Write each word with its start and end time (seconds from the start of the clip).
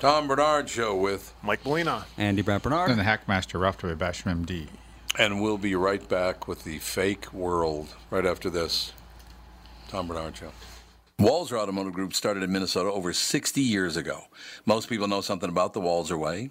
Tom 0.00 0.28
Barnard 0.28 0.70
Show 0.70 0.94
with 0.94 1.34
Mike 1.42 1.64
Molina. 1.64 2.06
Andy 2.16 2.40
Brant 2.40 2.62
Barnard. 2.62 2.90
And 2.90 3.00
the 3.00 3.02
Hackmaster 3.02 3.60
Rafter 3.60 3.96
Basham 3.96 4.46
MD. 4.46 4.68
And 5.18 5.42
we'll 5.42 5.58
be 5.58 5.74
right 5.74 6.08
back 6.08 6.46
with 6.46 6.62
the 6.62 6.78
fake 6.78 7.32
world 7.32 7.88
right 8.08 8.24
after 8.24 8.48
this. 8.48 8.92
Tom 9.88 10.06
Barnard 10.06 10.36
Show. 10.36 10.52
Walser 11.18 11.58
Automotive 11.58 11.94
Group 11.94 12.14
started 12.14 12.44
in 12.44 12.52
Minnesota 12.52 12.92
over 12.92 13.12
60 13.12 13.60
years 13.60 13.96
ago. 13.96 14.26
Most 14.64 14.88
people 14.88 15.08
know 15.08 15.20
something 15.20 15.48
about 15.48 15.72
the 15.72 15.80
Walser 15.80 16.16
Way. 16.16 16.50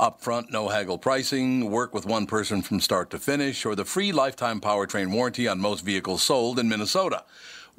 Upfront, 0.00 0.50
no 0.50 0.70
haggle 0.70 0.96
pricing, 0.96 1.70
work 1.70 1.92
with 1.92 2.06
one 2.06 2.24
person 2.24 2.62
from 2.62 2.80
start 2.80 3.10
to 3.10 3.18
finish, 3.18 3.66
or 3.66 3.74
the 3.74 3.84
free 3.84 4.10
lifetime 4.10 4.58
powertrain 4.58 5.12
warranty 5.12 5.46
on 5.46 5.60
most 5.60 5.84
vehicles 5.84 6.22
sold 6.22 6.58
in 6.58 6.70
Minnesota. 6.70 7.24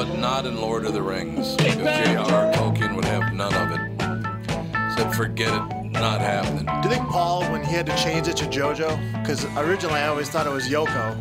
but 0.00 0.18
not 0.18 0.46
in 0.46 0.58
Lord 0.58 0.86
of 0.86 0.94
the 0.94 1.02
Rings. 1.02 1.56
Because 1.56 1.76
J.R.R. 1.76 2.52
Tolkien 2.54 2.96
would 2.96 3.04
have 3.04 3.34
none 3.34 3.52
of 3.52 3.70
it. 3.72 4.96
Said, 4.96 5.14
forget 5.14 5.52
it, 5.52 5.90
not 5.90 6.22
happening. 6.22 6.64
Do 6.80 6.88
you 6.88 6.94
think 6.94 7.06
Paul, 7.10 7.42
when 7.52 7.62
he 7.62 7.74
had 7.74 7.84
to 7.84 7.94
change 7.98 8.26
it 8.26 8.34
to 8.38 8.46
JoJo, 8.46 9.20
because 9.20 9.44
originally 9.58 10.00
I 10.00 10.08
always 10.08 10.30
thought 10.30 10.46
it 10.46 10.52
was 10.54 10.70
Yoko. 10.70 11.20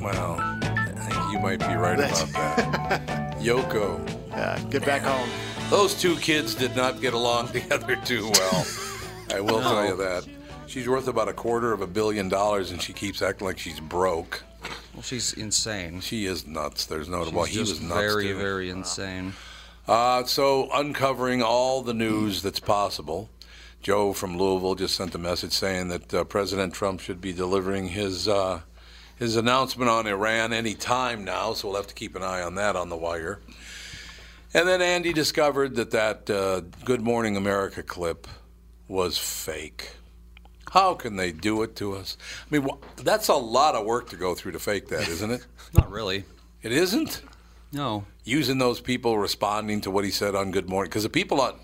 Well, 0.00 0.36
I 0.38 1.08
think 1.10 1.32
you 1.32 1.40
might 1.40 1.58
be 1.58 1.74
right 1.74 1.98
about 1.98 2.28
that. 2.28 3.36
Yoko. 3.40 4.08
Yeah, 4.30 4.60
get 4.70 4.86
back 4.86 5.02
home. 5.02 5.28
Those 5.68 6.00
two 6.00 6.14
kids 6.18 6.54
did 6.54 6.76
not 6.76 7.00
get 7.00 7.14
along 7.14 7.48
together 7.52 7.96
too 7.96 8.30
well. 8.32 8.66
I 9.34 9.40
will 9.40 9.60
tell 9.60 9.84
you 9.84 9.96
that. 9.96 10.24
She's 10.68 10.88
worth 10.88 11.08
about 11.08 11.26
a 11.28 11.32
quarter 11.32 11.72
of 11.72 11.80
a 11.80 11.88
billion 11.88 12.28
dollars, 12.28 12.70
and 12.70 12.80
she 12.80 12.92
keeps 12.92 13.22
acting 13.22 13.44
like 13.44 13.58
she's 13.58 13.80
broke. 13.80 14.44
Well, 14.94 15.02
she's 15.02 15.32
insane. 15.32 16.00
She 16.00 16.26
is 16.26 16.46
nuts. 16.46 16.86
There's 16.86 17.08
no. 17.08 17.24
She's 17.24 17.32
well, 17.32 17.44
he 17.44 17.58
was 17.60 17.80
nuts 17.80 18.00
very, 18.00 18.28
too. 18.28 18.38
very 18.38 18.70
insane. 18.70 19.32
Uh, 19.88 20.24
so, 20.24 20.68
uncovering 20.72 21.42
all 21.42 21.82
the 21.82 21.94
news 21.94 22.42
that's 22.42 22.60
possible. 22.60 23.30
Joe 23.82 24.12
from 24.12 24.38
Louisville 24.38 24.76
just 24.76 24.94
sent 24.94 25.14
a 25.14 25.18
message 25.18 25.52
saying 25.52 25.88
that 25.88 26.14
uh, 26.14 26.24
President 26.24 26.72
Trump 26.72 27.00
should 27.00 27.20
be 27.20 27.32
delivering 27.32 27.88
his 27.88 28.28
uh, 28.28 28.60
his 29.16 29.36
announcement 29.36 29.90
on 29.90 30.06
Iran 30.06 30.52
any 30.52 30.74
time 30.74 31.24
now. 31.24 31.52
So 31.52 31.68
we'll 31.68 31.78
have 31.78 31.88
to 31.88 31.94
keep 31.94 32.14
an 32.14 32.22
eye 32.22 32.42
on 32.42 32.54
that 32.56 32.76
on 32.76 32.90
the 32.90 32.96
wire. 32.96 33.40
And 34.54 34.68
then 34.68 34.82
Andy 34.82 35.12
discovered 35.12 35.74
that 35.76 35.90
that 35.90 36.30
uh, 36.30 36.60
"Good 36.84 37.00
Morning 37.00 37.36
America" 37.36 37.82
clip 37.82 38.28
was 38.86 39.18
fake. 39.18 39.96
How 40.72 40.94
can 40.94 41.16
they 41.16 41.32
do 41.32 41.62
it 41.62 41.76
to 41.76 41.94
us? 41.94 42.16
I 42.50 42.54
mean, 42.54 42.68
wh- 42.68 43.02
that's 43.02 43.28
a 43.28 43.34
lot 43.34 43.74
of 43.74 43.84
work 43.84 44.08
to 44.10 44.16
go 44.16 44.34
through 44.34 44.52
to 44.52 44.58
fake 44.58 44.88
that, 44.88 45.06
isn't 45.08 45.30
it? 45.30 45.46
Not 45.74 45.90
really. 45.90 46.24
It 46.62 46.72
isn't 46.72 47.22
No. 47.72 48.04
using 48.24 48.58
those 48.58 48.80
people 48.80 49.18
responding 49.18 49.80
to 49.82 49.90
what 49.90 50.04
he 50.04 50.10
said 50.10 50.34
on 50.34 50.50
Good 50.50 50.68
Morning 50.68 50.88
because 50.88 51.02
the 51.02 51.08
people 51.10 51.40
on 51.40 51.54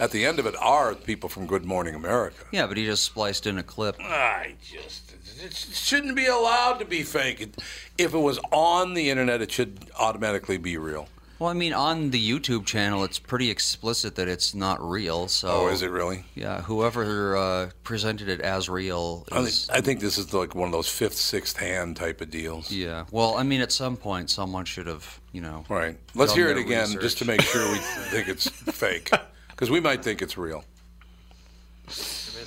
at 0.00 0.10
the 0.12 0.24
end 0.24 0.38
of 0.38 0.46
it 0.46 0.54
are 0.60 0.94
people 0.94 1.28
from 1.28 1.46
Good 1.46 1.64
Morning 1.64 1.94
America. 1.94 2.36
Yeah, 2.52 2.66
but 2.66 2.76
he 2.76 2.84
just 2.84 3.04
spliced 3.04 3.46
in 3.46 3.58
a 3.58 3.62
clip. 3.62 3.96
I 4.00 4.54
just 4.62 5.12
it 5.40 5.54
shouldn't 5.54 6.16
be 6.16 6.26
allowed 6.26 6.78
to 6.80 6.84
be 6.84 7.04
fake. 7.04 7.54
If 7.96 8.12
it 8.14 8.18
was 8.18 8.40
on 8.50 8.94
the 8.94 9.08
internet, 9.10 9.40
it 9.40 9.52
should 9.52 9.88
automatically 9.98 10.56
be 10.58 10.76
real. 10.78 11.08
Well, 11.38 11.50
I 11.50 11.52
mean, 11.52 11.72
on 11.72 12.10
the 12.10 12.30
YouTube 12.30 12.66
channel, 12.66 13.04
it's 13.04 13.20
pretty 13.20 13.48
explicit 13.48 14.16
that 14.16 14.26
it's 14.26 14.56
not 14.56 14.82
real. 14.82 15.28
So, 15.28 15.48
Oh, 15.48 15.68
is 15.68 15.82
it 15.82 15.90
really? 15.92 16.24
Yeah, 16.34 16.62
whoever 16.62 17.36
uh, 17.36 17.70
presented 17.84 18.28
it 18.28 18.40
as 18.40 18.68
real 18.68 19.24
I, 19.30 19.40
is. 19.42 19.66
think, 19.66 19.78
I 19.78 19.80
think 19.80 20.00
this 20.00 20.18
is 20.18 20.34
like 20.34 20.56
one 20.56 20.66
of 20.66 20.72
those 20.72 20.88
fifth, 20.88 21.14
sixth 21.14 21.56
hand 21.56 21.96
type 21.96 22.20
of 22.20 22.30
deals. 22.30 22.72
Yeah. 22.72 23.04
Well, 23.12 23.36
I 23.36 23.44
mean, 23.44 23.60
at 23.60 23.70
some 23.70 23.96
point, 23.96 24.30
someone 24.30 24.64
should 24.64 24.88
have, 24.88 25.20
you 25.30 25.40
know. 25.40 25.64
Right. 25.68 25.96
Let's 26.16 26.34
hear 26.34 26.48
it 26.48 26.58
again 26.58 26.86
research. 26.88 27.02
just 27.02 27.18
to 27.18 27.24
make 27.24 27.40
sure 27.42 27.70
we 27.70 27.78
think 28.10 28.28
it's 28.28 28.48
fake 28.48 29.10
because 29.50 29.70
we 29.70 29.78
might 29.78 30.02
think 30.02 30.22
it's 30.22 30.36
real. 30.36 30.64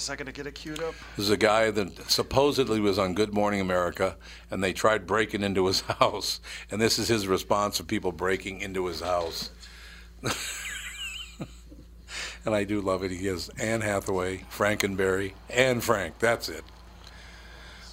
Me 0.01 0.03
a 0.03 0.07
second 0.07 0.25
to 0.25 0.31
get 0.31 0.48
it 0.48 0.56
queued 0.56 0.81
up. 0.81 0.95
This 1.15 1.25
is 1.25 1.30
a 1.30 1.38
guy 1.38 1.69
that 1.69 2.09
supposedly 2.09 2.80
was 2.80 2.98
on 2.98 3.13
Good 3.13 3.36
Morning 3.36 3.62
America, 3.62 4.18
and 4.50 4.63
they 4.63 4.74
tried 4.74 5.06
breaking 5.06 5.44
into 5.44 5.68
his 5.68 5.81
house. 6.00 6.39
And 6.71 6.81
this 6.81 6.98
is 6.98 7.07
his 7.07 7.27
response 7.27 7.77
to 7.77 7.83
people 7.83 8.12
breaking 8.12 8.62
into 8.62 8.88
his 8.88 9.01
house. 9.01 9.51
and 10.24 10.33
I 12.56 12.63
do 12.63 12.81
love 12.81 13.03
it. 13.03 13.12
He 13.12 13.27
has 13.27 13.51
Anne 13.59 13.81
Hathaway, 13.81 14.38
Frankenberry, 14.51 15.33
and 15.51 15.83
Frank. 15.83 16.18
That's 16.18 16.50
it. 16.50 16.63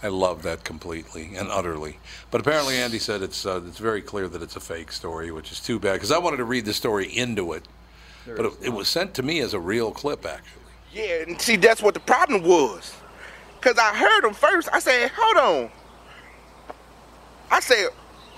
I 0.02 0.08
love 0.08 0.42
that 0.44 0.64
completely 0.64 1.36
and 1.36 1.50
utterly. 1.50 1.98
But 2.30 2.40
apparently, 2.40 2.78
Andy 2.78 3.00
said 3.00 3.20
it's 3.20 3.44
uh, 3.44 3.60
it's 3.66 3.76
very 3.76 4.00
clear 4.00 4.28
that 4.28 4.40
it's 4.40 4.56
a 4.56 4.60
fake 4.60 4.92
story, 4.92 5.30
which 5.30 5.52
is 5.52 5.60
too 5.60 5.78
bad 5.78 5.92
because 5.94 6.12
I 6.12 6.16
wanted 6.16 6.38
to 6.38 6.44
read 6.44 6.64
the 6.64 6.72
story 6.72 7.06
into 7.06 7.52
it, 7.52 7.68
but 8.24 8.46
it, 8.46 8.52
it 8.62 8.70
was 8.70 8.88
sent 8.88 9.12
to 9.14 9.22
me 9.22 9.40
as 9.40 9.52
a 9.52 9.60
real 9.60 9.90
clip, 9.90 10.24
actually. 10.24 10.67
Yeah, 10.92 11.22
and 11.26 11.40
see, 11.40 11.56
that's 11.56 11.82
what 11.82 11.94
the 11.94 12.00
problem 12.00 12.42
was. 12.42 12.94
Because 13.60 13.78
I 13.78 13.94
heard 13.94 14.24
him 14.24 14.34
first. 14.34 14.68
I 14.72 14.78
said, 14.78 15.10
hold 15.14 15.36
on. 15.36 15.70
I 17.50 17.60
said, 17.60 17.88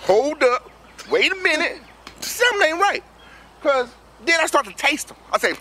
hold 0.01 0.43
up. 0.43 0.71
wait 1.11 1.33
a 1.33 1.37
minute, 1.37 1.81
something 2.21 2.69
ain't 2.69 2.81
right. 2.81 3.03
Cause 3.63 3.91
then 4.25 4.41
I 4.41 4.47
start 4.47 4.67
to 4.67 4.73
taste 4.73 5.09
them. 5.09 5.17
I 5.33 5.39
say, 5.39 5.51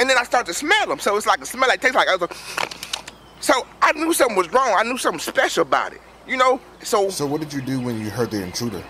and 0.00 0.08
then 0.08 0.16
I 0.18 0.24
start 0.24 0.46
to 0.46 0.54
smell 0.54 0.86
them. 0.86 0.98
So 0.98 1.16
it's 1.16 1.26
like 1.26 1.40
a 1.40 1.46
smell 1.46 1.68
like 1.68 1.80
taste 1.80 1.94
like. 1.94 2.08
Like, 2.20 2.34
so 3.40 3.66
I 3.82 3.92
knew 3.92 4.12
something 4.12 4.36
was 4.36 4.52
wrong. 4.52 4.74
I 4.76 4.84
knew 4.84 4.98
something 4.98 5.20
special 5.20 5.62
about 5.62 5.92
it. 5.92 6.00
You 6.26 6.36
know. 6.36 6.60
So 6.82 7.10
So 7.10 7.26
what 7.26 7.40
did 7.40 7.52
you 7.52 7.60
do 7.60 7.80
when 7.80 8.00
you 8.00 8.10
heard 8.10 8.30
the 8.30 8.42
intruder? 8.42 8.82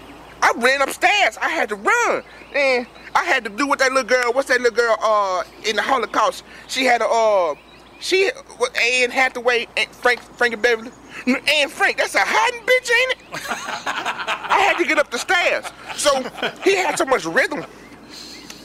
I 0.44 0.52
ran 0.58 0.82
upstairs. 0.82 1.38
I 1.40 1.48
had 1.48 1.70
to 1.70 1.74
run. 1.74 2.22
And 2.54 2.86
I 3.14 3.24
had 3.24 3.44
to 3.44 3.50
do 3.50 3.66
what 3.66 3.78
that 3.78 3.92
little 3.92 4.08
girl, 4.08 4.32
what's 4.34 4.48
that 4.48 4.60
little 4.60 4.76
girl 4.76 4.96
uh 5.00 5.42
in 5.66 5.76
the 5.76 5.82
Holocaust? 5.82 6.44
She 6.68 6.84
had 6.84 7.00
a 7.00 7.06
uh 7.06 7.54
she 7.98 8.30
Anne 8.78 9.10
Hathaway, 9.10 9.66
and 9.78 9.88
Frank 9.88 10.20
Frankie 10.20 10.56
Beverly. 10.56 10.90
Anne 11.26 11.70
Frank, 11.70 11.96
that's 11.96 12.14
a 12.14 12.20
hiding 12.20 12.60
bitch, 12.60 12.90
ain't 13.00 13.12
it? 13.12 13.38
I 13.46 14.66
had 14.68 14.76
to 14.76 14.84
get 14.84 14.98
up 14.98 15.10
the 15.10 15.18
stairs. 15.18 15.64
So 15.96 16.22
he 16.62 16.76
had 16.76 16.98
so 16.98 17.06
much 17.06 17.24
rhythm. 17.24 17.64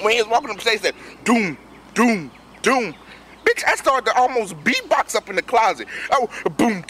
When 0.02 0.14
he 0.14 0.22
was 0.22 0.30
walking 0.30 0.50
upstairs, 0.50 0.82
he 0.82 0.88
said, 0.88 0.96
doom, 1.24 1.58
doom, 1.94 2.32
doom. 2.62 2.94
Bitch, 3.46 3.64
I 3.66 3.76
started 3.76 4.06
to 4.12 4.18
almost 4.18 4.56
beatbox 4.58 5.16
up 5.16 5.30
in 5.30 5.38
the 5.38 5.42
closet. 5.42 5.88
Oh, 6.12 6.28
boom, 6.58 6.84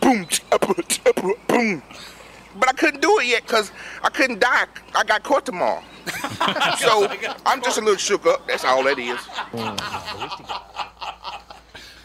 boom, 0.00 0.26
boom, 1.16 1.34
boom. 1.48 1.82
But 2.60 2.68
I 2.68 2.72
couldn't 2.72 3.00
do 3.00 3.18
it 3.18 3.26
yet 3.26 3.42
because 3.42 3.72
I 4.02 4.10
couldn't 4.10 4.38
die. 4.40 4.66
I 4.94 5.02
got 5.04 5.22
caught 5.22 5.46
tomorrow. 5.46 5.82
so 6.78 7.08
I'm 7.46 7.62
just 7.62 7.78
a 7.78 7.80
little 7.80 7.96
shook 7.96 8.26
up. 8.26 8.46
That's 8.46 8.64
all 8.64 8.84
that 8.84 8.98
is. 8.98 9.18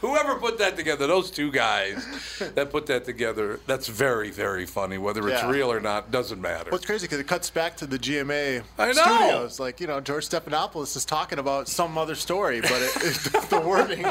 Whoever 0.01 0.35
put 0.35 0.59
that 0.59 0.75
together, 0.77 1.07
those 1.07 1.31
two 1.31 1.51
guys 1.51 2.05
that 2.53 2.69
put 2.69 2.85
that 2.87 3.05
together, 3.05 3.59
that's 3.65 3.87
very, 3.87 4.29
very 4.29 4.65
funny. 4.65 4.97
Whether 4.99 5.27
it's 5.29 5.41
Yeah. 5.41 5.49
real 5.49 5.71
or 5.71 5.79
not 5.79 6.11
doesn't 6.11 6.39
matter. 6.39 6.69
What's 6.69 6.85
crazy 6.85 7.05
because 7.07 7.19
it 7.19 7.27
cuts 7.27 7.49
back 7.49 7.75
to 7.77 7.87
the 7.87 7.97
GMA 7.97 8.61
I 8.77 8.85
know. 8.87 8.93
studios. 8.93 9.59
Like, 9.59 9.79
you 9.81 9.87
know, 9.87 9.99
George 10.01 10.29
Stephanopoulos 10.29 10.95
is 10.95 11.05
talking 11.05 11.39
about 11.39 11.67
some 11.67 11.97
other 11.97 12.13
story, 12.13 12.61
but 12.61 12.71
it, 12.73 12.95
it, 12.97 13.13
the 13.49 13.59
wording. 13.59 14.05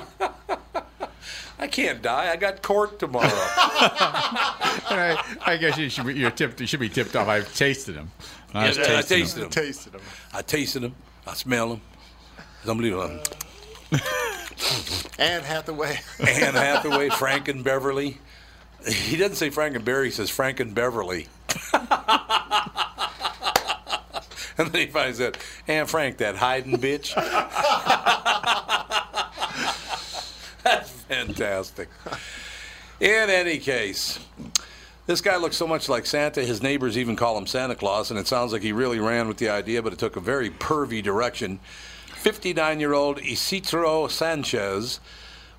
I 1.58 1.66
can't 1.68 2.02
die. 2.02 2.30
I 2.32 2.36
got 2.36 2.62
court 2.62 2.98
tomorrow. 2.98 3.26
I, 4.86 5.36
I 5.46 5.56
guess 5.56 5.78
you 5.78 5.88
should 5.88 6.06
be, 6.06 6.14
you're 6.14 6.30
tipped, 6.30 6.60
you 6.60 6.66
should 6.66 6.80
be 6.80 6.88
tipped 6.88 7.14
off. 7.16 7.28
I've 7.28 7.54
tasted 7.54 7.92
them. 7.94 8.10
I 8.52 8.68
was 8.68 8.76
Yeah, 8.76 8.84
I 8.84 8.86
tasting 9.02 9.16
tasted 9.18 9.40
them. 9.40 9.50
them. 9.50 9.64
tasted 9.64 9.94
him. 9.94 10.00
I 10.32 10.42
tasted 10.42 10.80
them. 10.80 10.94
I 11.26 11.34
smell 11.34 11.68
them. 11.70 11.80
It's 12.60 12.68
unbelievable. 12.68 13.20
Anne 15.18 15.42
Hathaway. 15.42 15.98
Anne 16.20 16.54
Hathaway, 16.54 17.08
Frank 17.10 17.48
and 17.48 17.62
Beverly. 17.64 18.18
He 18.86 19.16
doesn't 19.16 19.36
say 19.36 19.50
Frank 19.50 19.76
and 19.76 19.84
Barry, 19.84 20.06
he 20.06 20.10
says 20.10 20.30
Frank 20.30 20.60
and 20.60 20.74
Beverly. 20.74 21.28
and 21.72 21.88
then 24.70 24.74
he 24.74 24.86
finds 24.86 25.18
that, 25.18 25.36
Anne 25.66 25.86
Frank, 25.86 26.18
that 26.18 26.36
hiding 26.36 26.78
bitch. 26.78 27.14
Fantastic. 31.08 31.88
In 33.00 33.30
any 33.30 33.58
case, 33.58 34.18
this 35.06 35.20
guy 35.20 35.36
looks 35.36 35.56
so 35.56 35.66
much 35.66 35.88
like 35.88 36.06
Santa, 36.06 36.42
his 36.42 36.62
neighbors 36.62 36.96
even 36.96 37.16
call 37.16 37.36
him 37.36 37.46
Santa 37.46 37.74
Claus, 37.74 38.10
and 38.10 38.18
it 38.18 38.26
sounds 38.26 38.52
like 38.52 38.62
he 38.62 38.72
really 38.72 38.98
ran 38.98 39.28
with 39.28 39.36
the 39.36 39.50
idea, 39.50 39.82
but 39.82 39.92
it 39.92 39.98
took 39.98 40.16
a 40.16 40.20
very 40.20 40.48
pervy 40.48 41.02
direction. 41.02 41.60
59 42.14 42.80
year 42.80 42.94
old 42.94 43.20
Isidro 43.20 44.08
Sanchez 44.08 45.00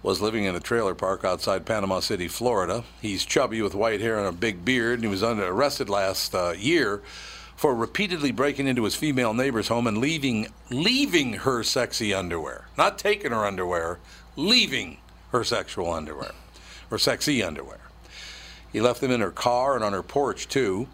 was 0.01 0.21
living 0.21 0.45
in 0.45 0.56
a 0.56 0.59
trailer 0.59 0.95
park 0.95 1.24
outside 1.24 1.65
Panama 1.65 2.00
City, 2.00 2.27
Florida. 2.27 2.83
He's 3.01 3.25
chubby 3.25 3.62
with 3.62 3.75
white 3.75 4.01
hair 4.01 4.18
and 4.18 4.27
a 4.27 4.31
big 4.31 4.65
beard, 4.65 4.95
and 4.95 5.03
he 5.03 5.09
was 5.09 5.24
under 5.24 5.45
arrested 5.45 5.89
last 5.89 6.33
uh, 6.33 6.53
year 6.57 7.01
for 7.56 7.75
repeatedly 7.75 8.31
breaking 8.31 8.68
into 8.68 8.83
his 8.83 8.95
female 8.95 9.33
neighbor's 9.33 9.68
home 9.68 9.88
and 9.88 9.97
leaving 10.00 10.47
leaving 10.69 11.33
her 11.33 11.63
sexy 11.63 12.13
underwear. 12.13 12.65
Not 12.77 12.97
taking 12.97 13.31
her 13.31 13.45
underwear, 13.45 14.00
leaving 14.36 14.97
her 15.38 15.44
sexual 15.44 15.92
underwear 15.92 16.32
or 16.92 16.98
sexy 16.98 17.44
underwear. 17.44 17.80
He 18.72 18.82
left 18.82 19.02
them 19.02 19.12
in 19.12 19.22
her 19.22 19.32
car 19.32 19.76
and 19.76 19.84
on 19.84 19.94
her 19.94 20.04
porch 20.04 20.48
too, 20.48 20.88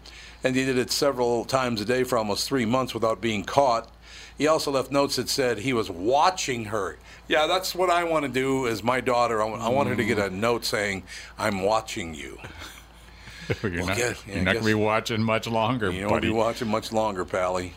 and 0.44 0.54
he 0.54 0.64
did 0.64 0.78
it 0.78 0.90
several 0.90 1.44
times 1.44 1.80
a 1.80 1.84
day 1.84 2.04
for 2.04 2.16
almost 2.18 2.46
three 2.48 2.64
months 2.64 2.94
without 2.94 3.20
being 3.20 3.44
caught. 3.44 3.90
He 4.38 4.46
also 4.46 4.70
left 4.70 4.90
notes 4.90 5.16
that 5.16 5.28
said 5.28 5.58
he 5.58 5.72
was 5.72 5.90
watching 5.90 6.66
her. 6.66 6.96
Yeah, 7.28 7.46
that's 7.46 7.74
what 7.74 7.90
I 7.90 8.04
want 8.04 8.24
to 8.24 8.30
do 8.30 8.66
as 8.66 8.82
my 8.82 9.00
daughter. 9.00 9.42
I 9.42 9.46
want, 9.46 9.62
I 9.62 9.68
want 9.68 9.88
her 9.88 9.96
to 9.96 10.04
get 10.04 10.18
a 10.18 10.30
note 10.30 10.64
saying, 10.64 11.04
"I'm 11.38 11.62
watching 11.62 12.14
you." 12.14 12.38
You're 13.62 13.72
Well, 13.78 13.86
not, 13.88 13.98
yeah, 13.98 14.14
you're 14.26 14.36
not 14.36 14.52
going 14.54 14.58
to 14.58 14.64
be 14.64 14.74
watching 14.74 15.22
much 15.22 15.46
longer, 15.46 15.90
You 15.90 16.02
don't 16.02 16.10
buddy. 16.10 16.28
be 16.28 16.32
watching 16.34 16.68
much 16.68 16.92
longer, 16.92 17.24
Pally. 17.24 17.74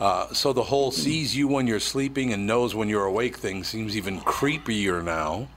Uh, 0.00 0.32
so 0.32 0.52
the 0.52 0.64
whole 0.64 0.90
sees 0.90 1.36
you 1.36 1.46
when 1.46 1.66
you're 1.66 1.80
sleeping 1.80 2.32
and 2.32 2.46
knows 2.46 2.74
when 2.74 2.88
you're 2.88 3.04
awake 3.04 3.36
thing 3.36 3.62
seems 3.62 3.96
even 3.96 4.20
creepier 4.20 5.04
now. 5.04 5.48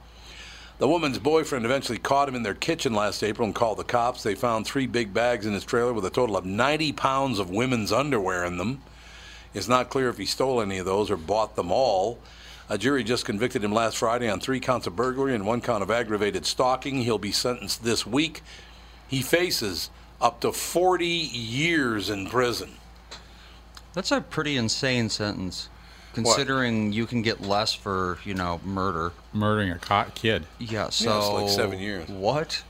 The 0.78 0.86
woman's 0.86 1.18
boyfriend 1.18 1.64
eventually 1.64 1.98
caught 1.98 2.28
him 2.28 2.36
in 2.36 2.44
their 2.44 2.54
kitchen 2.54 2.94
last 2.94 3.24
April 3.24 3.46
and 3.46 3.54
called 3.54 3.78
the 3.78 3.84
cops. 3.84 4.22
They 4.22 4.36
found 4.36 4.64
three 4.64 4.86
big 4.86 5.12
bags 5.12 5.44
in 5.44 5.52
his 5.52 5.64
trailer 5.64 5.92
with 5.92 6.04
a 6.04 6.10
total 6.10 6.36
of 6.36 6.46
90 6.46 6.92
pounds 6.92 7.40
of 7.40 7.50
women's 7.50 7.90
underwear 7.90 8.44
in 8.44 8.58
them. 8.58 8.82
It's 9.54 9.66
not 9.66 9.90
clear 9.90 10.08
if 10.08 10.18
he 10.18 10.26
stole 10.26 10.60
any 10.60 10.78
of 10.78 10.86
those 10.86 11.10
or 11.10 11.16
bought 11.16 11.56
them 11.56 11.72
all. 11.72 12.20
A 12.68 12.78
jury 12.78 13.02
just 13.02 13.24
convicted 13.24 13.64
him 13.64 13.72
last 13.72 13.96
Friday 13.96 14.28
on 14.28 14.38
three 14.38 14.60
counts 14.60 14.86
of 14.86 14.94
burglary 14.94 15.34
and 15.34 15.46
one 15.46 15.60
count 15.60 15.82
of 15.82 15.90
aggravated 15.90 16.46
stalking. 16.46 17.02
He'll 17.02 17.18
be 17.18 17.32
sentenced 17.32 17.82
this 17.82 18.06
week. 18.06 18.42
He 19.08 19.20
faces 19.20 19.90
up 20.20 20.40
to 20.42 20.52
40 20.52 21.06
years 21.06 22.08
in 22.08 22.28
prison. 22.28 22.74
That's 23.98 24.12
a 24.12 24.20
pretty 24.20 24.56
insane 24.56 25.08
sentence, 25.08 25.68
considering 26.12 26.92
you 26.92 27.04
can 27.04 27.20
get 27.20 27.40
less 27.40 27.74
for 27.74 28.18
you 28.24 28.32
know 28.32 28.60
murder. 28.64 29.10
Murdering 29.32 29.72
a 29.72 29.78
caught 29.80 30.14
kid. 30.14 30.46
Yeah, 30.60 30.90
so 30.90 31.34
like 31.34 31.48
seven 31.50 31.80
years. 31.80 32.08
What? 32.08 32.62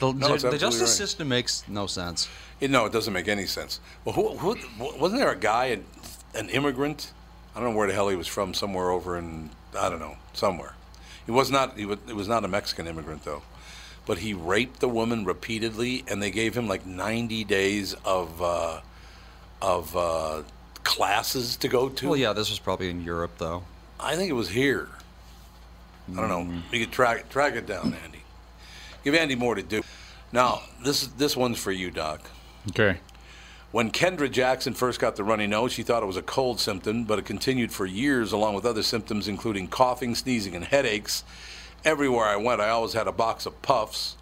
The, 0.00 0.12
No, 0.12 0.12
the- 0.12 0.34
it's 0.34 0.42
the 0.42 0.48
absolutely 0.48 0.58
justice 0.58 0.80
right. 0.80 0.88
system 0.88 1.28
makes 1.28 1.62
no 1.68 1.86
sense. 1.86 2.28
It- 2.60 2.72
no, 2.72 2.86
it 2.86 2.92
doesn't 2.92 3.12
make 3.12 3.28
any 3.28 3.46
sense. 3.46 3.78
Well, 4.04 4.16
who, 4.16 4.34
who, 4.36 4.56
wasn't 4.98 5.20
there 5.20 5.30
a 5.30 5.36
guy, 5.36 5.66
an, 5.66 5.84
an 6.34 6.48
immigrant? 6.48 7.12
I 7.54 7.60
don't 7.60 7.70
know 7.70 7.76
where 7.76 7.86
the 7.86 7.94
hell 7.94 8.08
he 8.08 8.16
was 8.16 8.26
from. 8.26 8.52
Somewhere 8.52 8.90
over 8.90 9.16
in 9.16 9.50
I 9.78 9.88
don't 9.90 10.00
know, 10.00 10.16
somewhere. 10.32 10.74
He 11.24 11.30
was 11.30 11.52
not. 11.52 11.78
He 11.78 11.86
was, 11.86 12.00
it 12.08 12.16
was 12.16 12.26
not 12.26 12.44
a 12.44 12.48
Mexican 12.48 12.88
immigrant 12.88 13.22
though, 13.24 13.42
but 14.06 14.18
he 14.18 14.34
raped 14.34 14.80
the 14.80 14.88
woman 14.88 15.24
repeatedly, 15.24 16.02
and 16.08 16.20
they 16.20 16.32
gave 16.32 16.56
him 16.56 16.66
like 16.66 16.84
90 16.84 17.44
days 17.44 17.94
of 18.04 18.42
uh, 18.42 18.80
of 19.62 19.96
uh, 19.96 20.42
classes 20.82 21.56
to 21.58 21.68
go 21.68 21.88
to. 21.88 22.08
Well, 22.08 22.16
yeah, 22.16 22.32
this 22.32 22.50
was 22.50 22.58
probably 22.58 22.90
in 22.90 23.02
Europe 23.02 23.32
though. 23.38 23.62
I 23.98 24.16
think 24.16 24.28
it 24.28 24.34
was 24.34 24.50
here. 24.50 24.88
I 26.10 26.16
don't 26.16 26.28
know. 26.28 26.62
You 26.72 26.84
could 26.84 26.92
track 26.92 27.30
track 27.30 27.54
it 27.54 27.66
down, 27.66 27.96
Andy. 28.04 28.22
Give 29.04 29.14
Andy 29.14 29.36
more 29.36 29.54
to 29.54 29.62
do. 29.62 29.82
Now, 30.32 30.62
this 30.84 31.06
this 31.06 31.36
one's 31.36 31.58
for 31.58 31.70
you, 31.70 31.90
Doc. 31.90 32.28
Okay. 32.70 32.98
When 33.70 33.90
Kendra 33.90 34.30
Jackson 34.30 34.74
first 34.74 35.00
got 35.00 35.16
the 35.16 35.24
runny 35.24 35.46
nose, 35.46 35.72
she 35.72 35.82
thought 35.82 36.02
it 36.02 36.06
was 36.06 36.18
a 36.18 36.22
cold 36.22 36.60
symptom, 36.60 37.04
but 37.04 37.18
it 37.18 37.24
continued 37.24 37.72
for 37.72 37.86
years, 37.86 38.32
along 38.32 38.54
with 38.54 38.66
other 38.66 38.82
symptoms, 38.82 39.28
including 39.28 39.68
coughing, 39.68 40.14
sneezing, 40.14 40.54
and 40.54 40.64
headaches. 40.64 41.24
Everywhere 41.82 42.26
I 42.26 42.36
went, 42.36 42.60
I 42.60 42.68
always 42.68 42.92
had 42.92 43.06
a 43.06 43.12
box 43.12 43.46
of 43.46 43.62
puffs. 43.62 44.16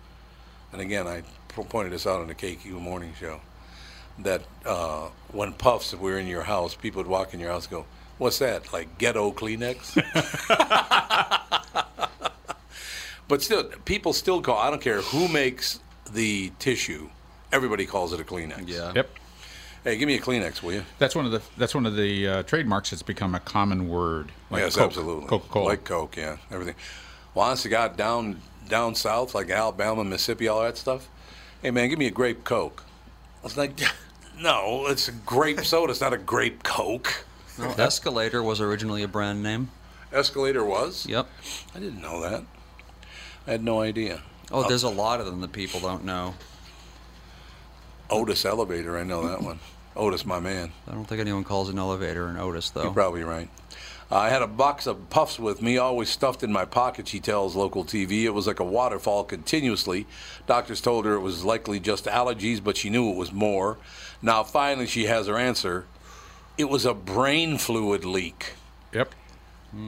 And 0.72 0.80
again, 0.80 1.08
I 1.08 1.22
pointed 1.48 1.92
this 1.92 2.06
out 2.06 2.20
on 2.20 2.28
the 2.28 2.34
KQ 2.34 2.80
Morning 2.80 3.12
Show 3.18 3.40
that 4.24 4.42
uh, 4.64 5.08
when 5.32 5.52
puffs 5.52 5.94
were 5.94 6.18
in 6.18 6.26
your 6.26 6.42
house, 6.42 6.74
people 6.74 7.00
would 7.00 7.10
walk 7.10 7.34
in 7.34 7.40
your 7.40 7.50
house 7.50 7.66
and 7.66 7.72
go, 7.72 7.86
What's 8.18 8.38
that? 8.40 8.70
Like 8.70 8.98
ghetto 8.98 9.32
Kleenex? 9.32 9.96
but 13.28 13.42
still, 13.42 13.64
people 13.86 14.12
still 14.12 14.42
call, 14.42 14.58
I 14.58 14.68
don't 14.68 14.82
care 14.82 15.00
who 15.00 15.26
makes 15.26 15.80
the 16.12 16.52
tissue, 16.58 17.08
everybody 17.50 17.86
calls 17.86 18.12
it 18.12 18.20
a 18.20 18.24
Kleenex. 18.24 18.68
Yeah. 18.68 18.92
Yep. 18.94 19.10
Hey, 19.84 19.96
give 19.96 20.06
me 20.06 20.16
a 20.16 20.20
Kleenex, 20.20 20.62
will 20.62 20.74
you? 20.74 20.84
That's 20.98 21.14
one 21.14 21.24
of 21.24 21.32
the 21.32 21.40
that's 21.56 21.74
one 21.74 21.86
of 21.86 21.96
the 21.96 22.28
uh, 22.28 22.42
trademarks 22.42 22.90
that's 22.90 23.02
become 23.02 23.34
a 23.34 23.40
common 23.40 23.88
word. 23.88 24.30
Like 24.50 24.60
yes, 24.60 24.76
Coke, 24.76 24.88
absolutely. 24.88 25.26
Coca-Cola. 25.26 25.64
Like 25.64 25.84
Coke, 25.84 26.16
yeah, 26.18 26.36
everything. 26.50 26.74
Well, 27.34 27.46
honest 27.46 27.62
to 27.62 27.70
God, 27.70 27.96
down 27.96 28.42
down 28.68 28.94
south, 28.94 29.34
like 29.34 29.48
Alabama, 29.48 30.04
Mississippi, 30.04 30.48
all 30.48 30.62
that 30.62 30.76
stuff. 30.76 31.08
Hey, 31.62 31.70
man, 31.70 31.88
give 31.88 31.98
me 31.98 32.06
a 32.06 32.10
grape 32.10 32.44
Coke. 32.44 32.84
I 33.40 33.44
was 33.44 33.56
like, 33.56 33.72
no, 34.40 34.86
it's 34.86 35.08
a 35.08 35.12
grape 35.12 35.60
soda. 35.64 35.90
It's 35.90 36.00
not 36.00 36.12
a 36.12 36.18
grape 36.18 36.62
Coke. 36.62 37.24
No, 37.58 37.70
Escalator 37.72 38.42
was 38.42 38.60
originally 38.60 39.02
a 39.02 39.08
brand 39.08 39.42
name. 39.42 39.70
Escalator 40.12 40.64
was. 40.64 41.06
Yep. 41.06 41.28
I 41.74 41.78
didn't 41.78 42.00
know 42.00 42.20
that. 42.22 42.44
I 43.46 43.52
had 43.52 43.62
no 43.62 43.80
idea. 43.80 44.22
Oh, 44.50 44.66
there's 44.66 44.84
uh, 44.84 44.88
a 44.88 44.90
lot 44.90 45.20
of 45.20 45.26
them 45.26 45.40
that 45.42 45.52
people 45.52 45.80
don't 45.80 46.04
know. 46.04 46.34
Otis 48.08 48.44
Elevator, 48.44 48.98
I 48.98 49.04
know 49.04 49.28
that 49.28 49.42
one. 49.42 49.60
Otis, 49.94 50.24
my 50.24 50.40
man. 50.40 50.72
I 50.88 50.92
don't 50.92 51.04
think 51.04 51.20
anyone 51.20 51.44
calls 51.44 51.68
an 51.68 51.78
elevator 51.78 52.26
an 52.26 52.36
Otis 52.36 52.70
though. 52.70 52.84
You're 52.84 52.92
probably 52.92 53.22
right. 53.22 53.48
I 54.12 54.28
had 54.28 54.42
a 54.42 54.46
box 54.48 54.86
of 54.86 55.08
puffs 55.08 55.38
with 55.38 55.62
me, 55.62 55.78
always 55.78 56.08
stuffed 56.08 56.42
in 56.42 56.52
my 56.52 56.64
pocket, 56.64 57.06
she 57.06 57.20
tells 57.20 57.54
local 57.54 57.84
TV. 57.84 58.24
It 58.24 58.30
was 58.30 58.46
like 58.46 58.58
a 58.58 58.64
waterfall 58.64 59.22
continuously. 59.24 60.06
Doctors 60.46 60.80
told 60.80 61.04
her 61.04 61.14
it 61.14 61.20
was 61.20 61.44
likely 61.44 61.78
just 61.78 62.06
allergies, 62.06 62.62
but 62.62 62.76
she 62.76 62.90
knew 62.90 63.10
it 63.10 63.16
was 63.16 63.32
more. 63.32 63.78
Now, 64.20 64.42
finally, 64.42 64.86
she 64.86 65.04
has 65.04 65.28
her 65.28 65.36
answer. 65.38 65.86
It 66.58 66.68
was 66.68 66.84
a 66.84 66.92
brain 66.94 67.56
fluid 67.56 68.04
leak. 68.04 68.54
Yep. 68.92 69.14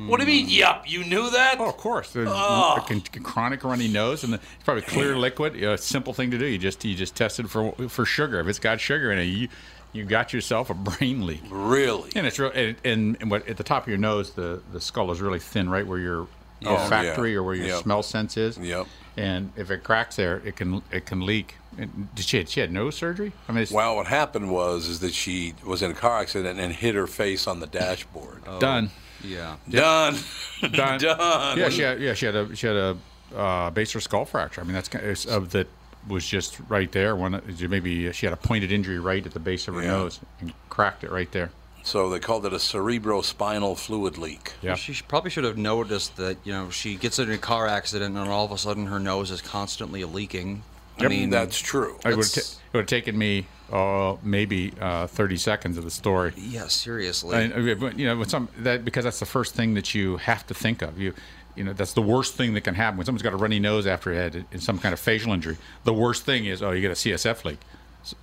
What 0.07 0.21
do 0.21 0.27
you 0.27 0.43
mean, 0.45 0.49
yup? 0.49 0.89
You 0.89 1.03
knew 1.05 1.29
that? 1.31 1.57
Oh, 1.59 1.69
of 1.69 1.77
course. 1.77 2.13
The, 2.13 2.27
Oh. 2.29 2.79
a 2.89 3.21
chronic 3.21 3.65
runny 3.65 3.89
nose 3.89 4.23
and 4.23 4.33
the, 4.33 4.37
it's 4.37 4.63
probably 4.65 4.83
clear 4.85 5.17
liquid. 5.19 5.61
A 5.61 5.77
simple 5.77 6.13
thing 6.13 6.31
to 6.31 6.39
do. 6.39 6.47
You 6.47 6.57
just 6.57 6.85
you 6.85 6.95
just 6.95 7.17
tested 7.17 7.51
for 7.51 7.73
for 7.89 8.05
sugar. 8.05 8.39
If 8.39 8.47
it's 8.47 8.61
got 8.61 8.81
sugar 8.81 9.11
in 9.11 9.19
it, 9.19 9.25
you 9.25 9.49
you 9.93 10.05
got 10.05 10.33
yourself 10.33 10.71
a 10.71 10.75
brain 10.75 11.27
leak. 11.27 11.43
Really? 11.51 12.11
And 12.17 12.27
it's 12.27 12.39
real. 12.39 12.51
And, 12.55 12.77
and, 12.85 13.17
and 13.21 13.31
what 13.31 13.47
at 13.49 13.57
the 13.57 13.65
top 13.65 13.83
of 13.85 13.89
your 13.89 13.99
nose, 13.99 14.33
the 14.33 14.61
the 14.73 14.81
skull 14.81 15.11
is 15.13 15.21
really 15.21 15.39
thin, 15.39 15.69
right 15.69 15.87
where 15.87 15.99
your 15.99 16.27
Yeah. 16.61 16.71
olfactory 16.71 17.33
Yeah. 17.33 17.39
or 17.39 17.43
where 17.43 17.55
your 17.55 17.67
Yep. 17.67 17.83
smell 17.83 18.03
sense 18.03 18.37
is. 18.37 18.57
Yep. 18.59 18.87
And 19.17 19.53
if 19.57 19.71
it 19.71 19.85
cracks 19.85 20.17
there, 20.17 20.41
it 20.45 20.57
can 20.57 20.83
it 20.91 21.05
can 21.07 21.21
leak. 21.27 21.57
And 21.79 22.09
did 22.15 22.25
she 22.25 22.45
she 22.47 22.61
had 22.61 22.71
nose 22.73 22.97
surgery? 22.97 23.33
I 23.49 23.53
mean, 23.53 23.67
Well, 23.71 23.97
what 23.97 24.07
happened 24.07 24.51
was 24.51 24.87
is 24.89 25.01
that 25.01 25.13
she 25.15 25.55
was 25.65 25.83
in 25.83 25.91
a 25.91 25.95
car 25.95 26.21
accident 26.21 26.59
and 26.59 26.73
hit 26.73 26.95
her 26.95 27.07
face 27.07 27.47
on 27.47 27.61
the 27.61 27.67
dashboard. 27.67 28.45
done. 28.61 28.91
Yeah. 29.25 29.57
Done. 29.69 30.17
Done. 30.73 30.99
Done. 31.01 31.59
Yeah, 31.59 31.69
she 31.69 31.83
had, 31.83 32.01
yeah, 32.01 32.15
she 32.15 32.27
had 32.27 32.35
a 32.35 32.57
she 32.57 32.67
had 32.67 32.77
a 32.77 32.97
uh, 33.37 33.71
base 33.71 33.95
or 33.95 34.01
skull 34.01 34.25
fracture. 34.25 34.61
I 34.61 34.65
mean, 34.65 34.73
that's 34.75 34.89
kind 34.89 35.05
of, 35.05 35.11
it's 35.11 35.25
of 35.27 35.51
that 35.51 35.69
was 36.09 36.27
just 36.27 36.59
right 36.69 36.91
there. 36.93 37.15
One 37.17 37.41
maybe 37.69 38.11
she 38.13 38.27
had 38.27 38.33
a 38.33 38.37
pointed 38.37 38.73
injury 38.73 38.99
right 38.99 39.25
at 39.25 39.33
the 39.33 39.41
base 39.41 39.69
of 39.69 39.75
her 39.75 39.83
Yeah. 39.83 39.89
nose 39.93 40.21
and 40.41 40.53
cracked 40.69 41.05
it 41.05 41.11
right 41.11 41.31
there. 41.33 41.51
So 41.85 42.09
they 42.11 42.21
called 42.21 42.47
it 42.47 42.53
a 42.53 42.57
cerebrospinal 42.59 43.77
fluid 43.77 44.17
leak. 44.19 44.53
Yeah. 44.63 44.75
She 44.77 45.01
probably 45.07 45.31
should 45.31 45.45
have 45.45 45.59
noticed 45.59 46.17
that, 46.17 46.37
you 46.45 46.53
know, 46.53 46.71
she 46.71 46.95
gets 46.95 47.19
in 47.19 47.31
a 47.31 47.39
car 47.39 47.67
accident 47.67 48.17
and 48.17 48.29
all 48.29 48.45
of 48.45 48.53
a 48.53 48.59
sudden 48.59 48.87
her 48.87 49.01
nose 49.01 49.31
is 49.31 49.41
constantly 49.43 50.05
leaking. 50.05 50.63
I 50.99 51.09
mean, 51.09 51.31
that's 51.31 51.59
true. 51.59 51.97
It 52.05 52.17
would 52.17 52.19
That's- 52.27 52.59
it 52.73 52.75
would 52.75 52.81
have 52.83 52.87
taken 52.87 53.19
me 53.19 53.47
uh, 53.73 54.17
maybe 54.23 54.73
uh, 54.81 55.07
thirty 55.07 55.37
seconds 55.39 55.79
of 55.79 55.85
the 55.85 55.91
story. 55.91 56.33
yeah, 56.37 56.69
seriously. 56.69 57.37
And, 57.37 57.53
uh, 57.55 57.87
you 57.97 58.07
know, 58.07 58.19
with 58.19 58.29
some 58.31 58.49
that 58.59 58.85
because 58.85 59.05
that's 59.05 59.19
the 59.19 59.27
first 59.27 59.55
thing 59.55 59.75
that 59.75 59.95
you 59.95 60.19
have 60.19 60.47
to 60.49 60.55
think 60.55 60.83
of. 60.83 61.01
You, 61.01 61.15
you 61.57 61.65
know, 61.65 61.73
that's 61.73 61.93
the 61.93 62.03
worst 62.03 62.35
thing 62.35 62.55
that 62.55 62.63
can 62.63 62.75
happen 62.75 62.97
when 62.97 63.05
someone's 63.07 63.23
got 63.23 63.33
a 63.33 63.37
runny 63.37 63.59
nose 63.61 63.87
after 63.87 64.13
it 64.13 64.35
had 64.53 64.63
some 64.63 64.79
kind 64.79 64.93
of 64.93 65.01
facial 65.01 65.33
injury. 65.33 65.57
The 65.85 65.93
worst 65.93 66.25
thing 66.25 66.47
is, 66.47 66.63
oh, 66.63 66.71
you 66.71 66.81
get 66.81 66.91
a 66.91 66.95
CSF 66.95 67.45
leak. 67.45 67.59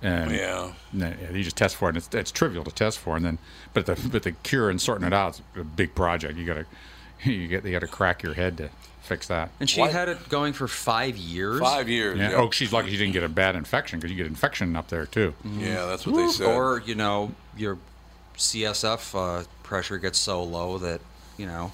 And, 0.02 0.30
Yeah. 0.30 0.72
and 0.92 1.00
then, 1.00 1.16
you 1.32 1.42
just 1.42 1.56
test 1.56 1.76
for 1.76 1.86
it. 1.86 1.90
And 1.90 1.96
it's, 1.98 2.14
it's 2.14 2.30
trivial 2.30 2.64
to 2.64 2.70
test 2.70 2.98
for, 2.98 3.16
and 3.16 3.24
then 3.24 3.38
but 3.72 3.86
the 3.86 3.94
but 4.12 4.24
the 4.24 4.32
cure 4.32 4.68
and 4.68 4.80
sorting 4.80 5.06
it 5.06 5.12
out 5.14 5.34
is 5.36 5.42
a 5.56 5.64
big 5.64 5.94
project. 5.94 6.36
You 6.36 6.44
got 6.44 6.54
to 6.54 6.66
you 7.30 7.48
get 7.48 7.64
you 7.64 7.72
got 7.72 7.78
to 7.80 7.86
crack 7.86 8.22
your 8.22 8.34
head 8.34 8.58
to 8.58 8.68
fix 9.02 9.26
that. 9.28 9.50
and 9.58 9.70
she 9.70 9.80
Why- 9.80 9.88
had 9.90 10.08
it 10.10 10.28
going 10.28 10.52
for 10.52 10.68
five 10.68 11.16
years. 11.16 11.60
Five 11.60 11.88
years. 11.88 12.18
Yeah. 12.18 12.30
Yeah, 12.32 12.36
Oh, 12.36 12.50
she's 12.50 12.72
lucky 12.72 12.90
she 12.90 12.98
didn't 12.98 13.14
get 13.14 13.22
a 13.24 13.28
bad 13.28 13.56
infection 13.56 13.98
because 13.98 14.10
you 14.10 14.16
get 14.18 14.26
infection 14.26 14.76
up 14.76 14.88
there 14.88 15.06
too. 15.06 15.34
Yeah, 15.44 15.86
that's 15.86 16.06
what 16.06 16.14
they 16.16 16.28
said. 16.28 16.46
Or, 16.54 16.82
you 16.84 16.94
know, 16.94 17.32
your 17.56 17.78
CSF 18.36 19.14
uh, 19.14 19.44
pressure 19.62 19.98
gets 19.98 20.18
so 20.18 20.42
low 20.42 20.78
that, 20.78 21.00
you 21.36 21.46
know. 21.46 21.72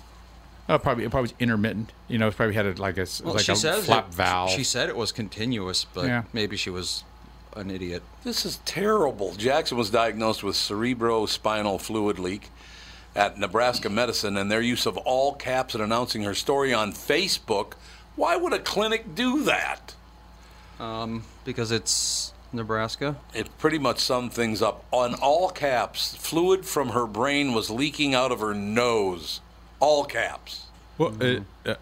Oh, 0.69 0.79
probably 0.79 1.05
it 1.05 1.11
probably 1.11 1.31
was 1.31 1.35
intermittent. 1.39 1.93
You 2.09 2.19
know, 2.19 2.27
it's 2.27 2.37
probably 2.37 2.55
had 2.55 2.67
a, 2.67 2.73
like 2.75 2.99
a 2.99 3.07
Well, 3.25 3.35
like 3.35 3.49
a 3.49 3.55
says 3.57 3.87
flap 3.87 4.09
it, 4.09 4.15
valve. 4.15 4.51
She 4.51 4.65
said 4.65 4.89
it 4.89 4.97
was 4.97 5.13
continuous, 5.13 5.85
but 5.93 6.07
Yeah. 6.07 6.23
maybe 6.33 6.57
she 6.57 6.71
was 6.71 7.05
an 7.55 7.71
idiot. 7.71 8.03
This 8.25 8.45
is 8.45 8.59
terrible. 8.65 9.35
Jackson 9.37 9.79
was 9.79 9.91
diagnosed 9.91 10.43
with 10.43 10.57
cerebrospinal 10.57 11.81
fluid 11.81 12.19
leak 12.19 12.51
at 13.15 13.39
Nebraska 13.39 13.89
Medicine, 13.89 14.37
and 14.37 14.51
their 14.51 14.61
use 14.61 14.85
of 14.87 14.97
all 14.99 15.35
caps 15.35 15.75
in 15.75 15.81
announcing 15.81 16.23
her 16.23 16.35
story 16.35 16.75
on 16.75 16.93
Facebook. 16.93 17.73
Why 18.15 18.37
would 18.37 18.53
a 18.53 18.59
clinic 18.59 19.15
do 19.15 19.43
that? 19.45 19.95
Um, 20.79 21.25
because 21.45 21.71
it's 21.71 22.33
Nebraska. 22.53 23.17
It 23.33 23.57
pretty 23.59 23.79
much 23.79 23.99
summed 24.01 24.33
things 24.33 24.61
up. 24.61 24.85
On 24.91 25.15
all 25.15 25.49
caps, 25.51 26.15
fluid 26.17 26.67
from 26.67 26.91
her 26.91 27.07
brain 27.07 27.55
was 27.55 27.71
leaking 27.71 28.15
out 28.15 28.33
of 28.33 28.41
her 28.41 28.53
nose. 28.53 29.41
All 29.81 30.05
caps. 30.05 30.67
well, 30.99 31.15
uh, 31.21 31.75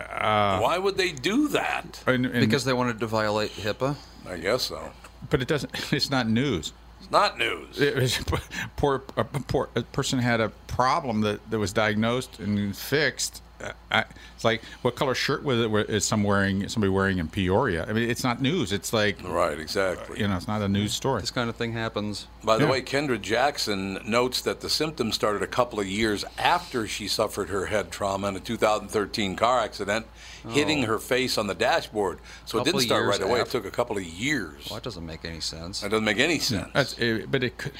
uh, 0.00 0.58
Why 0.58 0.78
would 0.78 0.96
they 0.96 1.12
do 1.12 1.48
that? 1.48 2.02
and, 2.06 2.26
and- 2.26 2.40
Because 2.40 2.64
they 2.64 2.72
wanted 2.72 3.00
to 3.00 3.06
violate 3.06 3.52
HIPAA. 3.52 3.96
I 4.28 4.36
guess 4.38 4.64
so. 4.64 4.90
but 5.30 5.40
it 5.40 5.48
doesn't. 5.48 5.72
It's 5.92 6.10
not 6.10 6.28
news. 6.28 6.72
It's 7.00 7.10
not 7.10 7.38
news. 7.38 7.80
It 7.80 7.94
was, 7.96 8.18
poor, 8.76 9.02
a 9.16 9.24
poor 9.24 9.68
a 9.76 9.82
person 9.82 10.18
had 10.18 10.40
a 10.40 10.48
problem 10.66 11.20
that, 11.22 11.48
that 11.50 11.58
was 11.58 11.72
diagnosed 11.72 12.40
and 12.40 12.76
fixed. 12.76 13.42
Uh, 13.62 13.72
I, 13.90 14.04
it's 14.34 14.44
like 14.44 14.62
what 14.82 14.96
color 14.96 15.14
shirt 15.14 15.42
was 15.42 15.60
it? 15.60 15.90
Is 15.90 16.04
some 16.04 16.22
wearing 16.22 16.68
somebody 16.68 16.90
wearing 16.90 17.18
in 17.18 17.28
Peoria? 17.28 17.86
I 17.88 17.92
mean, 17.92 18.08
it's 18.10 18.22
not 18.22 18.42
news. 18.42 18.70
It's 18.72 18.92
like 18.92 19.16
Right, 19.24 19.58
exactly. 19.58 20.20
you 20.20 20.28
know, 20.28 20.36
it's 20.36 20.46
not 20.48 20.60
a 20.62 20.68
news 20.68 20.92
story. 20.92 21.20
This 21.22 21.30
kind 21.30 21.48
of 21.48 21.56
thing 21.56 21.72
happens. 21.72 22.26
By 22.44 22.58
the 22.58 22.64
Yeah. 22.64 22.70
way, 22.70 22.82
Kendra 22.82 23.20
Jackson 23.20 23.98
notes 24.06 24.42
that 24.42 24.60
the 24.60 24.68
symptoms 24.68 25.14
started 25.14 25.42
a 25.42 25.46
couple 25.46 25.80
of 25.80 25.86
years 25.86 26.24
after 26.38 26.86
she 26.86 27.08
suffered 27.08 27.48
her 27.48 27.66
head 27.66 27.90
trauma 27.90 28.28
in 28.28 28.36
a 28.36 28.40
2013 28.40 29.36
car 29.36 29.60
accident, 29.60 30.06
hitting 30.48 30.82
her 30.82 30.98
face 30.98 31.38
on 31.38 31.46
the 31.46 31.54
dashboard. 31.54 32.18
So 32.44 32.58
it 32.58 32.64
didn't 32.64 32.80
start 32.82 33.06
right 33.08 33.22
away. 33.22 33.40
It 33.40 33.48
took 33.50 33.64
a 33.64 33.70
couple 33.70 33.96
of 33.96 34.04
years. 34.04 34.66
Well, 34.68 34.76
that 34.76 34.84
doesn't 34.84 35.04
make 35.06 35.24
any 35.24 35.40
sense. 35.40 35.80
That 35.80 35.90
doesn't 35.90 36.04
make 36.04 36.18
any 36.18 36.38
sense. 36.40 36.68
That's, 36.74 36.98
it, 36.98 37.30
but 37.30 37.42
it 37.42 37.56
could. 37.58 37.72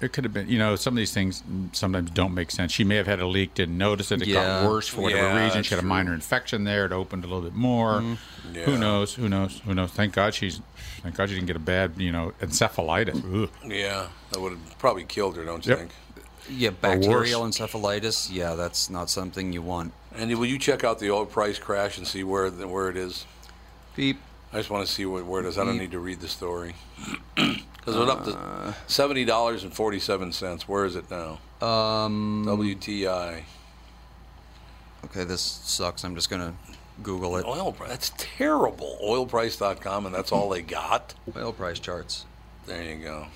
It 0.00 0.12
could 0.12 0.22
have 0.24 0.32
been, 0.32 0.48
you 0.48 0.58
know, 0.58 0.76
some 0.76 0.94
of 0.94 0.96
these 0.98 1.12
things 1.12 1.42
sometimes 1.72 2.10
don't 2.10 2.32
make 2.32 2.52
sense. 2.52 2.70
She 2.70 2.84
may 2.84 2.94
have 2.96 3.08
had 3.08 3.18
a 3.18 3.26
leak, 3.26 3.54
didn't 3.54 3.76
notice 3.76 4.12
it. 4.12 4.22
It 4.22 4.28
Yeah. 4.28 4.62
got 4.62 4.68
worse 4.70 4.86
for 4.86 5.00
whatever 5.00 5.26
Yeah, 5.26 5.44
reason. 5.44 5.62
She 5.64 5.70
had 5.70 5.78
a 5.78 5.82
true. 5.82 5.88
minor 5.88 6.14
infection 6.14 6.62
there. 6.62 6.84
It 6.86 6.92
opened 6.92 7.24
a 7.24 7.26
little 7.26 7.42
bit 7.42 7.54
more. 7.54 7.94
Mm-hmm. 8.00 8.54
Yeah. 8.54 8.64
Who 8.66 8.78
knows? 8.78 9.14
Who 9.14 9.28
knows? 9.28 9.60
Who 9.64 9.74
knows? 9.74 9.90
Thank 9.90 10.14
God 10.14 10.34
she's. 10.34 10.60
Thank 11.02 11.16
God 11.16 11.28
she 11.28 11.34
didn't 11.34 11.46
get 11.48 11.56
a 11.56 11.60
bad, 11.60 11.92
you 11.96 12.12
know, 12.12 12.32
encephalitis. 12.40 13.42
Ugh. 13.42 13.50
yeah, 13.66 14.06
that 14.30 14.40
would 14.40 14.52
have 14.52 14.78
probably 14.78 15.04
killed 15.04 15.36
her, 15.36 15.44
don't 15.44 15.64
you 15.66 15.70
Yep. 15.70 15.78
think? 15.78 15.90
Yeah, 16.50 16.70
bacterial 16.70 17.42
encephalitis. 17.42 18.28
Yeah, 18.32 18.54
that's 18.54 18.88
not 18.90 19.10
something 19.10 19.52
you 19.52 19.62
want. 19.62 19.92
Andy, 20.16 20.34
will 20.34 20.46
you 20.46 20.58
check 20.58 20.82
out 20.84 20.98
the 20.98 21.10
oil 21.10 21.26
price 21.26 21.58
crash 21.58 21.98
and 21.98 22.06
see 22.06 22.22
where 22.24 22.50
the, 22.50 22.66
where 22.68 22.88
it 22.88 22.96
is? 22.96 23.26
Beep. 23.96 24.18
I 24.52 24.56
just 24.58 24.70
want 24.70 24.86
to 24.86 24.92
see 24.92 25.04
what, 25.06 25.26
where 25.26 25.40
it 25.42 25.46
is. 25.46 25.58
I 25.58 25.64
don't 25.64 25.76
need 25.76 25.90
to 25.90 25.98
read 25.98 26.20
the 26.20 26.28
story. 26.28 26.74
Because 27.88 27.96
it 27.96 28.32
was 28.32 28.34
up 28.34 28.74
to 28.74 28.92
seventy 28.92 29.24
dollars 29.24 29.64
and 29.64 29.72
forty-seven 29.72 30.32
cents. 30.32 30.68
Where 30.68 30.84
is 30.84 30.94
it 30.96 31.10
now? 31.10 31.38
Um. 31.66 32.44
WTI. 32.46 33.42
Okay, 35.06 35.24
this 35.24 35.40
sucks. 35.40 36.04
I'm 36.04 36.14
just 36.14 36.28
gonna 36.28 36.54
Google 37.02 37.36
it. 37.36 37.46
Oil 37.46 37.72
price. 37.72 37.88
That's 37.88 38.12
terrible. 38.18 38.98
Oilprice.com, 39.02 40.06
and 40.06 40.14
that's 40.14 40.32
all 40.32 40.50
they 40.50 40.60
got. 40.60 41.14
Oil 41.36 41.52
price 41.52 41.78
charts. 41.78 42.26
There 42.66 42.82
you 42.82 42.96
go. 43.02 43.26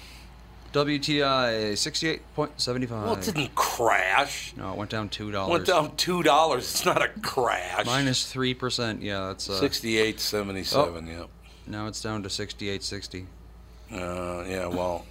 WTI 0.75 1.73
68.75. 1.73 2.91
Well, 2.91 3.15
it 3.15 3.23
didn't 3.23 3.55
crash. 3.55 4.55
No, 4.57 4.73
it 4.73 4.79
went 4.79 4.91
down 4.91 5.09
two 5.11 5.31
dollars. 5.31 5.51
Went 5.51 5.67
down 5.67 5.97
two 5.97 6.23
dollars. 6.23 6.65
It's 6.65 6.85
not 6.85 7.03
a 7.03 7.09
crash. 7.21 7.87
minus 7.87 8.31
three 8.31 8.55
percent. 8.55 9.03
Yeah, 9.03 9.29
that's 9.29 9.49
uh, 9.49 9.59
Sixty-eight 9.61 10.19
seventy-seven. 10.21 11.07
Yep. 11.07 11.29
now 11.67 11.87
it's 11.87 12.03
down 12.03 12.23
to 12.23 12.29
68.60. 12.29 13.27
Uh, 13.93 14.45
yeah. 14.49 14.67
Well, 14.67 15.05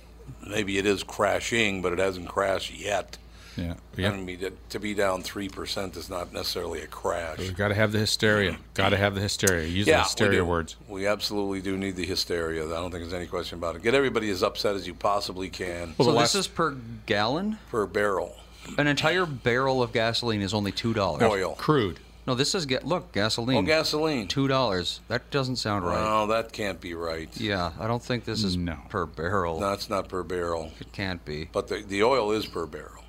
maybe 0.47 0.77
it 0.77 0.85
is 0.85 1.03
crashing, 1.03 1.81
but 1.81 1.93
it 1.93 1.99
hasn't 1.99 2.27
crashed 2.27 2.73
yet. 2.77 3.17
Yeah. 3.57 3.73
I 3.97 4.01
Yeah. 4.01 4.15
mean, 4.15 4.39
to, 4.39 4.51
to 4.69 4.79
be 4.79 4.93
down 4.93 5.21
three 5.23 5.49
percent 5.49 5.97
is 5.97 6.09
not 6.09 6.31
necessarily 6.33 6.81
a 6.81 6.87
crash. 6.87 7.37
We 7.37 7.49
got 7.51 7.67
to 7.67 7.75
have 7.75 7.91
the 7.91 7.99
hysteria. 7.99 8.57
Got 8.73 8.89
to 8.89 8.97
have 8.97 9.13
the 9.13 9.19
hysteria. 9.21 9.67
Use 9.67 9.85
the 9.85 9.91
Yeah, 9.91 9.97
we 9.99 10.03
hysteria 10.03 10.39
do. 10.39 10.45
words. 10.45 10.77
We 10.87 11.05
absolutely 11.05 11.61
do 11.61 11.75
need 11.77 11.97
the 11.97 12.05
hysteria. 12.05 12.65
I 12.65 12.69
don't 12.69 12.91
think 12.91 13.03
there's 13.03 13.13
any 13.13 13.27
question 13.27 13.57
about 13.57 13.75
it. 13.75 13.83
Get 13.83 13.93
everybody 13.93 14.29
as 14.29 14.41
upset 14.41 14.75
as 14.75 14.87
you 14.87 14.93
possibly 14.93 15.49
can 15.49 15.95
Well, 15.97 16.07
so 16.07 16.13
the 16.13 16.19
this 16.21 16.33
is 16.35 16.47
per 16.47 16.77
gallon. 17.05 17.59
per 17.69 17.85
barrel. 17.85 18.37
An 18.77 18.87
entire 18.87 19.25
barrel 19.25 19.83
of 19.83 19.91
gasoline 19.91 20.41
is 20.41 20.53
only 20.53 20.71
two 20.71 20.93
dollars. 20.93 21.21
Oil. 21.23 21.55
Crude. 21.57 21.99
No, 22.27 22.35
this 22.35 22.53
is 22.53 22.65
get 22.67 22.85
look 22.85 23.11
gasoline. 23.11 23.57
Oh, 23.57 23.61
gasoline. 23.63 24.27
Two 24.27 24.47
dollars. 24.47 24.99
That 25.07 25.29
doesn't 25.31 25.55
sound 25.55 25.85
right. 25.85 25.99
No, 25.99 26.27
that 26.27 26.53
can't 26.53 26.79
be 26.79 26.93
right. 26.93 27.29
Yeah, 27.39 27.71
I 27.79 27.87
don't 27.87 28.03
think 28.03 28.25
this 28.25 28.43
is 28.43 28.55
No. 28.55 28.77
per 28.89 29.05
barrel. 29.05 29.59
No, 29.59 29.73
it's 29.73 29.89
not 29.89 30.07
per 30.07 30.21
barrel. 30.23 30.71
It 30.79 30.91
can't 30.91 31.23
be. 31.25 31.49
But 31.51 31.67
the, 31.67 31.77
the 31.81 32.03
oil 32.03 32.31
is 32.31 32.45
per 32.45 32.65
barrel. 32.65 33.03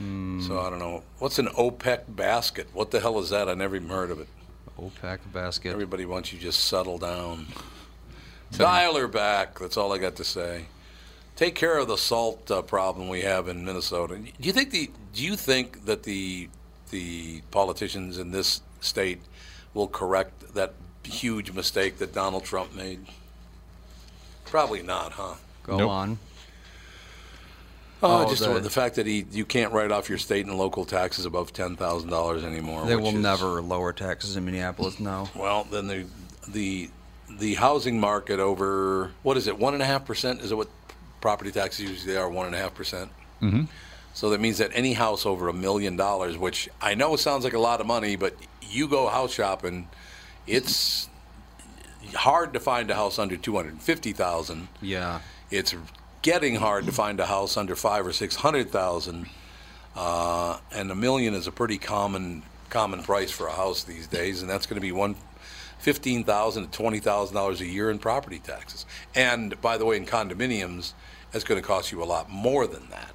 So 0.00 0.58
I 0.58 0.68
don't 0.68 0.80
know. 0.80 1.04
What's 1.20 1.38
an 1.38 1.46
OPEC 1.46 2.16
basket? 2.16 2.66
What 2.72 2.90
the 2.90 2.98
hell 2.98 3.20
is 3.20 3.30
that? 3.30 3.48
I 3.48 3.54
never 3.54 3.76
even 3.76 3.88
heard 3.88 4.10
of 4.10 4.18
it. 4.18 4.26
OPEC 4.76 5.18
basket. 5.32 5.70
Everybody 5.70 6.06
wants 6.06 6.32
you 6.32 6.40
to 6.40 6.44
just 6.44 6.64
settle 6.64 6.98
down. 6.98 7.46
Dial 8.50 8.96
her 8.96 9.06
back. 9.06 9.60
That's 9.60 9.76
all 9.76 9.92
I 9.92 9.98
got 9.98 10.16
to 10.16 10.24
say. 10.24 10.64
Take 11.36 11.54
care 11.54 11.78
of 11.78 11.86
the 11.86 11.96
salt 11.96 12.50
uh, 12.50 12.62
problem 12.62 13.08
we 13.08 13.20
have 13.20 13.46
in 13.46 13.64
Minnesota. 13.64 14.18
Do 14.18 14.32
you 14.40 14.52
think 14.52 14.72
the 14.72 14.90
Do 15.14 15.22
you 15.24 15.36
think 15.36 15.84
that 15.84 16.02
the 16.02 16.48
the 16.92 17.40
politicians 17.50 18.18
in 18.18 18.30
this 18.30 18.60
state 18.80 19.18
will 19.74 19.88
correct 19.88 20.54
that 20.54 20.74
huge 21.02 21.50
mistake 21.50 21.98
that 21.98 22.14
Donald 22.14 22.44
Trump 22.44 22.72
made? 22.76 23.00
Probably 24.44 24.82
not, 24.82 25.12
huh? 25.12 25.34
Go 25.64 25.78
Nope. 25.78 25.90
on. 25.90 26.18
Oh, 28.04 28.24
Oh, 28.26 28.28
just 28.30 28.42
the- 28.42 28.58
the, 28.60 28.70
fact 28.70 28.96
that 28.96 29.06
he 29.06 29.24
you 29.30 29.44
can't 29.44 29.72
write 29.72 29.92
off 29.92 30.08
your 30.08 30.18
state 30.18 30.44
and 30.46 30.56
local 30.58 30.84
taxes 30.84 31.24
above 31.24 31.52
ten 31.52 31.76
thousand 31.76 32.10
dollars 32.10 32.42
anymore. 32.44 32.84
They 32.86 32.96
will 32.96 33.08
is- 33.08 33.14
never 33.14 33.62
lower 33.62 33.92
taxes 33.92 34.36
in 34.36 34.44
Minneapolis. 34.44 34.98
No. 35.00 35.28
Well, 35.34 35.64
then 35.70 35.86
the 35.86 36.06
the 36.48 36.90
the 37.30 37.54
housing 37.54 37.98
market 38.00 38.40
over 38.40 39.12
what 39.22 39.36
is 39.36 39.46
it? 39.46 39.58
One 39.58 39.72
and 39.74 39.82
a 39.82 39.86
half 39.86 40.04
percent 40.04 40.40
is 40.42 40.50
it 40.52 40.56
what 40.56 40.68
property 41.20 41.52
taxes 41.52 41.88
usually 41.88 42.16
are? 42.16 42.28
One 42.28 42.46
and 42.46 42.54
a 42.54 42.58
half 42.58 42.74
percent. 42.74 43.10
Mm-hmm. 43.40 43.64
So 44.14 44.30
that 44.30 44.40
means 44.40 44.58
that 44.58 44.70
any 44.74 44.92
house 44.92 45.24
over 45.24 45.48
a 45.48 45.52
million 45.52 45.96
dollars, 45.96 46.36
which 46.36 46.68
I 46.80 46.94
know 46.94 47.16
sounds 47.16 47.44
like 47.44 47.54
a 47.54 47.58
lot 47.58 47.80
of 47.80 47.86
money, 47.86 48.16
but 48.16 48.34
you 48.62 48.88
go 48.88 49.08
house 49.08 49.32
shopping, 49.32 49.88
it's 50.46 51.08
hard 52.14 52.52
to 52.52 52.60
find 52.60 52.90
a 52.90 52.94
house 52.94 53.18
under 53.18 53.36
two 53.36 53.56
hundred 53.56 53.80
fifty 53.80 54.12
thousand. 54.12 54.68
Yeah. 54.80 55.20
It's 55.50 55.74
getting 56.22 56.56
hard 56.56 56.86
to 56.86 56.92
find 56.92 57.20
a 57.20 57.26
house 57.26 57.56
under 57.56 57.74
five 57.74 58.06
or 58.06 58.12
six 58.12 58.36
hundred 58.36 58.70
thousand, 58.70 59.28
uh, 59.96 60.58
and 60.70 60.90
a 60.90 60.94
million 60.94 61.34
is 61.34 61.46
a 61.46 61.52
pretty 61.52 61.78
common 61.78 62.42
common 62.70 63.02
price 63.02 63.30
for 63.30 63.46
a 63.46 63.52
house 63.52 63.84
these 63.84 64.06
days, 64.06 64.40
and 64.40 64.50
that's 64.50 64.66
going 64.66 64.76
to 64.76 64.80
be 64.80 64.92
one 64.92 65.14
fifteen 65.78 66.24
thousand 66.24 66.64
to 66.64 66.70
twenty 66.70 67.00
thousand 67.00 67.34
dollars 67.34 67.60
a 67.60 67.66
year 67.66 67.90
in 67.90 67.98
property 67.98 68.38
taxes. 68.38 68.86
And 69.14 69.60
by 69.60 69.78
the 69.78 69.84
way, 69.84 69.96
in 69.96 70.06
condominiums, 70.06 70.92
that's 71.30 71.44
going 71.44 71.60
to 71.60 71.66
cost 71.66 71.92
you 71.92 72.02
a 72.02 72.04
lot 72.04 72.30
more 72.30 72.66
than 72.66 72.88
that. 72.90 73.11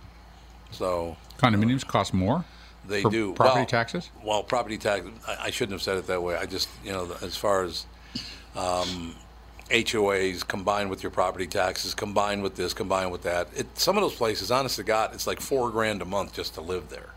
So 0.78 1.18
Condominiums 1.38 1.86
cost 1.86 2.14
more. 2.14 2.46
they 2.88 3.02
for 3.02 3.10
do 3.10 3.34
property 3.34 3.60
well, 3.62 3.66
taxes. 3.66 4.10
Well, 4.24 4.44
property 4.44 4.78
tax. 4.78 5.06
I, 5.28 5.38
I 5.46 5.50
shouldn't 5.52 5.74
have 5.74 5.82
said 5.82 5.98
it 5.98 6.08
that 6.08 6.22
way. 6.22 6.36
I 6.36 6.46
just, 6.46 6.70
you 6.84 6.92
know, 6.92 7.10
as 7.22 7.36
far 7.36 7.64
as 7.64 7.86
um, 8.56 9.16
HOAs 9.70 10.48
combined 10.48 10.90
with 10.90 11.04
your 11.04 11.12
property 11.12 11.48
taxes, 11.48 11.94
combined 11.94 12.44
with 12.44 12.56
this, 12.56 12.74
combined 12.74 13.12
with 13.12 13.24
that. 13.24 13.48
It, 13.56 13.68
some 13.78 13.98
of 13.98 14.02
those 14.02 14.16
places, 14.16 14.52
honest 14.52 14.76
to 14.78 14.84
God, 14.84 15.14
it's 15.14 15.28
like 15.28 15.40
four 15.42 15.70
grand 15.72 16.02
a 16.02 16.06
month 16.06 16.34
just 16.34 16.54
to 16.56 16.62
live 16.62 16.90
there. 16.90 17.10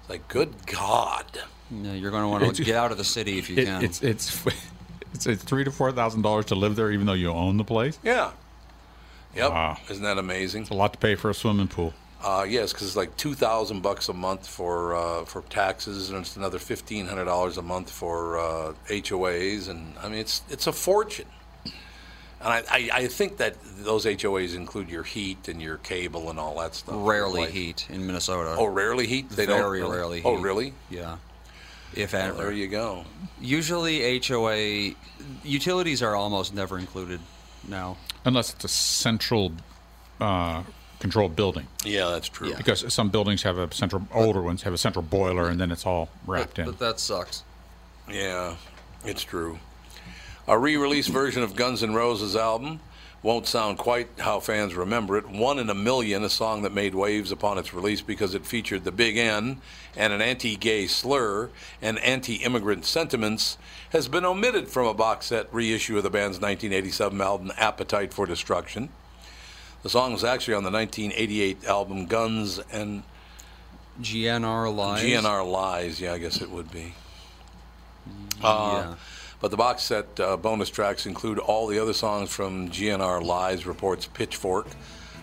It's 0.00 0.10
like, 0.10 0.28
good 0.28 0.66
God. 0.66 1.24
Yeah, 1.70 1.92
you're 1.94 2.10
going 2.12 2.22
to 2.22 2.28
want 2.28 2.44
to 2.44 2.50
It's- 2.50 2.64
get 2.66 2.76
out 2.76 2.92
of 2.92 2.98
the 2.98 3.04
city 3.04 3.38
if 3.38 3.50
you 3.50 3.56
It- 3.56 3.64
can. 3.64 3.82
it's 3.84 4.00
it's 4.02 4.46
it's 5.14 5.26
it's 5.26 5.42
three 5.42 5.64
to 5.64 5.70
four 5.72 5.90
thousand 5.90 6.22
dollars 6.22 6.44
to 6.46 6.54
live 6.54 6.76
there, 6.76 6.92
even 6.92 7.06
though 7.06 7.12
you 7.14 7.30
own 7.30 7.56
the 7.56 7.64
place. 7.64 7.98
Yeah. 8.04 8.30
Yep. 9.34 9.50
Wow. 9.50 9.76
Isn't 9.90 10.04
that 10.04 10.16
amazing? 10.16 10.62
It's 10.62 10.70
a 10.70 10.74
lot 10.74 10.92
to 10.94 10.98
pay 10.98 11.14
for 11.16 11.28
a 11.28 11.34
swimming 11.34 11.68
pool. 11.68 11.92
Uh, 12.22 12.44
yes, 12.48 12.72
because 12.72 12.88
it's 12.88 12.96
like 12.96 13.16
two 13.16 13.34
thousand 13.34 13.82
bucks 13.82 14.08
a 14.08 14.12
month 14.12 14.46
for 14.46 14.94
uh, 14.96 15.24
for 15.24 15.42
taxes, 15.42 16.10
and 16.10 16.20
it's 16.20 16.36
another 16.36 16.58
fifteen 16.58 17.06
hundred 17.06 17.26
dollars 17.26 17.56
a 17.58 17.62
month 17.62 17.90
for 17.90 18.38
uh, 18.38 18.72
HOAs, 18.88 19.68
and 19.68 19.94
I 20.02 20.08
mean 20.08 20.18
it's 20.20 20.42
it's 20.48 20.66
a 20.66 20.72
fortune. 20.72 21.26
And 22.38 22.52
I, 22.52 22.62
I, 22.70 22.90
I 22.92 23.06
think 23.06 23.38
that 23.38 23.56
those 23.78 24.04
HOAs 24.04 24.54
include 24.54 24.90
your 24.90 25.02
heat 25.04 25.48
and 25.48 25.60
your 25.60 25.78
cable 25.78 26.28
and 26.28 26.38
all 26.38 26.58
that 26.60 26.74
stuff. 26.74 26.94
rarely 26.98 27.42
Like- 27.42 27.50
heat 27.50 27.86
in 27.90 28.06
Minnesota. 28.06 28.54
Oh, 28.58 28.66
rarely 28.66 29.06
heat? 29.06 29.30
They 29.30 29.46
don't 29.46 29.58
Very 29.58 29.80
really? 29.80 29.96
rarely. 29.96 30.22
Oh, 30.22 30.36
heat. 30.36 30.42
really? 30.42 30.74
Yeah. 30.90 31.16
If 31.94 32.12
Well, 32.12 32.34
there 32.34 32.52
you 32.52 32.68
go. 32.68 33.04
Usually 33.40 34.18
HOA 34.20 34.94
utilities 35.44 36.02
are 36.02 36.14
almost 36.14 36.52
never 36.54 36.78
included 36.78 37.20
now. 37.66 37.96
Unless 38.26 38.52
it's 38.52 38.64
a 38.64 38.68
central 38.68 39.52
uh, 40.20 40.62
controlled 40.98 41.36
building. 41.36 41.66
Yeah, 41.84 42.10
that's 42.10 42.28
true. 42.28 42.54
Because 42.54 42.92
some 42.92 43.10
buildings 43.10 43.42
have 43.42 43.58
a 43.58 43.72
central, 43.74 44.06
older 44.12 44.42
ones 44.42 44.62
have 44.62 44.72
a 44.72 44.78
central 44.78 45.02
boiler, 45.02 45.48
and 45.48 45.60
then 45.60 45.70
it's 45.70 45.86
all 45.86 46.08
wrapped 46.26 46.58
in. 46.58 46.66
But 46.66 46.78
that 46.78 47.00
sucks. 47.00 47.42
Yeah, 48.10 48.56
it's 49.04 49.22
true. 49.22 49.58
A 50.48 50.58
re-release 50.58 51.08
version 51.08 51.42
of 51.42 51.56
Guns 51.56 51.82
N' 51.82 51.94
Roses 51.94 52.36
album 52.36 52.80
won't 53.22 53.48
sound 53.48 53.78
quite 53.78 54.08
how 54.18 54.38
fans 54.38 54.74
remember 54.76 55.16
it. 55.16 55.28
One 55.28 55.58
in 55.58 55.68
a 55.68 55.74
Million, 55.74 56.22
a 56.22 56.28
song 56.28 56.62
that 56.62 56.72
made 56.72 56.94
waves 56.94 57.32
upon 57.32 57.58
its 57.58 57.74
release 57.74 58.00
because 58.00 58.34
it 58.34 58.46
featured 58.46 58.84
the 58.84 58.92
Big 58.92 59.16
N 59.16 59.60
and 59.96 60.12
an 60.12 60.20
anti-gay 60.22 60.86
slur 60.86 61.50
and 61.82 61.98
anti-immigrant 61.98 62.84
sentiments, 62.84 63.58
has 63.90 64.06
been 64.06 64.24
omitted 64.24 64.68
from 64.68 64.86
a 64.86 64.94
box 64.94 65.26
set 65.26 65.52
reissue 65.52 65.96
of 65.96 66.04
the 66.04 66.10
band's 66.10 66.38
1987 66.38 67.20
album 67.20 67.50
Appetite 67.56 68.14
for 68.14 68.26
Destruction. 68.26 68.90
The 69.82 69.90
song 69.90 70.12
was 70.12 70.24
actually 70.24 70.54
on 70.54 70.64
the 70.64 70.70
1988 70.70 71.64
album 71.66 72.06
Guns 72.06 72.58
and 72.72 73.02
GNR 74.00 74.74
Lies. 74.74 75.02
GNR 75.02 75.50
Lies. 75.50 76.00
Yeah, 76.00 76.12
I 76.12 76.18
guess 76.18 76.40
it 76.40 76.50
would 76.50 76.70
be. 76.70 76.94
Uh, 78.42 78.82
Yeah. 78.88 78.94
But 79.38 79.50
the 79.50 79.56
box 79.56 79.82
set 79.82 80.18
uh, 80.18 80.36
bonus 80.38 80.70
tracks 80.70 81.04
include 81.04 81.38
all 81.38 81.66
the 81.66 81.78
other 81.78 81.92
songs 81.92 82.30
from 82.30 82.70
GNR 82.70 83.22
Lies, 83.22 83.66
reports 83.66 84.06
Pitchfork. 84.06 84.66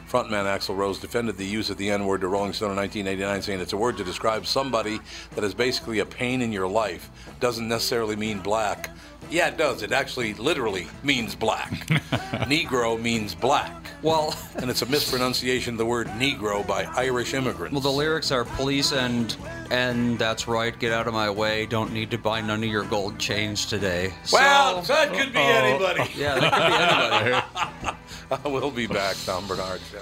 Frontman 0.08 0.46
Axl 0.46 0.78
Rose 0.78 1.00
defended 1.00 1.38
the 1.38 1.46
use 1.46 1.72
of 1.72 1.78
the 1.78 1.90
N 1.90 2.06
word 2.06 2.22
to 2.22 2.28
Rolling 2.28 2.54
Stone 2.54 2.70
in 2.72 2.78
1989, 2.78 3.42
saying 3.42 3.60
it's 3.60 3.74
a 3.74 3.78
word 3.78 3.98
to 3.98 4.04
describe 4.04 4.46
somebody 4.46 5.00
that 5.34 5.44
is 5.44 5.56
basically 5.56 5.98
a 6.00 6.06
pain 6.06 6.44
in 6.44 6.52
your 6.54 6.68
life. 6.68 7.10
Doesn't 7.40 7.68
necessarily 7.68 8.16
mean 8.16 8.40
black. 8.40 8.92
Yeah, 9.30 9.48
it 9.48 9.58
does. 9.58 9.82
It 9.82 9.92
actually 9.92 10.34
literally 10.36 10.88
means 11.04 11.36
black. 11.36 11.70
Negro 12.48 13.00
means 13.02 13.34
black. 13.34 13.72
Well, 14.02 14.36
and 14.58 14.70
it's 14.70 14.82
a 14.82 14.86
mispronunciation 14.86 15.76
of 15.76 15.78
the 15.78 15.86
word 15.86 16.08
Negro 16.08 16.66
by 16.68 16.84
Irish 16.96 17.34
immigrants. 17.34 17.72
Well, 17.74 17.82
the 17.82 17.92
lyrics 17.92 18.32
are 18.32 18.44
police 18.46 18.92
and 18.92 19.36
and 19.72 20.20
that's 20.20 20.48
right. 20.48 20.78
Get 20.78 20.92
out 20.94 21.08
of 21.08 21.14
my 21.14 21.30
way. 21.30 21.66
Don't 21.66 21.94
need 21.94 22.12
to 22.12 22.18
buy 22.18 22.42
none 22.42 22.64
of 22.64 22.70
your 22.70 22.84
gold 22.84 23.18
change 23.18 23.68
today. 23.68 24.14
Well, 24.32 24.84
So- 24.84 24.94
that 24.94 25.14
could 25.14 25.34
be 25.34 25.40
anybody. 25.40 26.12
Yeah, 26.16 26.40
that 26.40 26.54
could 26.54 27.82
be 27.82 27.90
anybody. 28.44 28.50
we'll 28.60 28.72
be 28.72 28.88
back, 28.88 29.16
Tom 29.26 29.48
Barnard 29.48 29.82
Show. 29.92 30.02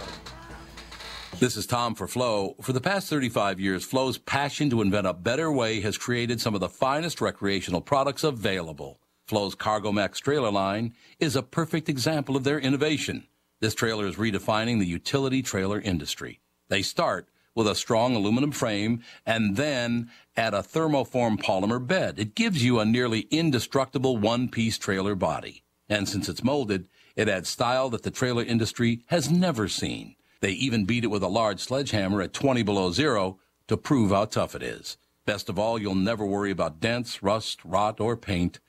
This 1.40 1.58
is 1.58 1.66
Tom 1.66 1.96
for 1.96 2.08
Floe. 2.08 2.56
For 2.62 2.72
the 2.74 2.82
past 2.82 3.08
35 3.10 3.60
years, 3.60 3.84
Floe's 3.84 4.18
passion 4.20 4.70
to 4.70 4.82
invent 4.82 5.08
a 5.08 5.14
better 5.14 5.52
way 5.52 5.82
has 5.82 5.98
created 5.98 6.40
some 6.40 6.54
of 6.54 6.60
the 6.62 6.70
finest 6.70 7.20
recreational 7.22 7.82
products 7.82 8.24
available. 8.24 9.00
Floe's 9.32 9.56
Cargo 9.56 9.94
Max 9.94 10.20
trailer 10.20 10.52
line 10.52 10.94
is 11.18 11.38
a 11.38 11.42
perfect 11.42 11.88
example 11.88 12.36
of 12.36 12.44
their 12.44 12.60
innovation. 12.60 13.28
This 13.62 13.74
trailer 13.74 14.06
is 14.06 14.18
redefining 14.18 14.78
the 14.78 14.86
utility 14.86 15.42
trailer 15.42 15.80
industry. 15.80 16.42
They 16.68 16.82
start 16.82 17.30
with 17.56 17.66
a 17.66 17.74
strong 17.74 18.14
aluminum 18.14 18.52
frame 18.52 19.02
and 19.26 19.56
then 19.56 20.12
add 20.36 20.54
a 20.54 20.58
thermoform 20.58 21.42
polymer 21.42 21.80
bed. 21.80 22.20
It 22.20 22.36
gives 22.36 22.62
you 22.62 22.78
a 22.78 22.86
nearly 22.86 23.22
indestructible 23.32 24.18
one-piece 24.18 24.78
trailer 24.78 25.16
body. 25.16 25.64
And 25.88 26.10
since 26.10 26.28
it's 26.28 26.44
molded, 26.44 26.90
it 27.16 27.30
adds 27.30 27.48
style 27.48 27.90
that 27.92 28.04
the 28.04 28.12
trailer 28.12 28.44
industry 28.44 29.00
has 29.06 29.32
never 29.32 29.70
seen. 29.70 30.18
They 30.42 30.52
even 30.52 30.84
beat 30.84 31.06
it 31.06 31.08
with 31.08 31.24
a 31.24 31.30
large 31.30 31.62
sledgehammer 31.62 32.22
at 32.22 32.34
20 32.34 32.64
below 32.64 32.92
zero 32.92 33.40
to 33.70 33.78
prove 33.78 34.12
how 34.12 34.26
tough 34.26 34.56
it 34.56 34.62
is. 34.62 34.98
Best 35.26 35.48
of 35.48 35.58
all, 35.58 35.80
you'll 35.80 35.96
never 35.96 36.26
worry 36.26 36.52
about 36.52 36.82
dents, 36.82 37.24
rust, 37.24 37.64
rot, 37.64 38.02
or 38.02 38.18
paint. 38.18 38.60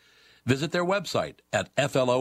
Visit 0.44 0.72
their 0.72 0.84
website 0.84 1.36
at 1.52 1.74
floeintl.com 1.76 2.12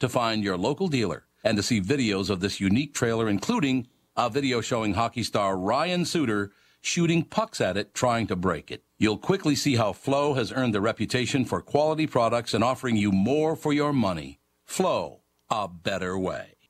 to 0.00 0.08
find 0.08 0.42
your 0.42 0.56
local 0.56 0.88
dealer 0.88 1.26
and 1.44 1.56
to 1.56 1.62
see 1.62 1.80
videos 1.80 2.28
of 2.28 2.40
this 2.40 2.60
unique 2.60 2.92
trailer, 2.94 3.28
including 3.28 3.86
a 4.16 4.28
video 4.28 4.60
showing 4.60 4.94
hockey 4.94 5.22
star 5.22 5.56
Ryan 5.56 6.04
Suter 6.04 6.52
shooting 6.80 7.22
pucks 7.22 7.60
at 7.60 7.76
it 7.76 7.94
trying 7.94 8.26
to 8.26 8.36
break 8.36 8.70
it. 8.70 8.82
You'll 8.98 9.18
quickly 9.18 9.54
see 9.54 9.76
how 9.76 9.92
Floe 9.92 10.34
has 10.34 10.52
earned 10.52 10.74
the 10.74 10.80
reputation 10.80 11.44
for 11.44 11.62
quality 11.62 12.06
products 12.06 12.54
and 12.54 12.64
offering 12.64 12.96
you 12.96 13.12
more 13.12 13.54
for 13.56 13.72
your 13.72 13.92
money. 13.92 14.40
Floe, 14.64 15.22
a 15.50 15.68
better 15.68 16.18
way. 16.18 16.61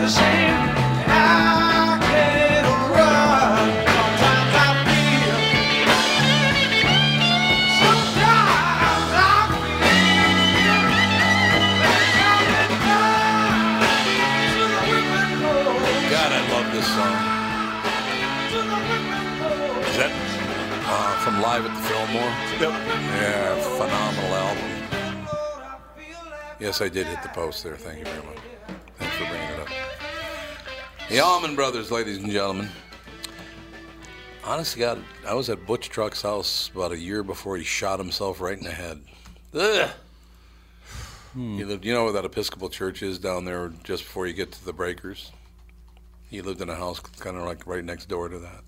Live 0.03 1.62
Yep. 22.63 22.71
Yeah, 22.71 23.61
phenomenal 23.77 24.35
album. 24.37 25.29
Yes, 26.61 26.81
I 26.81 26.89
did 26.89 27.09
hit 27.09 27.21
the 27.21 27.29
post 27.31 27.65
there. 27.65 27.77
Thank 27.77 27.99
you 27.99 28.05
very 28.05 28.25
much. 28.25 28.39
Thanks 28.99 29.17
for 29.17 29.25
bringing 29.25 29.49
it 29.49 29.59
up. 29.59 29.69
The 31.09 31.19
Allman 31.19 31.57
Brothers, 31.57 31.91
ladies 31.91 32.19
and 32.19 32.31
gentlemen. 32.31 32.69
Honestly, 34.45 34.79
God, 34.79 35.03
I 35.27 35.35
was 35.35 35.51
at 35.51 35.67
Butch 35.67 35.89
Trucks' 35.89 36.23
house 36.23 36.71
about 36.73 36.93
a 36.93 36.99
year 36.99 37.25
before 37.25 37.57
he 37.57 37.65
shot 37.65 37.99
himself 37.99 38.41
right 38.41 38.57
in 38.57 38.63
the 38.63 38.71
head. 38.71 39.01
Ugh. 39.55 39.91
Hmm. 41.33 41.57
He 41.57 41.65
lived, 41.65 41.85
you 41.85 41.93
know 41.93 42.05
where 42.05 42.13
that 42.13 42.25
Episcopal 42.25 42.69
church 42.69 43.03
is 43.03 43.19
down 43.19 43.45
there 43.45 43.73
just 43.83 44.05
before 44.05 44.29
you 44.29 44.35
get 44.35 44.53
to 44.53 44.65
the 44.65 44.73
breakers? 44.73 45.33
He 46.31 46.41
lived 46.43 46.61
in 46.61 46.69
a 46.69 46.77
house 46.77 47.01
kind 47.01 47.37
of 47.37 47.43
like 47.43 47.67
right 47.67 47.85
next 47.85 48.09
door 48.09 48.29
to 48.29 48.39
that. 48.39 48.63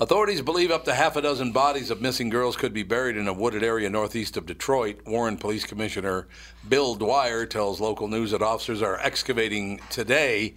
Authorities 0.00 0.40
believe 0.40 0.70
up 0.70 0.86
to 0.86 0.94
half 0.94 1.16
a 1.16 1.20
dozen 1.20 1.52
bodies 1.52 1.90
of 1.90 2.00
missing 2.00 2.30
girls 2.30 2.56
could 2.56 2.72
be 2.72 2.82
buried 2.82 3.18
in 3.18 3.28
a 3.28 3.34
wooded 3.34 3.62
area 3.62 3.90
northeast 3.90 4.38
of 4.38 4.46
Detroit. 4.46 5.00
Warren 5.04 5.36
Police 5.36 5.66
Commissioner 5.66 6.26
Bill 6.66 6.94
Dwyer 6.94 7.44
tells 7.44 7.82
local 7.82 8.08
news 8.08 8.30
that 8.30 8.40
officers 8.40 8.80
are 8.80 8.96
excavating 8.96 9.78
today 9.90 10.54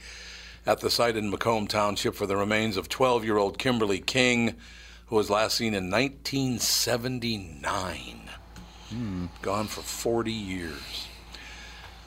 at 0.65 0.79
the 0.79 0.89
site 0.89 1.17
in 1.17 1.29
Macomb 1.29 1.67
Township 1.67 2.15
for 2.15 2.25
the 2.25 2.37
remains 2.37 2.77
of 2.77 2.87
12 2.87 3.25
year 3.25 3.37
old 3.37 3.57
Kimberly 3.57 3.99
King, 3.99 4.55
who 5.07 5.17
was 5.17 5.29
last 5.29 5.57
seen 5.57 5.73
in 5.73 5.91
1979. 5.91 8.29
Hmm. 8.91 9.25
Gone 9.41 9.67
for 9.67 9.81
40 9.81 10.31
years. 10.31 11.09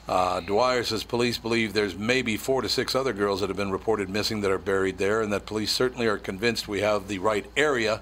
Uh, 0.07 0.39
Dwyer 0.39 0.83
says 0.83 1.03
police 1.03 1.37
believe 1.37 1.73
there's 1.73 1.97
maybe 1.97 2.37
four 2.37 2.61
to 2.61 2.69
six 2.69 2.95
other 2.95 3.11
girls 3.11 3.41
that 3.41 3.49
have 3.49 3.57
been 3.57 3.71
reported 3.71 4.09
missing 4.09 4.39
that 4.41 4.51
are 4.51 4.57
buried 4.57 4.97
there, 4.97 5.21
and 5.21 5.33
that 5.33 5.45
police 5.45 5.71
certainly 5.71 6.07
are 6.07 6.17
convinced 6.17 6.67
we 6.67 6.79
have 6.79 7.07
the 7.07 7.19
right 7.19 7.45
area. 7.57 8.01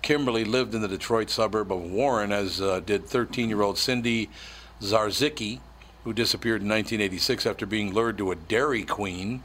Kimberly 0.00 0.44
lived 0.44 0.74
in 0.74 0.80
the 0.80 0.88
Detroit 0.88 1.28
suburb 1.28 1.70
of 1.70 1.82
Warren, 1.82 2.32
as 2.32 2.62
uh, 2.62 2.80
did 2.80 3.06
13 3.06 3.50
year 3.50 3.60
old 3.60 3.76
Cindy 3.76 4.30
Zarzycki, 4.80 5.60
who 6.04 6.14
disappeared 6.14 6.62
in 6.62 6.68
1986 6.68 7.44
after 7.44 7.66
being 7.66 7.92
lured 7.92 8.16
to 8.18 8.30
a 8.30 8.36
Dairy 8.36 8.84
Queen. 8.84 9.42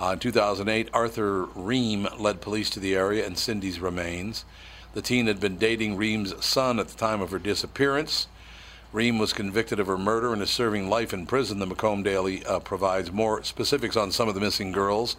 Uh, 0.00 0.12
in 0.14 0.18
2008, 0.18 0.88
Arthur 0.92 1.44
Ream 1.54 2.08
led 2.18 2.40
police 2.40 2.70
to 2.70 2.80
the 2.80 2.96
area 2.96 3.24
and 3.24 3.38
Cindy's 3.38 3.78
remains. 3.78 4.44
The 4.94 5.02
teen 5.02 5.28
had 5.28 5.38
been 5.38 5.58
dating 5.58 5.96
Ream's 5.96 6.44
son 6.44 6.80
at 6.80 6.88
the 6.88 6.96
time 6.96 7.20
of 7.20 7.30
her 7.30 7.38
disappearance. 7.38 8.26
Ream 8.94 9.18
was 9.18 9.32
convicted 9.32 9.80
of 9.80 9.88
her 9.88 9.98
murder 9.98 10.32
and 10.32 10.40
is 10.40 10.50
serving 10.50 10.88
life 10.88 11.12
in 11.12 11.26
prison. 11.26 11.58
The 11.58 11.66
Macomb 11.66 12.04
Daily 12.04 12.46
uh, 12.46 12.60
provides 12.60 13.10
more 13.10 13.42
specifics 13.42 13.96
on 13.96 14.12
some 14.12 14.28
of 14.28 14.36
the 14.36 14.40
missing 14.40 14.70
girls. 14.70 15.16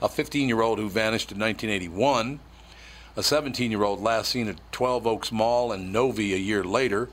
A 0.00 0.08
15 0.08 0.46
year 0.46 0.60
old 0.60 0.78
who 0.78 0.88
vanished 0.88 1.32
in 1.32 1.38
1981, 1.40 2.38
a 3.16 3.22
17 3.24 3.72
year 3.72 3.82
old 3.82 4.00
last 4.00 4.30
seen 4.30 4.46
at 4.46 4.60
12 4.70 5.08
Oaks 5.08 5.32
Mall 5.32 5.72
and 5.72 5.92
Novi 5.92 6.34
a 6.34 6.36
year 6.36 6.62
later. 6.62 7.08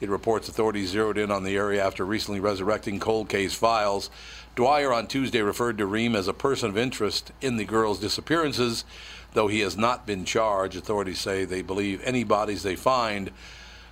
It 0.00 0.08
reports 0.08 0.48
authorities 0.48 0.88
zeroed 0.88 1.18
in 1.18 1.30
on 1.30 1.44
the 1.44 1.58
area 1.58 1.84
after 1.84 2.06
recently 2.06 2.40
resurrecting 2.40 2.98
cold 2.98 3.28
case 3.28 3.52
files. 3.52 4.08
Dwyer 4.56 4.90
on 4.90 5.06
Tuesday 5.06 5.42
referred 5.42 5.76
to 5.76 5.86
Ream 5.86 6.16
as 6.16 6.28
a 6.28 6.32
person 6.32 6.70
of 6.70 6.78
interest 6.78 7.30
in 7.42 7.58
the 7.58 7.66
girls' 7.66 8.00
disappearances, 8.00 8.86
though 9.34 9.48
he 9.48 9.60
has 9.60 9.76
not 9.76 10.06
been 10.06 10.24
charged. 10.24 10.78
Authorities 10.78 11.20
say 11.20 11.44
they 11.44 11.60
believe 11.60 12.00
any 12.04 12.24
bodies 12.24 12.62
they 12.62 12.74
find 12.74 13.32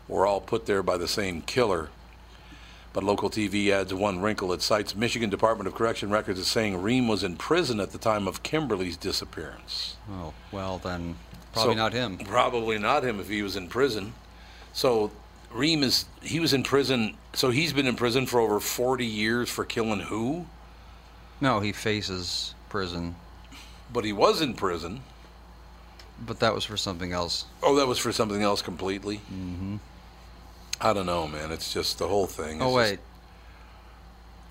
were 0.08 0.26
all 0.26 0.40
put 0.40 0.66
there 0.66 0.82
by 0.82 0.96
the 0.96 1.08
same 1.08 1.42
killer. 1.42 1.88
But 2.92 3.04
local 3.04 3.28
TV 3.28 3.70
adds 3.70 3.92
one 3.92 4.20
wrinkle. 4.22 4.52
It 4.54 4.62
cites 4.62 4.94
Michigan 4.94 5.28
Department 5.28 5.68
of 5.68 5.74
Correction 5.74 6.10
records 6.10 6.38
as 6.40 6.46
saying 6.46 6.80
Ream 6.80 7.08
was 7.08 7.22
in 7.22 7.36
prison 7.36 7.78
at 7.78 7.90
the 7.90 7.98
time 7.98 8.26
of 8.26 8.42
Kimberly's 8.42 8.96
disappearance. 8.96 9.96
Oh, 10.10 10.32
well, 10.50 10.78
then 10.78 11.16
probably 11.52 11.74
So- 11.74 11.76
not 11.76 11.92
him. 11.92 12.16
Probably 12.18 12.78
not 12.78 13.04
him 13.04 13.20
if 13.20 13.28
he 13.28 13.42
was 13.42 13.54
in 13.56 13.68
prison. 13.68 14.14
So 14.72 15.10
Ream 15.52 15.82
is 15.82 16.06
he 16.22 16.40
was 16.40 16.54
in 16.54 16.62
prison. 16.62 17.16
So 17.34 17.50
he's 17.50 17.74
been 17.74 17.86
in 17.86 17.96
prison 17.96 18.24
for 18.26 18.40
over 18.40 18.60
40 18.60 19.04
years 19.04 19.50
for 19.50 19.64
killing 19.66 20.00
who? 20.00 20.46
No, 21.38 21.60
he 21.60 21.72
faces 21.72 22.54
prison, 22.70 23.14
But 23.92 24.04
he 24.06 24.12
was 24.14 24.40
in 24.40 24.54
prison. 24.54 25.02
but 26.18 26.40
that 26.40 26.54
was 26.54 26.64
for 26.64 26.78
something 26.78 27.12
else. 27.12 27.44
Oh, 27.62 27.74
that 27.76 27.86
was 27.86 27.98
for 27.98 28.10
something 28.10 28.40
else 28.42 28.62
completely. 28.62 29.18
Mm-hmm. 29.30 29.76
I 30.80 30.92
don't 30.92 31.06
know, 31.06 31.26
man. 31.26 31.50
It's 31.52 31.72
just 31.72 31.98
the 31.98 32.08
whole 32.08 32.26
thing. 32.26 32.60
Oh, 32.62 32.72
wait. 32.72 32.98
just- 32.98 33.02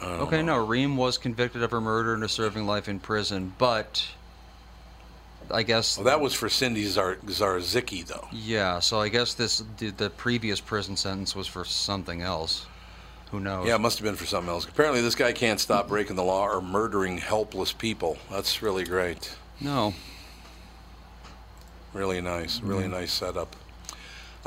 Okay, 0.02 0.42
know. 0.42 0.58
no, 0.58 0.66
Ream 0.66 0.98
was 0.98 1.18
convicted 1.18 1.64
of 1.64 1.72
her 1.72 1.80
murder 1.82 2.14
and 2.14 2.24
is 2.24 2.32
serving 2.32 2.68
life 2.68 2.90
in 2.90 3.00
prison, 3.00 3.54
but 3.58 4.06
I 5.50 5.64
guess. 5.64 5.98
Well, 5.98 6.06
that 6.06 6.20
was 6.20 6.34
for 6.34 6.50
Cindy 6.50 6.86
Zar- 6.86 7.16
Zarzycki, 7.26 8.06
though. 8.06 8.28
Yeah, 8.32 8.80
so 8.80 9.00
I 9.00 9.08
guess 9.10 9.34
this 9.34 9.64
the, 9.78 9.92
the 9.92 10.10
previous 10.10 10.60
prison 10.60 10.98
sentence 10.98 11.36
was 11.36 11.48
for 11.48 11.64
something 11.64 12.22
else. 12.22 12.66
Who 13.32 13.40
knows? 13.40 13.68
Yeah, 13.68 13.76
it 13.76 13.82
must 13.82 13.98
have 13.98 14.06
been 14.06 14.16
for 14.16 14.26
something 14.26 14.50
else. 14.50 14.66
Apparently, 14.66 15.02
this 15.02 15.16
guy 15.16 15.32
can't 15.32 15.60
stop 15.60 15.88
breaking 15.88 16.16
the 16.18 16.24
law 16.24 16.46
or 16.48 16.62
murdering 16.62 17.18
helpless 17.18 17.72
people. 17.72 18.18
That's 18.30 18.62
really 18.62 18.84
great. 18.84 19.36
No. 19.62 19.94
Really 21.94 22.22
nice. 22.22 22.60
Really 22.62 22.88
nice 22.90 23.14
setup. 23.14 23.56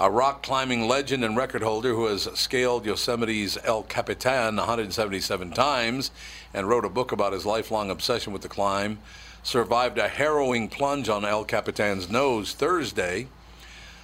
A 0.00 0.08
rock 0.08 0.44
climbing 0.44 0.86
legend 0.86 1.24
and 1.24 1.36
record 1.36 1.64
holder 1.64 1.92
who 1.92 2.06
has 2.06 2.28
scaled 2.38 2.86
Yosemite's 2.86 3.58
El 3.64 3.82
Capitan 3.82 4.54
177 4.54 5.50
times 5.50 6.12
and 6.54 6.68
wrote 6.68 6.84
a 6.84 6.88
book 6.88 7.10
about 7.10 7.32
his 7.32 7.44
lifelong 7.44 7.90
obsession 7.90 8.32
with 8.32 8.42
the 8.42 8.48
climb 8.48 9.00
survived 9.42 9.98
a 9.98 10.06
harrowing 10.06 10.68
plunge 10.68 11.08
on 11.08 11.24
El 11.24 11.44
Capitan's 11.44 12.08
nose 12.08 12.52
Thursday. 12.52 13.26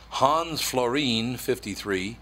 Hans 0.08 0.60
Florine, 0.60 1.36
53, 1.36 2.16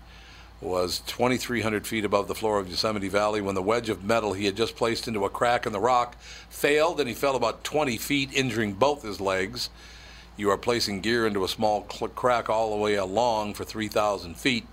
was 0.60 1.00
2,300 1.06 1.86
feet 1.86 2.04
above 2.04 2.28
the 2.28 2.34
floor 2.34 2.58
of 2.58 2.68
Yosemite 2.68 3.08
Valley 3.08 3.40
when 3.40 3.54
the 3.54 3.62
wedge 3.62 3.88
of 3.88 4.04
metal 4.04 4.34
he 4.34 4.44
had 4.44 4.54
just 4.54 4.76
placed 4.76 5.08
into 5.08 5.24
a 5.24 5.30
crack 5.30 5.64
in 5.64 5.72
the 5.72 5.80
rock 5.80 6.20
failed 6.50 7.00
and 7.00 7.08
he 7.08 7.14
fell 7.14 7.36
about 7.36 7.64
20 7.64 7.96
feet, 7.96 8.34
injuring 8.34 8.74
both 8.74 9.02
his 9.02 9.18
legs. 9.18 9.70
You 10.36 10.50
are 10.50 10.56
placing 10.56 11.00
gear 11.00 11.26
into 11.26 11.44
a 11.44 11.48
small 11.48 11.82
crack 11.82 12.48
all 12.48 12.70
the 12.70 12.82
way 12.82 12.94
along 12.94 13.54
for 13.54 13.64
3,000 13.64 14.36
feet. 14.36 14.66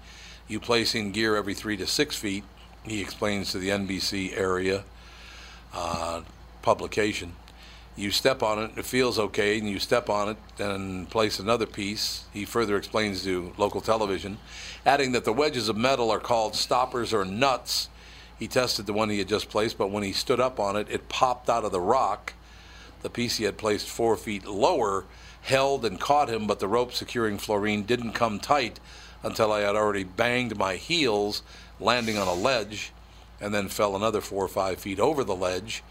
You 0.47 0.59
place 0.59 0.95
in 0.95 1.11
gear 1.11 1.35
every 1.35 1.53
three 1.53 1.77
to 1.77 1.85
six 1.85 2.15
feet, 2.15 2.43
he 2.83 3.01
explains 3.01 3.51
to 3.51 3.59
the 3.59 3.69
NBC 3.69 4.35
area 4.37 4.83
uh, 5.73 6.21
publication. 6.61 7.33
You 7.95 8.11
step 8.11 8.41
on 8.41 8.59
it, 8.59 8.71
it 8.77 8.85
feels 8.85 9.19
okay, 9.19 9.57
and 9.57 9.69
you 9.69 9.77
step 9.77 10.09
on 10.09 10.29
it 10.29 10.37
and 10.57 11.09
place 11.09 11.37
another 11.37 11.65
piece. 11.65 12.23
He 12.31 12.45
further 12.45 12.77
explains 12.77 13.23
to 13.25 13.53
local 13.57 13.81
television, 13.81 14.37
adding 14.85 15.11
that 15.11 15.25
the 15.25 15.33
wedges 15.33 15.67
of 15.67 15.75
metal 15.75 16.09
are 16.09 16.19
called 16.19 16.55
stoppers 16.55 17.13
or 17.13 17.25
nuts. 17.25 17.89
He 18.37 18.47
tested 18.47 18.85
the 18.85 18.93
one 18.93 19.09
he 19.09 19.19
had 19.19 19.27
just 19.27 19.49
placed, 19.49 19.77
but 19.77 19.91
when 19.91 20.03
he 20.03 20.13
stood 20.13 20.39
up 20.39 20.61
on 20.61 20.77
it, 20.77 20.87
it 20.89 21.09
popped 21.09 21.49
out 21.49 21.65
of 21.65 21.73
the 21.73 21.81
rock. 21.81 22.33
The 23.01 23.09
piece 23.09 23.35
he 23.35 23.43
had 23.43 23.57
placed 23.57 23.87
four 23.87 24.15
feet 24.15 24.45
lower 24.47 25.03
held 25.49 25.83
and 25.83 25.99
caught 25.99 26.29
him, 26.29 26.47
but 26.47 26.59
the 26.59 26.67
rope 26.67 26.93
securing 26.93 27.37
Florine 27.37 27.83
didn't 27.83 28.13
come 28.13 28.39
tight 28.39 28.79
until 29.21 29.51
I 29.51 29.61
had 29.61 29.75
already 29.75 30.03
banged 30.03 30.57
my 30.57 30.75
heels, 30.75 31.43
landing 31.79 32.17
on 32.17 32.27
a 32.27 32.33
ledge, 32.33 32.93
and 33.41 33.53
then 33.53 33.67
fell 33.67 33.95
another 33.95 34.21
four 34.21 34.45
or 34.45 34.47
five 34.47 34.79
feet 34.79 34.99
over 34.99 35.23
the 35.23 35.35
ledge, 35.35 35.83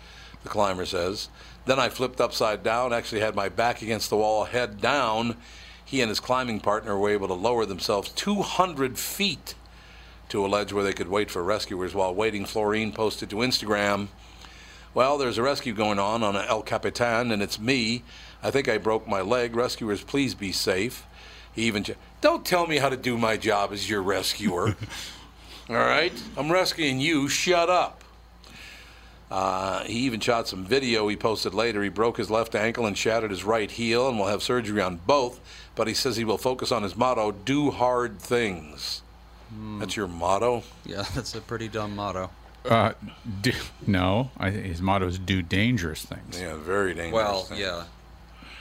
the 0.43 0.49
climber 0.49 0.87
says. 0.87 1.29
Then 1.67 1.79
I 1.79 1.89
flipped 1.89 2.21
upside 2.21 2.63
down, 2.63 2.93
actually 2.93 3.21
had 3.21 3.35
my 3.35 3.49
back 3.49 3.83
against 3.83 4.11
the 4.11 4.17
wall, 4.17 4.45
head 4.45 4.81
down. 4.81 5.37
He 5.85 6.01
and 6.01 6.09
his 6.09 6.21
climbing 6.21 6.61
partner 6.61 6.97
were 6.97 7.11
able 7.11 7.29
to 7.29 7.35
lower 7.35 7.67
themselves 7.67 8.11
200 8.11 8.99
feet 8.99 9.55
to 10.29 10.45
a 10.45 10.49
ledge 10.49 10.73
where 10.73 10.85
they 10.85 10.93
could 10.93 11.09
wait 11.09 11.31
for 11.31 11.43
rescuers. 11.43 11.95
While 11.95 12.15
waiting, 12.15 12.45
Florine 12.45 12.93
posted 12.93 13.31
to 13.31 13.37
Instagram, 13.37 14.09
Well, 14.95 15.19
there's 15.19 15.39
a 15.39 15.43
rescue 15.43 15.75
going 15.75 15.99
on 15.99 16.23
on 16.23 16.37
El 16.37 16.63
Capitan, 16.63 17.31
and 17.31 17.43
it's 17.43 17.59
me. 17.59 18.03
I 18.43 18.51
think 18.51 18.69
I 18.69 18.79
broke 18.79 19.07
my 19.07 19.21
leg. 19.21 19.55
Rescuers, 19.55 20.03
please 20.03 20.35
be 20.35 20.53
safe. 20.53 21.07
He 21.55 21.65
even, 21.65 21.85
ch- 21.85 21.97
don't 22.21 22.45
tell 22.45 22.67
me 22.67 22.79
how 22.79 22.89
to 22.89 22.97
do 22.97 23.19
my 23.19 23.37
job 23.37 23.73
as 23.73 23.89
your 23.89 24.03
rescuer. 24.03 24.77
All 25.69 25.77
right? 25.77 26.13
I'm 26.37 26.51
rescuing 26.51 27.01
you. 27.01 27.29
Shut 27.29 27.69
up. 27.69 28.03
Uh, 29.31 29.85
he 29.85 30.01
even 30.01 30.21
shot 30.21 30.49
some 30.49 30.65
video 30.65 31.07
he 31.09 31.17
posted 31.17 31.53
later. 31.53 31.83
He 31.83 31.91
broke 31.91 32.17
his 32.17 32.31
left 32.31 32.55
ankle 32.55 32.87
and 32.87 32.97
shattered 32.97 33.31
his 33.31 33.45
right 33.45 33.71
heel 33.71 34.09
and 34.09 34.19
will 34.19 34.29
have 34.29 34.43
surgery 34.43 34.81
on 34.81 35.01
both. 35.07 35.41
But 35.75 35.87
he 35.87 35.95
says 35.95 36.17
he 36.17 36.25
will 36.25 36.39
focus 36.39 36.73
on 36.73 36.83
his 36.83 36.97
motto 36.97 37.33
do 37.33 37.71
hard 37.71 38.19
things. 38.19 39.03
That's 39.79 39.97
your 39.97 40.09
motto? 40.09 40.63
Yeah, 40.85 41.05
that's 41.15 41.35
a 41.35 41.41
pretty 41.41 41.69
dumb 41.69 41.95
motto. 41.97 42.31
Uh, 42.65 42.93
do, 43.41 43.53
no, 43.87 44.31
I, 44.39 44.51
his 44.51 44.83
motto 44.83 45.07
is 45.07 45.19
"Do 45.19 45.43
dangerous 45.43 46.05
things." 46.05 46.41
Yeah, 46.41 46.57
very 46.57 46.93
dangerous. 46.95 47.13
Well, 47.15 47.43
thing. 47.45 47.59
yeah. 47.61 47.85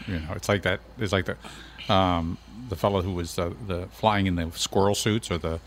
You 0.07 0.19
know, 0.19 0.33
it's 0.35 0.47
like 0.47 0.61
that. 0.63 0.79
It's 0.97 1.11
like 1.11 1.25
the 1.25 1.93
um, 1.93 2.37
the 2.69 2.75
fellow 2.75 3.01
who 3.01 3.11
was 3.13 3.37
uh, 3.37 3.53
the 3.67 3.87
flying 3.91 4.27
in 4.27 4.35
the 4.35 4.51
squirrel 4.55 4.95
suits 4.95 5.29
or 5.31 5.37
the 5.37 5.59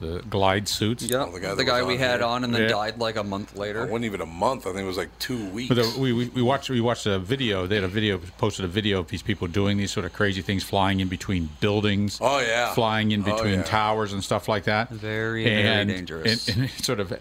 the 0.00 0.22
glide 0.30 0.66
suits. 0.66 1.02
Yeah, 1.02 1.24
Oh, 1.26 1.32
the 1.32 1.40
guy 1.40 1.54
the 1.54 1.64
guy, 1.64 1.82
we 1.82 1.94
on 1.94 1.98
had 1.98 2.20
here. 2.20 2.26
on 2.28 2.44
and 2.44 2.54
then 2.54 2.62
Yeah. 2.62 2.68
died 2.68 2.98
like 2.98 3.16
a 3.16 3.22
month 3.24 3.54
later. 3.56 3.82
It 3.82 3.90
wasn't 3.90 4.06
even 4.06 4.22
a 4.22 4.26
month. 4.26 4.66
I 4.66 4.70
think 4.70 4.82
it 4.84 4.86
was 4.86 4.96
like 4.96 5.10
two 5.18 5.44
weeks. 5.50 5.68
But 5.68 5.74
the, 5.82 6.00
we, 6.00 6.12
we 6.14 6.28
we 6.28 6.40
watched 6.42 6.70
we 6.70 6.80
watched 6.80 7.04
a 7.06 7.18
video. 7.18 7.66
They 7.66 7.74
had 7.74 7.84
a 7.84 7.88
video 7.88 8.18
posted 8.38 8.64
a 8.64 8.68
video 8.68 9.00
of 9.00 9.08
these 9.08 9.22
people 9.22 9.46
doing 9.46 9.76
these 9.76 9.90
sort 9.90 10.06
of 10.06 10.12
crazy 10.14 10.40
things, 10.42 10.62
flying 10.62 11.00
in 11.00 11.08
between 11.08 11.50
buildings. 11.60 12.18
Oh, 12.20 12.38
yeah. 12.38 12.72
flying 12.72 13.10
in 13.12 13.20
Oh, 13.22 13.34
between 13.34 13.54
yeah. 13.58 13.62
towers 13.64 14.12
and 14.14 14.24
stuff 14.24 14.48
like 14.48 14.64
that. 14.64 14.88
Very, 14.90 15.44
very 15.44 15.84
dangerous. 15.86 16.48
And, 16.48 16.60
and 16.62 16.70
sort 16.70 17.00
of 17.00 17.12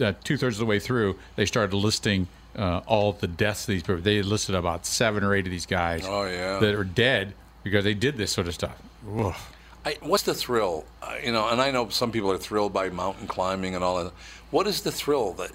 uh, 0.00 0.12
two 0.24 0.36
thirds 0.36 0.56
of 0.56 0.60
the 0.60 0.66
way 0.66 0.78
through, 0.78 1.18
they 1.36 1.46
started 1.46 1.74
listing 1.76 2.28
uh, 2.56 2.82
all 2.86 3.12
the 3.12 3.26
deaths 3.26 3.62
of 3.64 3.72
these 3.72 3.82
people. 3.82 4.00
They 4.00 4.22
listed 4.22 4.54
about 4.54 4.86
seven 4.86 5.24
or 5.24 5.34
eight 5.34 5.46
of 5.46 5.50
these 5.50 5.66
guys. 5.66 6.04
Oh, 6.06 6.24
yeah. 6.24 6.58
that 6.58 6.74
are 6.74 6.84
dead 6.84 7.34
because 7.62 7.84
they 7.84 7.94
did 7.94 8.16
this 8.16 8.32
sort 8.32 8.46
of 8.46 8.54
stuff. 8.54 8.80
I, 9.84 9.96
what's 10.00 10.22
the 10.22 10.34
thrill? 10.34 10.84
Uh, 11.02 11.16
you 11.22 11.32
know, 11.32 11.48
and 11.48 11.60
I 11.60 11.70
know 11.70 11.88
some 11.88 12.10
people 12.10 12.30
are 12.30 12.38
thrilled 12.38 12.72
by 12.72 12.88
mountain 12.88 13.26
climbing 13.26 13.74
and 13.74 13.84
all 13.84 14.02
that. 14.02 14.12
What 14.50 14.66
is 14.66 14.82
the 14.82 14.92
thrill 14.92 15.32
that 15.34 15.50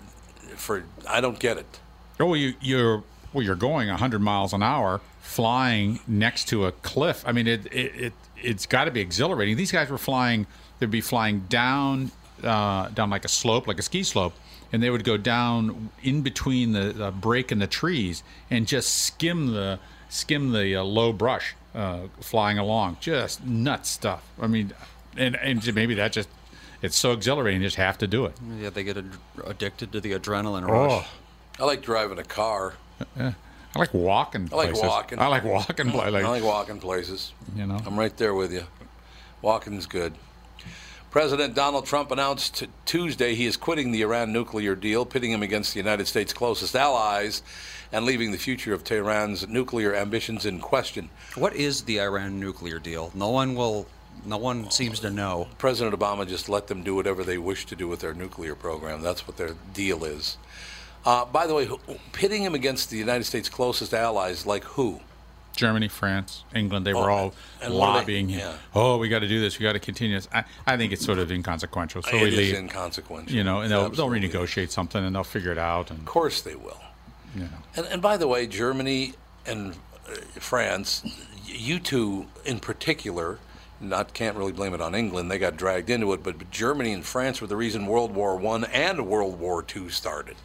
for? 0.55 0.83
I 1.07 1.21
don't 1.21 1.39
get 1.39 1.57
it. 1.57 1.79
Oh, 2.19 2.27
well, 2.27 2.35
you, 2.35 2.53
you're 2.61 3.03
well, 3.33 3.43
you're 3.43 3.55
going 3.55 3.87
100 3.87 4.19
miles 4.19 4.53
an 4.53 4.61
hour, 4.61 5.01
flying 5.21 5.99
next 6.07 6.45
to 6.49 6.65
a 6.65 6.71
cliff. 6.71 7.23
I 7.25 7.31
mean, 7.31 7.47
it 7.47 7.65
it, 7.67 7.95
it 7.95 8.13
it's 8.37 8.65
got 8.65 8.85
to 8.85 8.91
be 8.91 8.99
exhilarating. 8.99 9.57
These 9.57 9.71
guys 9.71 9.89
were 9.89 9.97
flying; 9.97 10.45
they'd 10.79 10.91
be 10.91 11.01
flying 11.01 11.41
down 11.49 12.11
uh, 12.43 12.89
down 12.89 13.09
like 13.09 13.25
a 13.25 13.29
slope, 13.29 13.67
like 13.67 13.79
a 13.79 13.83
ski 13.83 14.03
slope, 14.03 14.33
and 14.71 14.81
they 14.81 14.89
would 14.89 15.03
go 15.03 15.17
down 15.17 15.89
in 16.03 16.21
between 16.21 16.71
the, 16.73 16.91
the 16.93 17.11
break 17.11 17.51
and 17.51 17.61
the 17.61 17.67
trees 17.67 18.23
and 18.49 18.67
just 18.67 18.95
skim 19.03 19.53
the 19.53 19.79
skim 20.09 20.51
the 20.51 20.75
uh, 20.75 20.83
low 20.83 21.13
brush 21.13 21.55
uh, 21.75 22.01
flying 22.19 22.57
along. 22.57 22.97
Just 22.99 23.45
nuts 23.45 23.89
stuff. 23.89 24.27
I 24.41 24.47
mean, 24.47 24.73
and 25.17 25.35
and 25.35 25.73
maybe 25.75 25.95
that 25.95 26.11
just 26.11 26.29
it's 26.81 26.97
so 26.97 27.11
exhilarating, 27.11 27.61
you 27.61 27.67
just 27.67 27.75
have 27.77 27.97
to 27.97 28.07
do 28.07 28.25
it. 28.25 28.33
yeah, 28.57 28.69
they 28.69 28.83
get 28.83 28.97
ad- 28.97 29.17
addicted 29.45 29.91
to 29.91 29.99
the 29.99 30.13
adrenaline 30.13 30.67
rush. 30.67 31.03
Oh. 31.05 31.07
I 31.59 31.65
like 31.65 31.81
driving 31.81 32.17
a 32.19 32.23
car. 32.23 32.75
I 33.17 33.33
like 33.75 33.93
walking 33.93 34.49
I 34.51 34.55
like 34.55 34.69
places. 34.69 34.83
walking. 34.87 35.19
I 35.19 35.27
like 35.27 35.43
walking. 35.43 35.91
Like, 35.91 36.13
I 36.23 36.27
like 36.29 36.43
walking 36.43 36.79
places. 36.79 37.33
You 37.55 37.65
know. 37.67 37.79
I'm 37.85 37.99
right 37.99 38.15
there 38.15 38.33
with 38.33 38.53
you. 38.53 38.63
Walking's 39.41 39.85
good. 39.85 40.13
President 41.11 41.55
Donald 41.55 41.87
Trump 41.87 42.11
announced 42.11 42.65
Tuesday 42.85 43.33
he 43.33 43.47
is 43.47 43.57
quitting 43.57 43.91
the 43.91 44.03
Iran 44.03 44.31
nuclear 44.31 44.75
deal, 44.75 45.07
pitting 45.07 45.31
him 45.31 45.41
against 45.41 45.73
the 45.73 45.79
United 45.79 46.07
States' 46.07 46.33
closest 46.33 46.75
allies 46.75 47.41
and 47.91 48.05
leaving 48.05 48.31
the 48.31 48.37
future 48.37 48.75
of 48.75 48.83
Tehran's 48.83 49.47
nuclear 49.47 49.95
ambitions 49.95 50.45
in 50.45 50.59
question. 50.59 51.09
What 51.33 51.55
is 51.55 51.81
the 51.81 51.99
Iran 51.99 52.39
nuclear 52.39 52.77
deal? 52.77 53.11
No 53.15 53.29
one 53.29 53.55
will. 53.55 53.87
No 54.23 54.37
one 54.37 54.69
seems 54.69 54.99
to 54.99 55.09
know. 55.09 55.47
President 55.57 55.97
Obama 55.97 56.27
just 56.27 56.47
let 56.47 56.67
them 56.67 56.83
do 56.83 56.93
whatever 56.93 57.23
they 57.23 57.39
wish 57.39 57.65
to 57.67 57.75
do 57.75 57.87
with 57.87 58.01
their 58.01 58.13
nuclear 58.13 58.53
program. 58.53 59.01
That's 59.01 59.27
what 59.27 59.37
their 59.37 59.55
deal 59.73 60.03
is. 60.03 60.37
Uh, 61.05 61.25
by 61.25 61.47
the 61.47 61.55
way, 61.55 61.69
pitting 62.11 62.43
him 62.43 62.53
against 62.53 62.91
the 62.91 62.97
United 62.97 63.23
States' 63.23 63.49
closest 63.49 63.95
allies, 63.95 64.45
like 64.45 64.63
who? 64.63 64.99
Germany, 65.59 65.89
France, 65.89 66.45
England, 66.55 66.85
they 66.85 66.93
were 66.93 67.11
Oh, 67.11 67.13
all 67.15 67.33
and 67.61 67.73
what 67.73 67.89
are 67.89 67.93
they- 67.95 67.99
lobbying. 67.99 68.29
yeah. 68.29 68.53
Oh, 68.73 68.97
we 68.97 69.09
got 69.09 69.19
to 69.19 69.27
do 69.27 69.41
this. 69.41 69.59
We 69.59 69.63
got 69.63 69.73
to 69.73 69.79
continue 69.79 70.15
this. 70.15 70.29
I, 70.33 70.45
I 70.65 70.77
think 70.77 70.93
it's 70.93 71.03
sort 71.03 71.19
of 71.19 71.29
inconsequential. 71.31 72.01
So 72.03 72.15
It 72.15 72.21
we 72.23 72.31
leave. 72.31 72.55
inconsequential. 72.55 73.35
You 73.35 73.43
know, 73.43 73.59
and 73.59 73.69
they'll, 73.69 73.89
they'll 73.89 74.07
renegotiate 74.07 74.69
something 74.71 75.03
and 75.03 75.13
they'll 75.13 75.25
figure 75.25 75.51
it 75.51 75.57
out. 75.57 75.89
And 75.91 75.99
Of 75.99 76.05
course 76.05 76.39
they 76.41 76.55
will. 76.55 76.79
you 77.35 77.41
know, 77.41 77.49
And, 77.75 77.85
and 77.87 78.01
by 78.01 78.15
the 78.15 78.25
way, 78.27 78.47
Germany 78.47 79.15
and 79.45 79.73
uh, 80.07 80.15
France, 80.39 81.03
you 81.45 81.77
two 81.81 82.27
in 82.45 82.61
particular, 82.61 83.37
not 83.81 84.13
can't 84.13 84.37
really 84.37 84.53
blame 84.53 84.73
it 84.73 84.79
on 84.79 84.95
England. 84.95 85.29
They 85.29 85.39
got 85.39 85.57
dragged 85.57 85.89
into 85.89 86.13
it, 86.13 86.23
but, 86.23 86.37
but 86.37 86.49
Germany 86.51 86.93
and 86.93 87.05
France 87.05 87.41
were 87.41 87.47
the 87.47 87.57
reason 87.57 87.85
World 87.85 88.15
War 88.15 88.37
One 88.37 88.63
and 88.63 89.07
World 89.07 89.37
War 89.41 89.61
Two 89.61 89.89
started. 89.89 90.37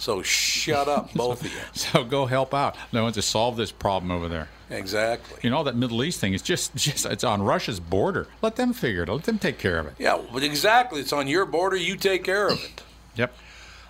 So 0.00 0.22
shut 0.22 0.88
up, 0.88 1.12
both 1.14 1.44
of 1.44 1.52
you. 1.52 1.60
so 1.74 2.02
go 2.04 2.24
help 2.24 2.54
out. 2.54 2.74
No 2.90 3.02
one 3.02 3.12
to 3.12 3.20
solve 3.22 3.58
this 3.58 3.70
problem 3.70 4.10
over 4.10 4.28
there. 4.28 4.48
Exactly. 4.70 5.38
You 5.42 5.50
know, 5.50 5.62
that 5.64 5.76
Middle 5.76 6.02
East 6.02 6.20
thing 6.20 6.32
is 6.32 6.40
just, 6.40 6.74
just 6.74 7.04
it's 7.04 7.22
on 7.22 7.42
Russia's 7.42 7.80
border. 7.80 8.26
Let 8.40 8.56
them 8.56 8.72
figure 8.72 9.02
it. 9.02 9.10
out. 9.10 9.16
Let 9.16 9.24
them 9.24 9.38
take 9.38 9.58
care 9.58 9.78
of 9.78 9.86
it. 9.86 9.94
Yeah, 9.98 10.18
but 10.32 10.42
exactly. 10.42 11.00
It's 11.02 11.12
on 11.12 11.28
your 11.28 11.44
border. 11.44 11.76
You 11.76 11.96
take 11.96 12.24
care 12.24 12.48
of 12.48 12.58
it. 12.64 12.82
Yep. 13.16 13.34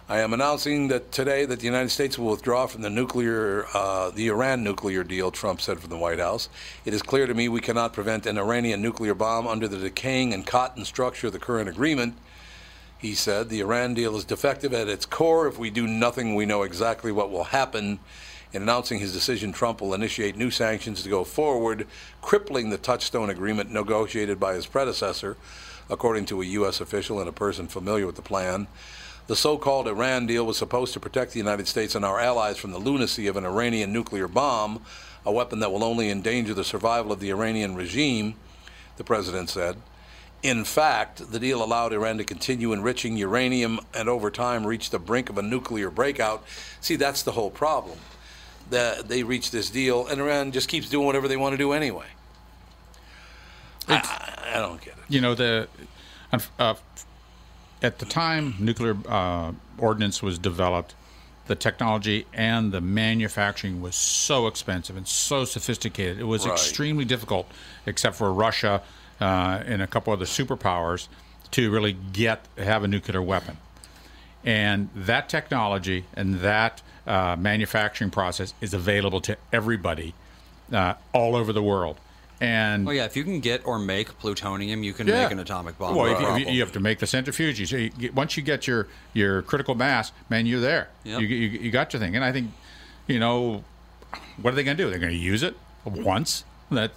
I 0.09 0.21
am 0.21 0.33
announcing 0.33 0.89
that 0.89 1.13
today 1.13 1.45
that 1.45 1.61
the 1.61 1.67
United 1.67 1.91
States 1.91 2.19
will 2.19 2.31
withdraw 2.31 2.67
from 2.67 2.81
the 2.81 2.91
nuclear, 2.91 3.67
uh, 3.75 4.11
the 4.11 4.29
Iran 4.29 4.65
nuclear 4.65 5.05
deal. 5.05 5.31
Trump 5.31 5.61
said 5.61 5.79
from 5.79 5.91
the 5.91 5.99
White 5.99 6.19
House. 6.19 6.49
It 6.87 6.95
is 6.95 7.03
clear 7.03 7.27
to 7.27 7.35
me 7.35 7.49
we 7.49 7.61
cannot 7.61 7.93
prevent 7.93 8.25
an 8.27 8.39
Iranian 8.39 8.81
nuclear 8.83 9.15
bomb 9.15 9.47
under 9.47 9.69
the 9.69 9.77
decaying 9.77 10.33
and 10.35 10.45
cotton 10.45 10.85
structure 10.87 11.29
of 11.29 11.35
the 11.35 11.39
current 11.39 11.69
agreement. 11.69 12.17
He 13.01 13.15
said 13.15 13.49
the 13.49 13.61
Iran 13.61 13.95
deal 13.95 14.15
is 14.17 14.27
defective 14.27 14.75
at 14.75 14.89
its 14.89 15.07
core. 15.07 15.47
If 15.49 15.59
we 15.59 15.71
do 15.71 15.87
nothing, 15.87 16.35
we 16.35 16.45
know 16.45 16.63
exactly 16.65 17.11
what 17.11 17.31
will 17.31 17.45
happen. 17.45 17.99
In 18.53 18.61
announcing 18.63 18.99
his 18.99 19.15
decision, 19.15 19.53
Trump 19.53 19.81
will 19.81 19.95
initiate 19.95 20.37
new 20.37 20.51
sanctions 20.51 21.03
to 21.03 21.09
go 21.09 21.25
forward, 21.25 21.87
crippling 22.21 22.69
the 22.69 22.77
touchstone 22.77 23.31
agreement 23.31 23.71
negotiated 23.71 24.39
by 24.39 24.55
his 24.55 24.67
predecessor, 24.67 25.39
according 25.89 26.27
to 26.27 26.43
a 26.43 26.47
U.S. 26.47 26.83
official 26.83 27.21
and 27.21 27.29
a 27.29 27.33
person 27.33 27.69
familiar 27.69 28.05
with 28.05 28.17
the 28.17 28.23
plan. 28.23 28.67
The 29.29 29.37
so 29.37 29.57
called 29.57 29.89
Iran 29.89 30.27
deal 30.27 30.45
was 30.45 30.59
supposed 30.59 30.93
to 30.93 31.01
protect 31.01 31.33
the 31.33 31.39
United 31.39 31.69
States 31.69 31.95
and 31.95 32.05
our 32.05 32.21
allies 32.21 32.59
from 32.59 32.73
the 32.73 32.79
lunacy 32.79 33.29
of 33.29 33.37
an 33.37 33.47
Iranian 33.47 33.95
nuclear 33.95 34.29
bomb, 34.29 34.83
a 35.25 35.33
weapon 35.33 35.61
that 35.61 35.73
will 35.73 35.85
only 35.85 36.11
endanger 36.11 36.53
the 36.53 36.65
survival 36.65 37.13
of 37.13 37.21
the 37.21 37.31
Iranian 37.31 37.77
regime, 37.77 38.35
the 38.97 39.05
president 39.05 39.49
said. 39.49 39.77
In 40.43 40.65
fact, 40.65 41.31
the 41.33 41.39
deal 41.39 41.63
allowed 41.63 41.93
Iran 41.93 42.17
to 42.19 42.25
continue 42.25 42.73
enriching 42.73 43.17
uranium 43.17 43.79
and 43.95 44.09
over 44.09 44.31
time 44.31 44.67
reach 44.67 44.89
the 44.91 44.99
brink 44.99 45.29
of 45.29 45.37
a 45.37 45.43
nuclear 45.43 45.91
breakout. 45.91 46.43
See, 46.81 46.97
that's 46.97 47.23
the 47.23 47.33
whole 47.33 47.51
problem. 47.51 47.99
That 48.71 49.09
they 49.09 49.23
reach 49.23 49.51
this 49.51 49.69
deal, 49.69 50.07
and 50.07 50.21
Iran 50.21 50.53
just 50.53 50.69
keeps 50.69 50.89
doing 50.89 51.05
whatever 51.05 51.29
they 51.29 51.37
want 51.37 51.53
to 51.55 51.59
do 51.59 51.73
anyway. 51.73 52.07
I, 53.89 54.51
I, 54.55 54.59
don't 54.61 54.81
get 54.81 54.95
it. 54.95 55.05
you 55.09 55.21
know 55.21 55.35
the 55.35 55.67
uh, 56.59 56.75
at 57.83 57.99
the 57.99 58.05
time 58.07 58.55
nuclear 58.61 58.97
uh, 59.09 59.53
ordnance 59.79 60.23
was 60.23 60.39
developed 60.39 60.95
the 61.47 61.57
technology 61.57 62.27
and 62.33 62.71
the 62.71 62.81
manufacturing 62.81 63.81
was 63.83 63.97
so 63.97 64.47
expensive 64.47 64.97
and 64.97 65.09
so 65.09 65.45
sophisticated 65.45 66.21
it 66.21 66.25
was 66.25 66.45
Right. 66.47 66.53
extremely 66.53 67.05
difficult 67.05 67.51
except 67.87 68.15
for 68.15 68.33
russia 68.33 68.83
uh, 69.21 69.63
and 69.67 69.83
a 69.83 69.87
couple 69.87 70.13
other 70.13 70.25
superpowers 70.25 71.09
to 71.51 71.71
really 71.71 71.93
get 72.13 72.47
have 72.57 72.85
a 72.85 72.89
nuclear 72.89 73.23
weapon 73.23 73.57
and 74.45 74.89
that 74.95 75.29
technology 75.29 76.05
and 76.15 76.41
that 76.41 76.83
uh, 77.07 77.37
manufacturing 77.39 78.11
process 78.11 78.55
is 78.61 78.73
available 78.73 79.21
to 79.21 79.37
everybody 79.53 80.15
uh, 80.73 80.95
all 81.13 81.35
over 81.35 81.53
the 81.53 81.63
world 81.63 81.99
and 82.41 82.89
Oh 82.89 82.91
yeah, 82.91 83.05
if 83.05 83.17
you 83.17 83.25
can 83.25 83.41
get 83.41 83.67
or 83.67 83.79
make 83.79 84.19
plutonium, 84.19 84.83
you 84.83 84.95
can 84.95 85.07
yeah. 85.07 85.25
make 85.25 85.33
an 85.33 85.39
atomic 85.39 85.79
bomb. 85.79 85.95
Well, 85.95 86.07
if 86.07 86.19
you, 86.19 86.27
problem. 86.27 86.49
you 86.49 86.61
have 86.61 86.73
to 86.73 86.81
make 86.81 86.99
the 86.99 87.07
centrifuge. 87.07 87.69
So 87.69 87.77
you 87.77 87.91
get, 87.91 88.15
once 88.15 88.37
you 88.37 88.43
get 88.43 88.67
your, 88.67 88.89
your 89.13 89.43
critical 89.43 89.75
mass, 89.75 90.11
man, 90.31 90.47
you're 90.47 90.61
there. 90.61 90.89
Yep. 91.05 91.21
You, 91.21 91.27
you, 91.27 91.49
you 91.49 91.71
got 91.71 91.93
your 91.93 92.01
thing. 92.01 92.17
And 92.17 92.25
I 92.25 92.33
think, 92.33 92.51
you 93.07 93.19
know, 93.19 93.63
what 94.41 94.55
are 94.55 94.57
they 94.57 94.65
going 94.65 94.77
to 94.79 94.83
do? 94.83 94.89
They're 94.89 94.99
going 94.99 95.13
to 95.13 95.19
use 95.19 95.43
it 95.43 95.55
once. 95.85 96.45
That 96.71 96.93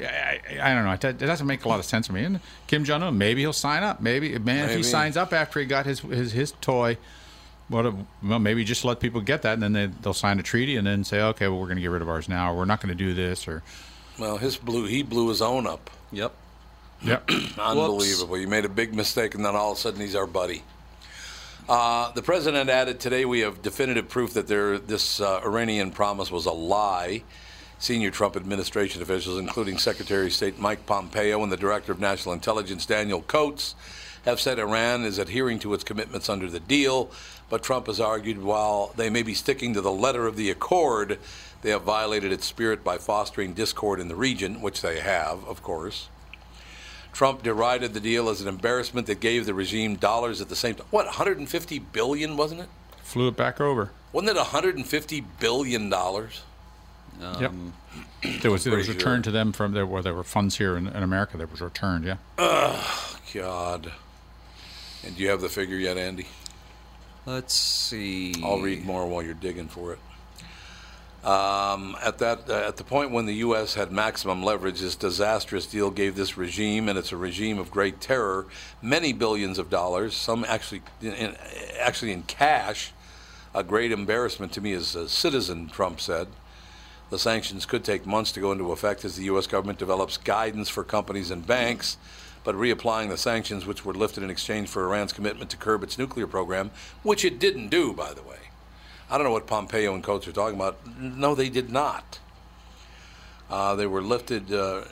I, 0.00 0.40
I, 0.50 0.70
I 0.70 0.74
don't 0.74 0.84
know. 0.84 0.92
It, 0.92 1.04
it 1.04 1.26
doesn't 1.26 1.46
make 1.46 1.64
a 1.64 1.68
lot 1.68 1.78
of 1.78 1.84
sense 1.84 2.06
to 2.08 2.12
me. 2.12 2.24
And 2.24 2.40
Kim 2.66 2.84
Jong 2.84 3.02
Un, 3.02 3.16
maybe 3.16 3.40
he'll 3.40 3.52
sign 3.52 3.82
up. 3.82 4.00
Maybe 4.00 4.38
man, 4.38 4.68
if 4.68 4.76
he 4.76 4.82
signs 4.82 5.16
up 5.16 5.32
after 5.32 5.60
he 5.60 5.66
got 5.66 5.86
his 5.86 6.00
his, 6.00 6.32
his 6.32 6.52
toy, 6.60 6.98
what? 7.68 7.86
A, 7.86 7.94
well, 8.22 8.38
maybe 8.38 8.64
just 8.64 8.84
let 8.84 9.00
people 9.00 9.20
get 9.20 9.42
that, 9.42 9.54
and 9.54 9.62
then 9.62 9.72
they, 9.72 9.86
they'll 9.86 10.14
sign 10.14 10.38
a 10.38 10.42
treaty, 10.42 10.76
and 10.76 10.86
then 10.86 11.04
say, 11.04 11.20
okay, 11.20 11.48
well, 11.48 11.58
we're 11.58 11.66
going 11.66 11.76
to 11.76 11.82
get 11.82 11.90
rid 11.90 12.02
of 12.02 12.08
ours 12.08 12.28
now. 12.28 12.52
Or 12.52 12.56
we're 12.56 12.64
not 12.64 12.80
going 12.80 12.96
to 12.96 13.04
do 13.04 13.14
this, 13.14 13.48
or 13.48 13.62
Well, 14.18 14.38
his 14.38 14.56
blew 14.56 14.86
he 14.86 15.02
blew 15.02 15.28
his 15.28 15.42
own 15.42 15.66
up. 15.66 15.90
Yep. 16.12 16.34
yep. 17.02 17.28
Unbelievable. 17.58 18.38
You 18.38 18.48
made 18.48 18.64
a 18.64 18.70
big 18.70 18.94
mistake, 18.94 19.34
and 19.34 19.44
then 19.44 19.56
all 19.56 19.72
of 19.72 19.78
a 19.78 19.80
sudden 19.80 20.00
he's 20.00 20.14
our 20.14 20.26
buddy. 20.26 20.62
Uh, 21.68 22.12
the 22.12 22.22
president 22.22 22.70
added 22.70 23.00
today 23.00 23.24
we 23.24 23.40
have 23.40 23.60
definitive 23.60 24.08
proof 24.08 24.34
that 24.34 24.46
there, 24.46 24.78
this 24.78 25.20
uh, 25.20 25.40
Iranian 25.44 25.90
promise 25.90 26.30
was 26.30 26.46
a 26.46 26.52
lie. 26.52 27.24
Senior 27.78 28.10
Trump 28.10 28.36
administration 28.36 29.02
officials, 29.02 29.38
including 29.38 29.76
Secretary 29.76 30.26
of 30.26 30.32
State 30.32 30.58
Mike 30.58 30.86
Pompeo 30.86 31.42
and 31.42 31.52
the 31.52 31.58
Director 31.58 31.92
of 31.92 32.00
National 32.00 32.32
Intelligence 32.32 32.86
Daniel 32.86 33.20
Coats, 33.20 33.74
have 34.24 34.40
said 34.40 34.58
Iran 34.58 35.04
is 35.04 35.18
adhering 35.18 35.58
to 35.58 35.74
its 35.74 35.84
commitments 35.84 36.28
under 36.30 36.48
the 36.48 36.58
deal. 36.58 37.10
But 37.50 37.62
Trump 37.62 37.86
has 37.86 38.00
argued 38.00 38.42
while 38.42 38.92
they 38.96 39.10
may 39.10 39.22
be 39.22 39.34
sticking 39.34 39.74
to 39.74 39.80
the 39.82 39.92
letter 39.92 40.26
of 40.26 40.36
the 40.36 40.50
accord, 40.50 41.18
they 41.62 41.70
have 41.70 41.82
violated 41.82 42.32
its 42.32 42.46
spirit 42.46 42.82
by 42.82 42.96
fostering 42.96 43.52
discord 43.52 44.00
in 44.00 44.08
the 44.08 44.16
region, 44.16 44.62
which 44.62 44.80
they 44.80 45.00
have, 45.00 45.44
of 45.44 45.62
course. 45.62 46.08
Trump 47.12 47.42
derided 47.42 47.94
the 47.94 48.00
deal 48.00 48.28
as 48.28 48.40
an 48.40 48.48
embarrassment 48.48 49.06
that 49.06 49.20
gave 49.20 49.46
the 49.46 49.54
regime 49.54 49.96
dollars 49.96 50.40
at 50.40 50.48
the 50.48 50.56
same 50.56 50.74
time. 50.74 50.86
What, 50.90 51.06
150 51.06 51.78
billion, 51.78 52.36
wasn't 52.36 52.62
it? 52.62 52.68
Flew 53.02 53.28
it 53.28 53.36
back 53.36 53.60
over. 53.60 53.90
Wasn't 54.12 54.30
it 54.30 54.36
150 54.36 55.20
billion 55.38 55.88
dollars? 55.88 56.42
Yep. 57.20 57.52
There 58.42 58.50
was 58.50 58.64
there 58.64 58.76
was 58.76 58.86
pretty 58.86 58.98
returned 58.98 59.24
sure. 59.24 59.30
to 59.32 59.36
them 59.36 59.52
from 59.52 59.72
there 59.72 59.86
where 59.86 60.02
there 60.02 60.14
were 60.14 60.24
funds 60.24 60.58
here 60.58 60.76
in, 60.76 60.86
in 60.86 61.02
America 61.02 61.36
that 61.36 61.50
was 61.50 61.60
returned. 61.60 62.04
Yeah. 62.04 62.16
Oh 62.38 63.18
God. 63.32 63.92
And 65.04 65.16
do 65.16 65.22
you 65.22 65.30
have 65.30 65.40
the 65.40 65.48
figure 65.48 65.76
yet, 65.76 65.96
Andy? 65.96 66.26
Let's 67.26 67.54
see. 67.54 68.34
I'll 68.44 68.60
read 68.60 68.84
more 68.84 69.06
while 69.06 69.22
you're 69.22 69.34
digging 69.34 69.68
for 69.68 69.92
it. 69.92 69.98
Um, 71.28 71.96
at 72.04 72.18
that, 72.18 72.48
uh, 72.48 72.68
at 72.68 72.76
the 72.76 72.84
point 72.84 73.10
when 73.10 73.26
the 73.26 73.34
U.S. 73.34 73.74
had 73.74 73.90
maximum 73.90 74.44
leverage, 74.44 74.80
this 74.80 74.94
disastrous 74.94 75.66
deal 75.66 75.90
gave 75.90 76.14
this 76.14 76.36
regime, 76.36 76.88
and 76.88 76.96
it's 76.96 77.10
a 77.10 77.16
regime 77.16 77.58
of 77.58 77.70
great 77.70 78.00
terror, 78.00 78.46
many 78.80 79.12
billions 79.12 79.58
of 79.58 79.68
dollars. 79.68 80.14
Some 80.14 80.44
actually, 80.44 80.82
in, 81.02 81.14
in, 81.14 81.36
actually 81.80 82.12
in 82.12 82.22
cash. 82.22 82.92
A 83.54 83.64
great 83.64 83.90
embarrassment 83.90 84.52
to 84.52 84.60
me 84.60 84.72
as 84.74 84.94
a 84.94 85.08
citizen, 85.08 85.68
Trump 85.68 85.98
said. 86.00 86.28
The 87.08 87.18
sanctions 87.18 87.66
could 87.66 87.84
take 87.84 88.04
months 88.04 88.32
to 88.32 88.40
go 88.40 88.50
into 88.50 88.72
effect 88.72 89.04
as 89.04 89.16
the 89.16 89.24
U.S. 89.24 89.46
government 89.46 89.78
develops 89.78 90.16
guidance 90.16 90.68
for 90.68 90.82
companies 90.82 91.30
and 91.30 91.46
banks. 91.46 91.96
But 92.42 92.54
reapplying 92.56 93.08
the 93.08 93.16
sanctions, 93.16 93.66
which 93.66 93.84
were 93.84 93.94
lifted 93.94 94.22
in 94.22 94.30
exchange 94.30 94.68
for 94.68 94.84
Iran's 94.84 95.12
commitment 95.12 95.50
to 95.50 95.56
curb 95.56 95.82
its 95.82 95.98
nuclear 95.98 96.26
program, 96.26 96.70
which 97.02 97.24
it 97.24 97.38
didn't 97.38 97.68
do, 97.68 97.92
by 97.92 98.12
the 98.12 98.22
way. 98.22 98.36
I 99.10 99.18
don't 99.18 99.24
know 99.24 99.32
what 99.32 99.46
Pompeo 99.46 99.94
and 99.94 100.02
Coats 100.02 100.26
are 100.26 100.32
talking 100.32 100.56
about. 100.56 100.78
No, 100.98 101.34
they 101.34 101.48
did 101.48 101.70
not. 101.70 102.18
Uh, 103.48 103.76
they 103.76 103.86
were 103.86 104.02
lifted, 104.02 104.52
uh, 104.52 104.82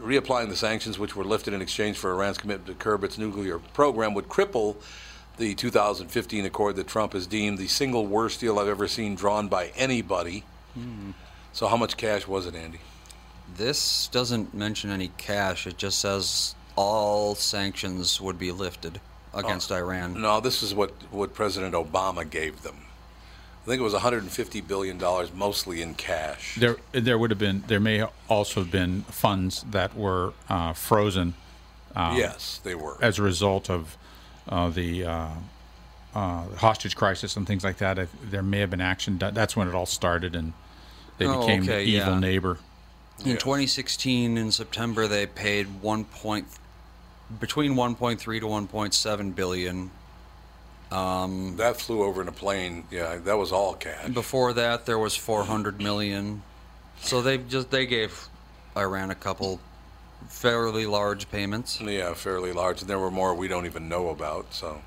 reapplying 0.00 0.48
the 0.48 0.56
sanctions, 0.56 0.98
which 0.98 1.16
were 1.16 1.24
lifted 1.24 1.54
in 1.54 1.62
exchange 1.62 1.96
for 1.96 2.12
Iran's 2.12 2.38
commitment 2.38 2.66
to 2.78 2.82
curb 2.82 3.04
its 3.04 3.16
nuclear 3.16 3.58
program, 3.58 4.12
would 4.14 4.28
cripple 4.28 4.76
the 5.38 5.54
2015 5.54 6.44
accord 6.44 6.76
that 6.76 6.86
Trump 6.86 7.14
has 7.14 7.26
deemed 7.26 7.56
the 7.56 7.66
single 7.68 8.06
worst 8.06 8.40
deal 8.40 8.58
I've 8.58 8.68
ever 8.68 8.86
seen 8.88 9.14
drawn 9.14 9.48
by 9.48 9.68
anybody. 9.76 10.44
So, 11.52 11.66
how 11.66 11.76
much 11.76 11.96
cash 11.96 12.26
was 12.26 12.46
it, 12.46 12.54
Andy? 12.54 12.80
This 13.56 14.06
doesn't 14.08 14.54
mention 14.54 14.90
any 14.90 15.08
cash. 15.16 15.66
It 15.66 15.76
just 15.76 15.98
says 15.98 16.54
all 16.76 17.34
sanctions 17.34 18.20
would 18.20 18.38
be 18.38 18.52
lifted 18.52 19.00
against 19.34 19.70
Iran. 19.70 20.20
No, 20.20 20.40
this 20.40 20.62
is 20.62 20.74
what, 20.74 20.92
what 21.10 21.34
President 21.34 21.74
Obama 21.74 22.28
gave 22.28 22.62
them. 22.62 22.76
I 23.62 23.66
think 23.66 23.80
it 23.80 23.84
was 23.84 23.92
150 23.92 24.60
billion 24.62 24.96
dollars, 24.96 25.32
mostly 25.34 25.82
in 25.82 25.94
cash. 25.94 26.56
There 26.56 26.76
there 26.92 27.18
would 27.18 27.30
have 27.30 27.38
been 27.38 27.62
there 27.66 27.80
may 27.80 28.04
also 28.28 28.60
have 28.62 28.70
been 28.70 29.02
funds 29.02 29.64
that 29.70 29.94
were 29.94 30.32
uh, 30.48 30.72
frozen 30.72 31.34
yes, 31.94 32.60
they 32.62 32.74
were. 32.74 32.96
as 33.02 33.18
a 33.18 33.22
result 33.22 33.70
of 33.70 33.96
uh, 34.48 34.70
the 34.70 35.04
uh, 35.04 35.28
uh, 36.14 36.42
hostage 36.56 36.96
crisis 36.96 37.36
and 37.36 37.46
things 37.46 37.64
like 37.64 37.78
that. 37.78 38.08
There 38.22 38.42
may 38.42 38.60
have 38.60 38.70
been 38.70 38.80
action. 38.80 39.18
done. 39.18 39.34
That's 39.34 39.56
when 39.56 39.68
it 39.68 39.74
all 39.74 39.86
started, 39.86 40.34
and 40.34 40.52
they 41.20 41.26
Oh, 41.26 41.40
became 41.40 41.62
okay, 41.62 41.84
the 41.84 41.90
evil 41.90 42.12
yeah. 42.14 42.18
neighbor. 42.18 42.58
In 43.20 43.36
2016, 43.36 44.38
in 44.38 44.50
September, 44.50 45.06
they 45.06 45.26
paid 45.26 45.82
one 45.82 46.04
point 46.06 46.46
between 47.38 47.74
1.3 47.74 48.18
to 48.18 48.46
1.7 48.46 49.34
billion. 49.34 49.90
Um, 50.90 51.56
that 51.58 51.78
flew 51.78 52.02
over 52.02 52.22
in 52.22 52.28
a 52.28 52.32
plane. 52.32 52.84
Yeah, 52.90 53.16
that 53.16 53.36
was 53.36 53.52
all 53.52 53.74
cash. 53.74 54.08
Before 54.08 54.54
that, 54.54 54.86
there 54.86 54.98
was 54.98 55.14
400 55.14 55.80
million. 55.80 56.42
So 57.02 57.20
they 57.20 57.36
just 57.38 57.70
they 57.70 57.84
gave 57.86 58.28
Iran 58.76 59.10
a 59.10 59.14
couple 59.14 59.60
fairly 60.28 60.86
large 60.86 61.30
payments. 61.30 61.80
Yeah, 61.80 62.14
fairly 62.14 62.52
large. 62.52 62.80
And 62.80 62.88
there 62.90 62.98
were 62.98 63.10
more 63.10 63.34
we 63.34 63.46
don't 63.48 63.66
even 63.66 63.88
know 63.88 64.08
about. 64.08 64.52
So, 64.54 64.80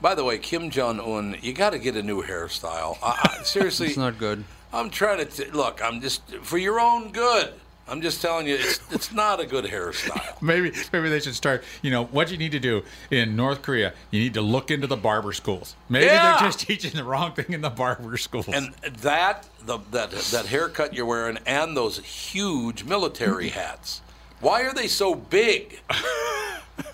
by 0.00 0.14
the 0.14 0.24
way, 0.24 0.38
Kim 0.38 0.70
Jong 0.70 0.98
Un, 0.98 1.36
you 1.42 1.52
got 1.52 1.70
to 1.70 1.78
get 1.78 1.94
a 1.94 2.02
new 2.02 2.22
hairstyle. 2.22 2.96
I, 3.02 3.36
I, 3.38 3.42
seriously, 3.44 3.88
It's 3.88 3.96
not 3.98 4.18
good. 4.18 4.44
I'm 4.72 4.90
trying 4.90 5.18
to 5.18 5.24
t- 5.24 5.50
look. 5.50 5.80
I'm 5.82 6.00
just 6.00 6.22
for 6.42 6.58
your 6.58 6.80
own 6.80 7.12
good. 7.12 7.52
I'm 7.88 8.02
just 8.02 8.20
telling 8.20 8.48
you, 8.48 8.56
it's 8.58 8.80
it's 8.90 9.12
not 9.12 9.38
a 9.38 9.46
good 9.46 9.64
hairstyle. 9.64 10.20
Maybe 10.42 10.72
maybe 10.92 11.08
they 11.08 11.20
should 11.20 11.36
start. 11.36 11.62
You 11.82 11.92
know 11.92 12.04
what 12.06 12.32
you 12.32 12.36
need 12.36 12.50
to 12.52 12.58
do 12.58 12.82
in 13.12 13.36
North 13.36 13.62
Korea. 13.62 13.92
You 14.10 14.18
need 14.18 14.34
to 14.34 14.40
look 14.42 14.72
into 14.72 14.88
the 14.88 14.96
barber 14.96 15.32
schools. 15.32 15.76
Maybe 15.88 16.06
Yeah. 16.06 16.36
they're 16.40 16.48
just 16.48 16.60
teaching 16.60 16.90
the 16.94 17.04
wrong 17.04 17.32
thing 17.32 17.46
in 17.54 17.60
the 17.60 17.70
barber 17.70 18.16
schools. 18.16 18.48
And 18.48 18.74
that 19.02 19.46
the 19.64 19.78
that 19.92 20.10
that 20.10 20.46
haircut 20.46 20.94
you're 20.94 21.06
wearing 21.06 21.38
and 21.46 21.76
those 21.76 21.98
huge 22.00 22.82
military 22.82 23.50
hats. 23.50 24.00
Why 24.40 24.62
are 24.64 24.74
they 24.74 24.88
so 24.88 25.14
big? 25.14 25.78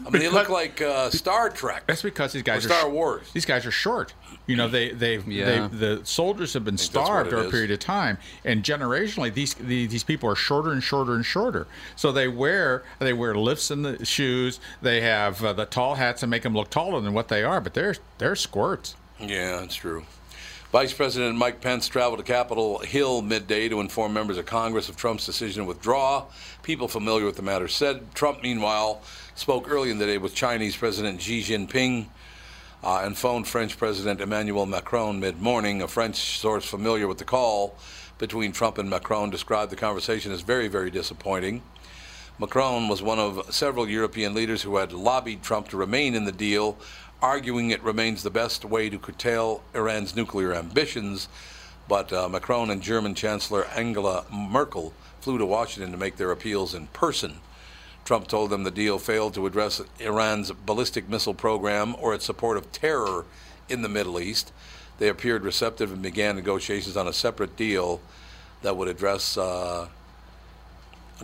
I 0.06 0.10
mean, 0.10 0.22
they 0.22 0.28
look 0.28 0.48
like 0.48 0.80
uh, 0.82 1.10
Star 1.10 1.48
Trek. 1.50 1.84
That's 1.86 2.02
because 2.02 2.32
these 2.32 2.42
guys 2.42 2.64
Or 2.64 2.68
are 2.72 2.78
Star 2.78 2.90
Wars. 2.90 3.30
These 3.32 3.44
guys 3.46 3.64
are 3.66 3.70
short. 3.70 4.14
You 4.46 4.56
know, 4.56 4.66
they 4.68 4.90
they 4.90 5.18
Yeah. 5.18 5.68
they 5.68 5.76
the 5.76 6.00
soldiers 6.04 6.52
have 6.54 6.64
been 6.64 6.76
starved 6.78 7.30
what 7.32 7.38
it 7.38 7.38
over 7.38 7.48
a 7.48 7.50
period 7.50 7.70
of 7.70 7.78
time, 7.78 8.18
and 8.44 8.64
generationally, 8.64 9.32
these 9.32 9.54
the, 9.54 9.86
these 9.86 10.02
people 10.02 10.28
are 10.28 10.34
shorter 10.34 10.72
and 10.72 10.82
shorter 10.82 11.14
and 11.14 11.24
shorter. 11.24 11.66
So 11.94 12.10
they 12.10 12.26
wear 12.26 12.82
they 12.98 13.12
wear 13.12 13.34
lifts 13.36 13.70
in 13.70 13.82
the 13.82 14.04
shoes. 14.04 14.58
They 14.80 15.00
have 15.02 15.44
uh, 15.44 15.52
the 15.52 15.64
tall 15.66 15.94
hats 15.94 16.22
that 16.22 16.26
make 16.26 16.42
them 16.42 16.54
look 16.54 16.70
taller 16.70 17.00
than 17.00 17.12
what 17.14 17.28
they 17.28 17.44
are, 17.44 17.60
but 17.60 17.74
they're 17.74 17.94
they're 18.18 18.34
squirts. 18.36 18.96
Yeah, 19.20 19.58
that's 19.60 19.76
true. 19.76 20.04
Vice 20.72 20.94
President 20.94 21.36
Mike 21.36 21.60
Pence 21.60 21.86
traveled 21.86 22.18
to 22.18 22.24
Capitol 22.24 22.78
Hill 22.78 23.20
midday 23.20 23.68
to 23.68 23.80
inform 23.80 24.14
members 24.14 24.38
of 24.38 24.46
Congress 24.46 24.88
of 24.88 24.96
Trump's 24.96 25.26
decision 25.26 25.64
to 25.64 25.68
withdraw. 25.68 26.24
People 26.62 26.88
familiar 26.88 27.26
with 27.26 27.36
the 27.36 27.42
matter 27.42 27.68
said. 27.68 28.14
Trump, 28.14 28.42
meanwhile, 28.42 29.02
spoke 29.34 29.70
early 29.70 29.90
in 29.90 29.98
the 29.98 30.06
day 30.06 30.16
with 30.16 30.34
Chinese 30.34 30.74
President 30.74 31.20
Xi 31.20 31.42
Jinping 31.42 32.06
uh, 32.82 33.02
and 33.04 33.18
phoned 33.18 33.46
French 33.46 33.76
President 33.76 34.22
Emmanuel 34.22 34.64
Macron 34.64 35.20
mid 35.20 35.42
morning. 35.42 35.82
A 35.82 35.88
French 35.88 36.38
source 36.38 36.64
familiar 36.64 37.06
with 37.06 37.18
the 37.18 37.26
call 37.26 37.76
between 38.16 38.50
Trump 38.50 38.78
and 38.78 38.88
Macron 38.88 39.28
described 39.28 39.70
the 39.70 39.76
conversation 39.76 40.32
as 40.32 40.40
very, 40.40 40.68
very 40.68 40.90
disappointing. 40.90 41.60
Macron 42.38 42.88
was 42.88 43.02
one 43.02 43.18
of 43.18 43.54
several 43.54 43.86
European 43.86 44.32
leaders 44.32 44.62
who 44.62 44.76
had 44.76 44.94
lobbied 44.94 45.42
Trump 45.42 45.68
to 45.68 45.76
remain 45.76 46.14
in 46.14 46.24
the 46.24 46.32
deal, 46.32 46.78
arguing 47.22 47.70
it 47.70 47.82
remains 47.82 48.22
the 48.22 48.30
best 48.30 48.64
way 48.64 48.90
to 48.90 48.98
curtail 48.98 49.62
Iran's 49.74 50.16
nuclear 50.16 50.52
ambitions. 50.52 51.28
But 51.88 52.12
uh, 52.12 52.28
Macron 52.28 52.68
and 52.70 52.82
German 52.82 53.14
Chancellor 53.14 53.64
Angela 53.66 54.24
Merkel 54.30 54.92
flew 55.20 55.38
to 55.38 55.46
Washington 55.46 55.92
to 55.92 55.98
make 55.98 56.16
their 56.16 56.32
appeals 56.32 56.74
in 56.74 56.88
person. 56.88 57.38
Trump 58.04 58.26
told 58.26 58.50
them 58.50 58.64
the 58.64 58.70
deal 58.70 58.98
failed 58.98 59.34
to 59.34 59.46
address 59.46 59.80
Iran's 60.00 60.50
ballistic 60.50 61.08
missile 61.08 61.34
program 61.34 61.94
or 62.00 62.12
its 62.12 62.24
support 62.24 62.56
of 62.56 62.72
terror 62.72 63.24
in 63.68 63.82
the 63.82 63.88
Middle 63.88 64.18
East. 64.18 64.52
They 64.98 65.08
appeared 65.08 65.44
receptive 65.44 65.92
and 65.92 66.02
began 66.02 66.34
negotiations 66.34 66.96
on 66.96 67.06
a 67.06 67.12
separate 67.12 67.56
deal 67.56 68.00
that 68.62 68.76
would 68.76 68.88
address 68.88 69.36
uh, 69.38 69.88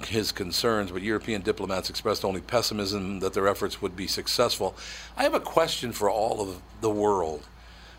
his 0.06 0.32
concerns, 0.32 0.90
but 0.90 1.02
European 1.02 1.42
diplomats 1.42 1.90
expressed 1.90 2.24
only 2.24 2.40
pessimism 2.40 3.20
that 3.20 3.32
their 3.32 3.48
efforts 3.48 3.82
would 3.82 3.96
be 3.96 4.06
successful. 4.06 4.76
I 5.16 5.22
have 5.24 5.34
a 5.34 5.40
question 5.40 5.92
for 5.92 6.08
all 6.10 6.40
of 6.40 6.62
the 6.80 6.90
world. 6.90 7.46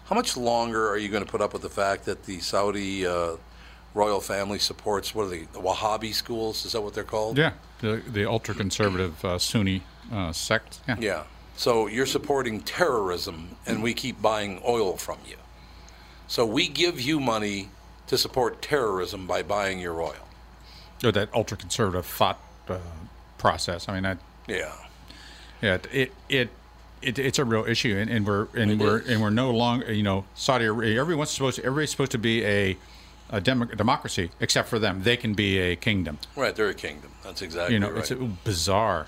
How 0.05 0.15
much 0.15 0.37
longer 0.37 0.89
are 0.89 0.97
you 0.97 1.09
going 1.09 1.23
to 1.23 1.29
put 1.29 1.41
up 1.41 1.53
with 1.53 1.61
the 1.61 1.69
fact 1.69 2.05
that 2.05 2.23
the 2.23 2.39
Saudi 2.39 3.05
uh, 3.05 3.35
royal 3.93 4.21
family 4.21 4.59
supports, 4.59 5.13
what 5.13 5.25
are 5.25 5.29
they, 5.29 5.43
the 5.51 5.59
Wahhabi 5.59 6.13
schools? 6.13 6.65
Is 6.65 6.71
that 6.71 6.81
what 6.81 6.93
they're 6.93 7.03
called? 7.03 7.37
Yeah, 7.37 7.53
the 7.79 8.01
the 8.07 8.25
ultra 8.25 8.55
conservative 8.55 9.23
uh, 9.23 9.37
Sunni 9.37 9.83
uh, 10.11 10.31
sect. 10.31 10.79
Yeah. 10.87 10.95
Yeah. 10.99 11.23
So 11.55 11.87
you're 11.87 12.05
supporting 12.05 12.61
terrorism, 12.61 13.57
and 13.65 13.83
we 13.83 13.93
keep 13.93 14.21
buying 14.21 14.61
oil 14.65 14.95
from 14.95 15.17
you. 15.27 15.35
So 16.27 16.45
we 16.45 16.69
give 16.69 17.01
you 17.01 17.19
money 17.19 17.69
to 18.07 18.17
support 18.17 18.61
terrorism 18.61 19.27
by 19.27 19.43
buying 19.43 19.79
your 19.79 20.01
oil. 20.01 20.28
Or 21.03 21.11
that 21.11 21.29
ultra 21.33 21.57
conservative 21.57 22.05
thought 22.05 22.39
uh, 22.67 22.77
process. 23.37 23.87
I 23.87 23.93
mean, 23.93 24.03
that 24.03 24.17
Yeah. 24.47 24.73
Yeah, 25.61 25.77
it 25.91 26.11
it, 26.29 26.49
it 27.01 27.19
it's 27.19 27.39
a 27.39 27.45
real 27.45 27.65
issue, 27.65 27.97
and, 27.97 28.09
and 28.09 28.25
we're 28.25 28.47
and 28.55 28.71
It 28.71 28.77
we're 28.79 28.99
is. 28.99 29.09
and 29.09 29.21
we're 29.21 29.29
no 29.29 29.51
longer 29.51 29.91
you 29.91 30.03
know 30.03 30.25
Saudi 30.35 30.65
Arabia. 30.65 30.99
Everyone's 30.99 31.29
supposed 31.31 31.57
to, 31.57 31.65
everybody's 31.65 31.91
supposed 31.91 32.11
to 32.11 32.17
be 32.17 32.45
a 32.45 32.77
a 33.31 33.39
demo, 33.39 33.65
democracy, 33.65 34.31
except 34.39 34.67
for 34.69 34.79
them. 34.79 35.03
They 35.03 35.15
can 35.15 35.33
be 35.35 35.59
a 35.59 35.75
kingdom. 35.75 36.17
Right, 36.35 36.55
they're 36.55 36.69
a 36.69 36.73
kingdom. 36.73 37.11
That's 37.23 37.41
exactly 37.43 37.75
You 37.75 37.79
know, 37.79 37.91
right. 37.91 38.09
it's 38.11 38.21
bizarre. 38.43 39.05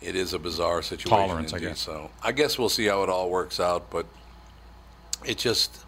It 0.00 0.16
is 0.16 0.32
a 0.32 0.38
bizarre 0.38 0.80
situation. 0.80 1.10
Tolerance, 1.10 1.52
I 1.52 1.58
guess. 1.58 1.78
So 1.80 2.10
I 2.22 2.32
guess 2.32 2.58
we'll 2.58 2.70
see 2.70 2.86
how 2.86 3.02
it 3.02 3.10
all 3.10 3.28
works 3.28 3.60
out, 3.60 3.90
but 3.90 4.06
it 5.26 5.36
just 5.36 5.84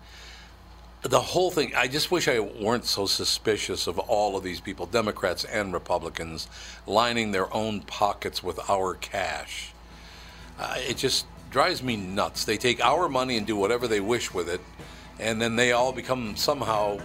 the 1.03 1.21
whole 1.21 1.51
thing. 1.51 1.75
I 1.75 1.89
just 1.89 2.11
wish 2.11 2.29
I 2.29 2.39
weren't 2.39 2.85
so 2.85 3.07
suspicious 3.07 3.87
of 3.87 3.99
all 3.99 4.37
of 4.37 4.45
these 4.45 4.61
people, 4.61 4.87
Democrats 4.87 5.45
and 5.45 5.73
Republicans, 5.73 6.49
lining 6.87 7.33
their 7.33 7.53
own 7.53 7.81
pockets 7.81 8.43
with 8.43 8.59
our 8.71 8.95
cash. 8.95 9.73
Uh, 10.59 10.77
it 10.79 10.97
just 10.97 11.27
drives 11.51 11.83
me 11.83 11.97
nuts. 11.97 12.45
They 12.45 12.57
take 12.57 12.85
our 12.85 13.09
money 13.09 13.37
and 13.37 13.47
do 13.47 13.57
whatever 13.57 13.89
they 13.89 14.01
wish 14.01 14.33
with 14.33 14.49
it, 14.49 14.61
and 15.19 15.41
then 15.41 15.57
they 15.57 15.73
all 15.73 15.93
become 15.93 16.37
somehow 16.37 16.99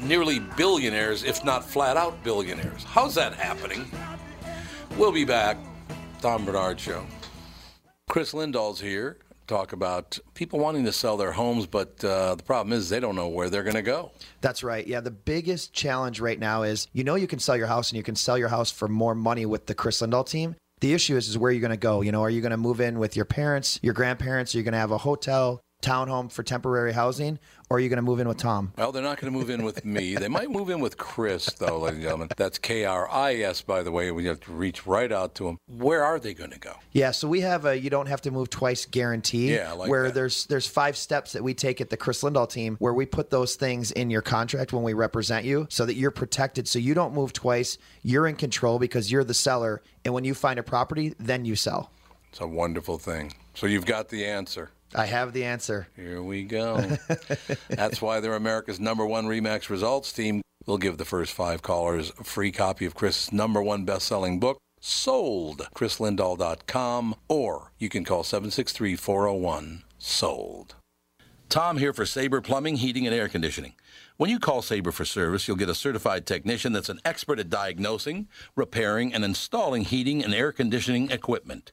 nearly 0.00 0.40
billionaires, 0.56 1.22
if 1.22 1.44
not 1.44 1.64
flat 1.64 1.96
out 1.96 2.22
billionaires. 2.24 2.84
How's 2.84 3.14
that 3.14 3.34
happening? 3.34 3.90
We'll 4.96 5.12
be 5.12 5.24
back. 5.24 5.56
Tom 6.20 6.44
Barnard 6.44 6.80
Show. 6.80 7.06
Kris 8.08 8.32
Lindahl's 8.32 8.80
here. 8.80 9.18
Talk 9.50 9.72
about 9.72 10.16
people 10.34 10.60
wanting 10.60 10.84
to 10.84 10.92
sell 10.92 11.16
their 11.16 11.32
homes, 11.32 11.66
but 11.66 12.04
uh, 12.04 12.36
the 12.36 12.42
problem 12.44 12.72
is 12.72 12.88
they 12.88 13.00
don't 13.00 13.16
know 13.16 13.26
where 13.26 13.50
they're 13.50 13.64
going 13.64 13.74
to 13.74 13.82
go. 13.82 14.12
That's 14.40 14.62
right. 14.62 14.86
Yeah, 14.86 15.00
the 15.00 15.10
biggest 15.10 15.72
challenge 15.72 16.20
right 16.20 16.38
now 16.38 16.62
is 16.62 16.86
you 16.92 17.02
know 17.02 17.16
you 17.16 17.26
can 17.26 17.40
sell 17.40 17.56
your 17.56 17.66
house 17.66 17.90
and 17.90 17.96
you 17.96 18.04
can 18.04 18.14
sell 18.14 18.38
your 18.38 18.46
house 18.46 18.70
for 18.70 18.86
more 18.86 19.12
money 19.16 19.46
with 19.46 19.66
the 19.66 19.74
Kris 19.74 20.02
Lindahl 20.02 20.24
team. 20.24 20.54
The 20.82 20.94
issue 20.94 21.16
is 21.16 21.28
is 21.28 21.36
where 21.36 21.50
you're 21.50 21.60
going 21.60 21.72
to 21.72 21.76
go. 21.76 22.00
You 22.00 22.12
know, 22.12 22.22
are 22.22 22.30
you 22.30 22.40
going 22.40 22.52
to 22.52 22.56
move 22.56 22.80
in 22.80 23.00
with 23.00 23.16
your 23.16 23.24
parents, 23.24 23.80
your 23.82 23.92
grandparents? 23.92 24.54
Are 24.54 24.58
you 24.58 24.62
going 24.62 24.70
to 24.70 24.78
have 24.78 24.92
a 24.92 24.98
hotel, 24.98 25.60
townhome 25.82 26.30
for 26.30 26.44
temporary 26.44 26.92
housing, 26.92 27.40
or 27.70 27.76
are 27.76 27.80
you 27.80 27.88
going 27.88 27.98
to 27.98 28.02
move 28.02 28.18
in 28.18 28.26
with 28.26 28.36
Tom? 28.36 28.72
Well, 28.76 28.90
they're 28.90 29.02
not 29.02 29.20
going 29.20 29.32
to 29.32 29.38
move 29.38 29.48
in 29.48 29.62
with 29.62 29.84
me. 29.84 30.16
They 30.16 30.28
might 30.28 30.50
move 30.50 30.70
in 30.70 30.80
with 30.80 30.98
Kris, 30.98 31.46
though, 31.52 31.78
ladies 31.78 31.98
and 31.98 32.02
gentlemen. 32.02 32.28
That's 32.36 32.58
K 32.58 32.84
R 32.84 33.08
I 33.08 33.36
S, 33.36 33.62
by 33.62 33.84
the 33.84 33.92
way. 33.92 34.10
We 34.10 34.26
have 34.26 34.40
to 34.40 34.52
reach 34.52 34.86
right 34.86 35.10
out 35.10 35.36
to 35.36 35.44
them. 35.44 35.58
Where 35.68 36.04
are 36.04 36.18
they 36.18 36.34
going 36.34 36.50
to 36.50 36.58
go? 36.58 36.74
Yeah, 36.90 37.12
so 37.12 37.28
we 37.28 37.40
have 37.42 37.64
a 37.66 37.78
you 37.78 37.88
don't 37.88 38.06
have 38.06 38.22
to 38.22 38.32
move 38.32 38.50
twice 38.50 38.86
guarantee. 38.86 39.54
Yeah, 39.54 39.72
like 39.72 39.88
where 39.88 40.06
that. 40.06 40.14
there's 40.14 40.46
there's 40.46 40.66
five 40.66 40.96
steps 40.96 41.32
that 41.32 41.44
we 41.44 41.54
take 41.54 41.80
at 41.80 41.90
the 41.90 41.96
Kris 41.96 42.22
Lindahl 42.22 42.50
team 42.50 42.76
where 42.80 42.92
we 42.92 43.06
put 43.06 43.30
those 43.30 43.54
things 43.54 43.92
in 43.92 44.10
your 44.10 44.22
contract 44.22 44.72
when 44.72 44.82
we 44.82 44.92
represent 44.92 45.44
you 45.46 45.68
so 45.70 45.86
that 45.86 45.94
you're 45.94 46.10
protected 46.10 46.66
so 46.66 46.80
you 46.80 46.94
don't 46.94 47.14
move 47.14 47.32
twice. 47.32 47.78
You're 48.02 48.26
in 48.26 48.34
control 48.34 48.80
because 48.80 49.12
you're 49.12 49.24
the 49.24 49.34
seller 49.34 49.80
and 50.04 50.12
when 50.12 50.24
you 50.24 50.34
find 50.34 50.58
a 50.58 50.64
property, 50.64 51.14
then 51.20 51.44
you 51.44 51.54
sell. 51.54 51.92
It's 52.30 52.40
a 52.40 52.46
wonderful 52.46 52.98
thing. 52.98 53.32
So 53.54 53.66
you've 53.66 53.86
got 53.86 54.08
the 54.08 54.26
answer. 54.26 54.70
I 54.94 55.06
have 55.06 55.32
the 55.32 55.44
answer. 55.44 55.88
Here 55.96 56.22
we 56.22 56.42
go. 56.42 56.96
That's 57.68 58.02
why 58.02 58.20
they're 58.20 58.34
America's 58.34 58.80
number 58.80 59.06
one 59.06 59.26
Remax 59.26 59.68
results 59.68 60.12
team. 60.12 60.42
We'll 60.66 60.78
give 60.78 60.98
the 60.98 61.04
first 61.04 61.32
five 61.32 61.62
callers 61.62 62.12
a 62.18 62.24
free 62.24 62.52
copy 62.52 62.86
of 62.86 62.94
Kris's 62.94 63.32
number 63.32 63.62
one 63.62 63.84
best 63.84 64.06
selling 64.06 64.40
book, 64.40 64.58
Sold. 64.80 65.68
KrisLindahl.com, 65.74 67.14
or 67.28 67.72
you 67.78 67.88
can 67.88 68.04
call 68.04 68.24
763 68.24 68.96
401 68.96 69.82
Sold. 69.98 70.74
Tom 71.48 71.78
here 71.78 71.92
for 71.92 72.06
Sabre 72.06 72.40
Plumbing, 72.40 72.76
Heating, 72.76 73.06
and 73.06 73.14
Air 73.14 73.28
Conditioning. 73.28 73.74
When 74.16 74.30
you 74.30 74.38
call 74.38 74.62
Sabre 74.62 74.92
for 74.92 75.04
service, 75.04 75.48
you'll 75.48 75.56
get 75.56 75.68
a 75.68 75.74
certified 75.74 76.26
technician 76.26 76.72
that's 76.72 76.90
an 76.90 77.00
expert 77.04 77.40
at 77.40 77.48
diagnosing, 77.48 78.28
repairing, 78.54 79.14
and 79.14 79.24
installing 79.24 79.82
heating 79.82 80.22
and 80.22 80.34
air 80.34 80.52
conditioning 80.52 81.10
equipment. 81.10 81.72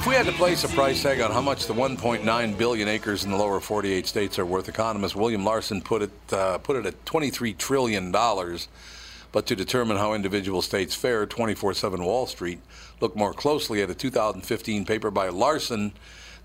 If 0.00 0.06
we 0.06 0.14
had 0.14 0.24
to 0.24 0.32
place 0.32 0.64
a 0.64 0.68
price 0.68 1.02
tag 1.02 1.20
on 1.20 1.30
how 1.30 1.42
much 1.42 1.66
the 1.66 1.74
1.9 1.74 2.56
billion 2.56 2.88
acres 2.88 3.22
in 3.22 3.30
the 3.30 3.36
lower 3.36 3.60
48 3.60 4.06
states 4.06 4.38
are 4.38 4.46
worth, 4.46 4.66
economist 4.66 5.14
William 5.14 5.44
Larson 5.44 5.82
put 5.82 6.00
it 6.00 6.10
uh, 6.32 6.56
put 6.56 6.76
it 6.76 6.86
at 6.86 7.04
23 7.04 7.52
trillion 7.52 8.10
dollars. 8.10 8.68
But 9.30 9.44
to 9.48 9.54
determine 9.54 9.98
how 9.98 10.14
individual 10.14 10.62
states 10.62 10.94
fare, 10.94 11.26
24/7 11.26 12.02
Wall 12.02 12.26
Street 12.26 12.60
looked 13.02 13.14
more 13.14 13.34
closely 13.34 13.82
at 13.82 13.90
a 13.90 13.94
2015 13.94 14.86
paper 14.86 15.10
by 15.10 15.28
Larson 15.28 15.92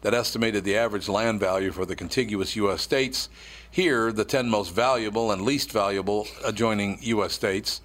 that 0.01 0.13
estimated 0.13 0.65
the 0.65 0.75
average 0.75 1.07
land 1.07 1.39
value 1.39 1.71
for 1.71 1.85
the 1.85 1.95
contiguous 1.95 2.57
U.S. 2.57 2.81
states. 2.81 3.29
Here, 3.71 4.11
the 4.11 4.25
10 4.25 4.49
most 4.49 4.75
valuable 4.75 5.31
and 5.31 5.43
least 5.43 5.71
valuable 5.71 6.27
adjoining 6.43 6.97
U.S. 7.03 7.31
states, 7.31 7.79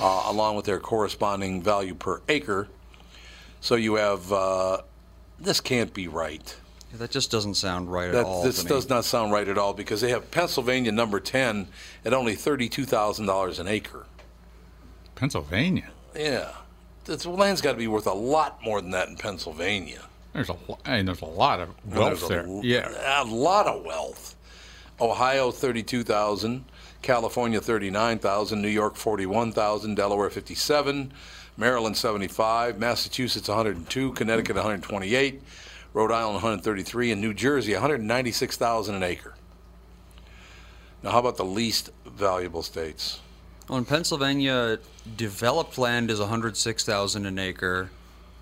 uh, 0.00 0.22
along 0.28 0.56
with 0.56 0.64
their 0.64 0.80
corresponding 0.80 1.62
value 1.62 1.94
per 1.94 2.22
acre. 2.26 2.68
So 3.60 3.74
you 3.74 3.94
have 3.96 4.32
uh, 4.32 4.78
this 5.40 5.60
can't 5.60 5.92
be 5.94 6.08
right. 6.08 6.56
Yeah, 6.92 6.98
that 6.98 7.10
just 7.10 7.30
doesn't 7.30 7.54
sound 7.54 7.92
right 7.92 8.10
at 8.14 8.24
all. 8.24 8.42
this 8.44 8.58
to 8.58 8.64
me. 8.64 8.68
does 8.68 8.88
not 8.88 9.04
sound 9.04 9.32
right 9.32 9.48
at 9.48 9.58
all 9.58 9.72
because 9.74 10.00
they 10.00 10.10
have 10.10 10.30
Pennsylvania 10.30 10.92
number 10.92 11.18
10 11.20 11.68
at 12.04 12.12
only 12.14 12.36
$32,000 12.36 13.58
an 13.58 13.68
acre. 13.68 14.06
Pennsylvania. 15.14 15.90
Yeah. 16.16 16.52
This 17.04 17.26
land's 17.26 17.60
got 17.60 17.72
to 17.72 17.78
be 17.78 17.88
worth 17.88 18.06
a 18.06 18.12
lot 18.14 18.62
more 18.62 18.80
than 18.80 18.90
that 18.92 19.08
in 19.08 19.16
Pennsylvania. 19.16 20.02
There's 20.32 20.48
a 20.48 20.56
lo- 20.68 20.78
I 20.84 20.96
mean, 20.96 21.06
there's 21.06 21.20
a 21.20 21.26
lot 21.26 21.60
of 21.60 21.68
And 21.84 21.96
wealth 21.96 22.28
there's 22.28 22.28
there. 22.28 22.46
a, 22.46 22.60
yeah. 22.62 23.22
a 23.22 23.24
lot 23.24 23.66
of 23.66 23.84
wealth. 23.84 24.34
Ohio, 25.00 25.50
32,000. 25.50 26.64
California, 27.02 27.60
39,000. 27.60 28.62
New 28.62 28.68
York, 28.68 28.96
41,000. 28.96 29.94
Delaware, 29.94 30.30
57. 30.30 31.12
Maryland, 31.56 31.96
75. 31.96 32.78
Massachusetts, 32.78 33.48
102. 33.48 34.12
Connecticut, 34.12 34.56
128. 34.56 35.42
Rhode 35.92 36.10
Island, 36.10 36.34
133. 36.34 37.12
And 37.12 37.20
New 37.20 37.34
Jersey, 37.34 37.72
196,000 37.72 38.94
an 38.94 39.02
acre. 39.02 39.34
Now, 41.02 41.10
how 41.10 41.18
about 41.20 41.36
the 41.36 41.44
least 41.44 41.90
valuable 42.06 42.62
states? 42.62 43.20
Well, 43.68 43.78
in 43.78 43.84
Pennsylvania, 43.84 44.78
developed 45.16 45.78
land 45.78 46.10
is 46.10 46.18
106,000 46.20 47.26
an 47.26 47.38
acre, 47.38 47.90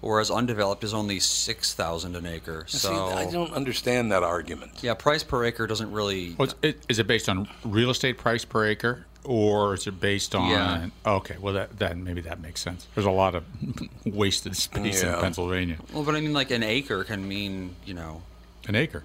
whereas 0.00 0.30
undeveloped 0.30 0.82
is 0.82 0.94
only 0.94 1.20
6,000 1.20 2.16
an 2.16 2.26
acre. 2.26 2.64
See, 2.68 2.78
So 2.78 3.06
I 3.08 3.30
don't 3.30 3.52
understand 3.52 4.10
that 4.12 4.22
argument. 4.22 4.82
yeah, 4.82 4.94
price 4.94 5.22
per 5.22 5.44
acre 5.44 5.66
doesn't 5.66 5.92
really. 5.92 6.34
Well, 6.38 6.48
it, 6.62 6.84
is 6.88 6.98
it 6.98 7.06
based 7.06 7.28
on 7.28 7.48
real 7.64 7.90
estate 7.90 8.16
price 8.18 8.44
per 8.44 8.64
acre, 8.66 9.06
or 9.24 9.74
is 9.74 9.86
it 9.86 10.00
based 10.00 10.34
on? 10.34 10.50
Yeah. 10.50 10.86
Okay, 11.06 11.36
well 11.40 11.54
that 11.54 11.78
that 11.78 11.96
maybe 11.96 12.20
that 12.22 12.40
makes 12.40 12.60
sense. 12.60 12.86
There's 12.94 13.06
a 13.06 13.10
lot 13.10 13.34
of 13.34 13.44
wasted 14.04 14.56
space 14.56 15.02
Yeah. 15.02 15.14
in 15.16 15.20
Pennsylvania. 15.20 15.76
Well, 15.92 16.02
but 16.04 16.14
I 16.14 16.20
mean, 16.20 16.32
like 16.32 16.50
an 16.50 16.62
acre 16.62 17.04
can 17.04 17.26
mean, 17.26 17.76
you 17.84 17.94
know, 17.94 18.22
An 18.68 18.74
acre. 18.74 19.04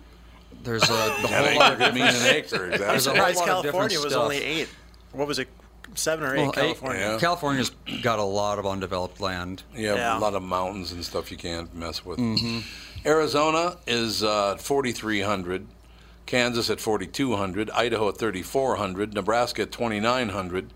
there's 0.64 0.84
a, 0.84 0.88
the 1.22 1.28
whole 1.28 1.56
lot 1.56 1.74
acre 1.74 1.74
of 1.74 1.80
could 1.80 1.94
mean 1.94 2.04
an 2.04 2.14
different- 2.14 2.36
acre, 2.36 2.78
There's 2.78 3.08
a 3.08 3.12
exactly. 3.12 3.20
whole 3.20 3.34
Surprised 3.34 3.38
lot 3.40 3.48
of 3.50 3.64
California 3.64 4.00
was 4.00 4.12
stuff. 4.14 4.24
only 4.24 4.38
eight. 4.44 4.70
What 5.12 5.28
was 5.28 5.40
it? 5.40 5.48
Seven 5.96 6.26
or 6.26 6.36
eight? 6.36 6.40
Well, 6.42 6.50
eight- 6.50 6.56
California. 6.56 7.02
Yeah. 7.02 7.18
California's 7.20 7.72
got 8.04 8.20
a 8.20 8.24
lot 8.24 8.60
of 8.60 8.66
undeveloped 8.68 9.20
land. 9.22 9.64
You 9.74 9.94
Yeah. 9.96 10.18
a 10.18 10.20
lot 10.20 10.34
of 10.36 10.44
mountains 10.44 10.92
and 10.92 11.04
stuff 11.04 11.32
you 11.32 11.38
can't 11.38 11.74
mess 11.74 12.06
with. 12.06 12.20
Mm-hmm. 12.20 12.60
Arizona 13.08 13.78
is 13.88 14.22
uh, 14.24 14.58
4,300. 14.58 15.66
Kansas 16.28 16.70
at 16.70 16.80
4,200. 16.80 17.72
Idaho 17.72 18.10
at 18.10 18.18
3,400. 18.18 19.14
Nebraska 19.16 19.64
at 19.64 19.72
2,900. 19.72 20.72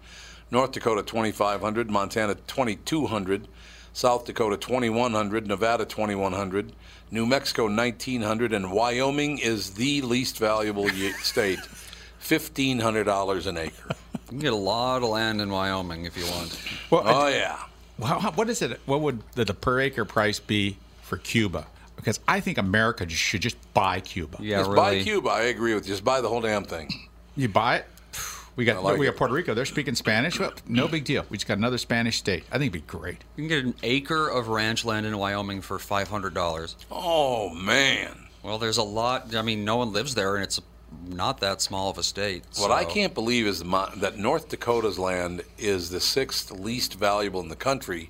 North 0.49 0.71
Dakota 0.71 1.03
2,500. 1.03 1.91
Montana 1.91 2.35
2,200. 2.35 3.47
South 3.93 4.25
Dakota 4.25 4.57
2,100. 4.57 5.45
Nevada 5.47 5.85
2,100. 5.85 6.71
New 7.11 7.25
Mexico 7.25 7.65
1,900. 7.65 8.53
And 8.53 8.71
Wyoming 8.71 9.37
is 9.37 9.71
the 9.71 10.01
least 10.01 10.37
valuable 10.39 10.89
state. 11.21 11.59
$1,500 12.21 13.47
an 13.47 13.57
acre. 13.57 13.95
You 14.31 14.37
can 14.37 14.39
get 14.45 14.53
a 14.53 14.55
lot 14.55 15.03
of 15.03 15.09
land 15.09 15.41
in 15.41 15.49
Wyoming 15.49 16.05
if 16.05 16.15
you 16.15 16.23
want. 16.31 16.57
Well, 16.89 17.03
Oh, 17.05 17.27
yeah. 17.27 17.59
Well, 17.97 18.21
what 18.35 18.49
is 18.49 18.61
it? 18.61 18.79
What 18.85 19.01
would 19.01 19.19
the, 19.33 19.43
the 19.43 19.53
per 19.53 19.81
acre 19.81 20.05
price 20.05 20.39
be 20.39 20.77
for 21.01 21.17
Cuba? 21.17 21.67
Because 22.01 22.19
I 22.27 22.39
think 22.39 22.57
America 22.57 23.07
should 23.07 23.41
just 23.41 23.57
buy 23.73 23.99
Cuba. 23.99 24.37
Yeah, 24.41 24.57
Just 24.59 24.71
really. 24.71 24.97
buy 24.97 25.03
Cuba. 25.03 25.29
I 25.29 25.41
agree 25.43 25.73
with 25.75 25.85
you. 25.85 25.93
Just 25.93 26.03
buy 26.03 26.19
the 26.19 26.27
whole 26.29 26.41
damn 26.41 26.63
thing. 26.63 26.89
You 27.35 27.47
buy 27.47 27.77
it. 27.77 27.85
We 28.55 28.65
got 28.65 28.83
like 28.83 28.97
we 28.97 29.07
it. 29.07 29.11
got 29.11 29.17
Puerto 29.17 29.33
Rico. 29.33 29.53
They're 29.53 29.65
speaking 29.65 29.95
Spanish. 29.95 30.39
Well, 30.39 30.51
no 30.67 30.87
big 30.87 31.05
deal. 31.05 31.25
We 31.29 31.37
just 31.37 31.47
got 31.47 31.57
another 31.57 31.77
Spanish 31.77 32.17
state. 32.17 32.43
I 32.51 32.57
think 32.57 32.73
it'd 32.75 32.85
be 32.85 32.91
great. 32.91 33.23
You 33.37 33.43
can 33.43 33.47
get 33.47 33.63
an 33.63 33.75
acre 33.83 34.27
of 34.27 34.49
ranch 34.49 34.83
land 34.83 35.05
in 35.05 35.17
Wyoming 35.17 35.61
for 35.61 35.79
five 35.79 36.09
hundred 36.09 36.33
dollars. 36.33 36.75
Oh, 36.91 37.49
man. 37.53 38.27
Well, 38.43 38.57
there's 38.57 38.77
a 38.77 38.83
lot. 38.83 39.33
I 39.35 39.41
mean, 39.41 39.63
no 39.63 39.77
one 39.77 39.93
lives 39.93 40.15
there, 40.15 40.35
and 40.35 40.43
it's 40.43 40.59
not 41.07 41.39
that 41.39 41.61
small 41.61 41.89
of 41.91 41.97
a 41.97 42.03
state. 42.03 42.43
What 42.57 42.71
I 42.71 42.83
can't 42.83 43.13
believe 43.13 43.47
is 43.47 43.59
the, 43.59 43.89
that 43.97 44.17
North 44.17 44.49
Dakota's 44.49 44.99
land 44.99 45.43
is 45.57 45.89
the 45.89 45.99
sixth 46.01 46.51
least 46.51 46.95
valuable 46.95 47.39
in 47.39 47.47
the 47.47 47.55
country. 47.55 48.09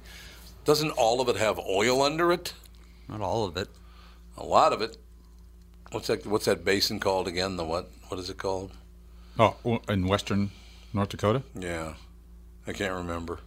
Doesn't 0.65 0.91
all 0.91 1.21
of 1.21 1.29
it 1.29 1.35
have 1.35 1.59
oil 1.59 2.01
under 2.01 2.31
it? 2.31 2.53
Not 3.07 3.21
all 3.21 3.45
of 3.45 3.57
it. 3.57 3.67
A 4.37 4.43
lot 4.45 4.73
of 4.73 4.81
it. 4.81 4.97
What's 5.91 6.07
that? 6.07 6.25
What's 6.25 6.45
that 6.45 6.63
basin 6.63 6.99
called 6.99 7.27
again? 7.27 7.57
The 7.57 7.65
what? 7.65 7.89
What 8.07 8.19
is 8.19 8.29
it 8.29 8.37
called? 8.37 8.71
Oh, 9.39 9.81
in 9.89 10.07
western 10.07 10.51
North 10.93 11.09
Dakota. 11.09 11.43
Yeah, 11.55 11.93
I 12.67 12.73
can't 12.73 12.93
remember. 12.93 13.39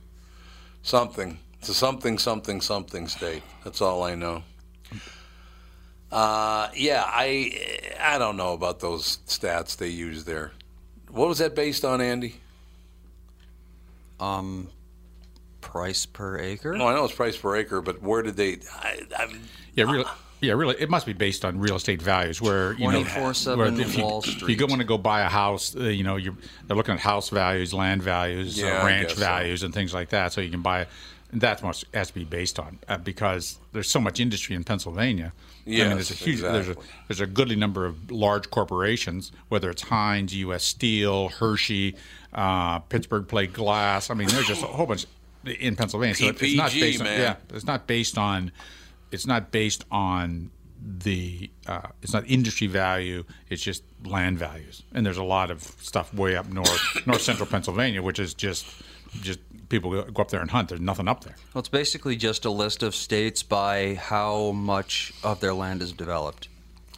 Something. 0.83 1.39
It's 1.59 1.69
a 1.71 1.75
something, 1.75 2.19
something, 2.19 2.61
something 2.61 3.09
state. 3.09 3.43
That's 3.65 3.81
all 3.81 4.03
I 4.03 4.15
know. 4.15 4.43
Uh, 6.13 6.69
yeah, 6.75 7.03
I 7.07 7.89
I 7.99 8.19
don't 8.19 8.37
know 8.37 8.53
about 8.53 8.81
those 8.81 9.19
stats 9.27 9.77
they 9.77 9.89
use 9.89 10.25
there. 10.25 10.53
What 11.11 11.29
was 11.29 11.39
that 11.39 11.55
based 11.55 11.85
on, 11.85 12.01
Andy? 12.01 12.37
Um, 14.21 14.69
price 15.61 16.07
per 16.07 16.39
acre. 16.39 16.77
No, 16.77 16.87
I 16.87 16.95
know 16.95 17.05
it's 17.05 17.15
price 17.15 17.37
per 17.37 17.57
acre, 17.57 17.81
but 17.81 18.03
where 18.03 18.23
did 18.23 18.37
they? 18.37 18.59
I, 18.73 19.01
I, 19.17 19.35
Yeah, 19.75 19.85
really. 19.91 20.05
Yeah, 20.45 20.53
really. 20.55 20.77
It 20.79 20.91
must 20.91 21.07
be 21.07 21.13
based 21.13 21.45
on 21.45 21.59
real 21.59 21.77
estate 21.77 22.01
values, 22.03 22.41
where 22.41 22.73
you 22.75 22.91
know, 22.91 23.03
24/7 23.03 23.57
where 23.57 23.67
if 23.69 23.97
you, 23.97 24.05
Wall 24.05 24.23
if 24.25 24.49
you 24.49 24.57
go 24.57 24.67
want 24.67 24.81
to 24.81 24.87
go 24.87 24.99
buy 24.99 25.23
a 25.23 25.29
house, 25.29 25.75
uh, 25.77 25.85
you 25.85 26.05
know, 26.05 26.17
you're 26.17 26.37
they're 26.67 26.77
looking 26.77 26.95
at 26.95 27.01
house 27.01 27.29
values, 27.31 27.73
land 27.73 28.03
values, 28.03 28.59
Yeah, 28.59 28.79
uh, 28.79 28.83
I 28.83 28.87
ranch 28.87 29.09
guess 29.09 29.17
so. 29.19 29.25
values, 29.25 29.63
and 29.63 29.73
things 29.75 29.95
like 29.95 30.11
that. 30.11 30.33
So 30.33 30.41
you 30.41 30.51
can 30.51 30.63
buy. 30.63 30.87
And 31.33 31.41
that's 31.41 31.63
what 31.63 31.83
it 31.83 31.97
has 31.97 32.09
to 32.09 32.15
be 32.15 32.25
based 32.25 32.61
on 32.61 32.79
uh, 32.87 32.99
because 32.99 33.59
there's 33.73 33.91
so 33.91 33.99
much 34.01 34.21
industry 34.21 34.55
in 34.55 34.63
Pennsylvania. 34.63 35.33
I 35.67 35.71
mean, 35.71 35.89
there's 35.91 36.11
a 36.13 36.15
huge, 36.15 36.43
there's 36.43 36.69
a 36.69 36.73
exactly. 36.73 36.87
there's 37.09 37.21
a 37.21 37.27
goodly 37.27 37.57
number 37.57 37.87
of 37.87 38.11
large 38.11 38.51
corporations, 38.51 39.33
whether 39.49 39.69
it's 39.71 39.83
Heinz, 39.83 40.33
U.S. 40.37 40.63
Steel, 40.63 41.31
Hershey, 41.31 41.97
uh, 42.35 42.79
Pittsburgh 42.81 43.27
Plate 43.27 43.53
Glass. 43.53 44.11
I 44.11 44.15
mean, 44.15 44.29
there's 44.29 44.47
just 44.47 44.63
a 44.63 44.67
whole 44.67 44.87
bunch 44.87 45.07
in 45.45 45.75
Pennsylvania. 45.75 46.15
So 46.15 46.27
it's 46.29 46.55
not 46.55 46.71
PPG, 46.71 46.81
based 46.81 47.01
on 47.01 47.07
man. 47.07 47.21
yeah, 47.21 47.37
it's 47.57 47.67
not 47.67 47.87
based 47.87 48.17
on 48.19 48.53
it's 49.11 49.27
not 49.27 49.51
based 49.51 49.85
on 49.91 50.51
the 50.85 51.51
uh, 51.67 51.89
it's 52.03 52.13
not 52.13 52.29
industry 52.29 52.67
value. 52.67 53.25
It's 53.49 53.63
just 53.63 53.83
land 54.05 54.39
values, 54.39 54.83
and 54.93 55.05
there's 55.05 55.19
a 55.19 55.25
lot 55.25 55.51
of 55.51 55.63
stuff 55.63 56.13
way 56.13 56.37
up 56.37 56.47
north, 56.47 56.81
north 57.07 57.23
central 57.23 57.47
Pennsylvania, 57.47 58.03
which 58.03 58.19
is 58.19 58.35
just 58.35 58.67
just 59.23 59.41
people 59.69 59.91
go 59.91 60.03
go 60.05 60.23
up 60.23 60.29
there 60.29 60.41
and 60.41 60.51
hunt. 60.51 60.69
There's 60.69 60.81
nothing 60.81 61.09
up 61.09 61.25
there. 61.25 61.37
Well, 61.55 61.61
it's 61.61 61.69
basically 61.69 62.17
just 62.17 62.45
a 62.45 62.51
list 62.51 62.83
of 62.83 62.95
states 62.95 63.43
by 63.43 63.95
how 63.95 64.53
much 64.53 65.13
of 65.23 65.41
their 65.41 65.55
land 65.55 65.83
is 65.83 65.93
developed. 65.93 66.49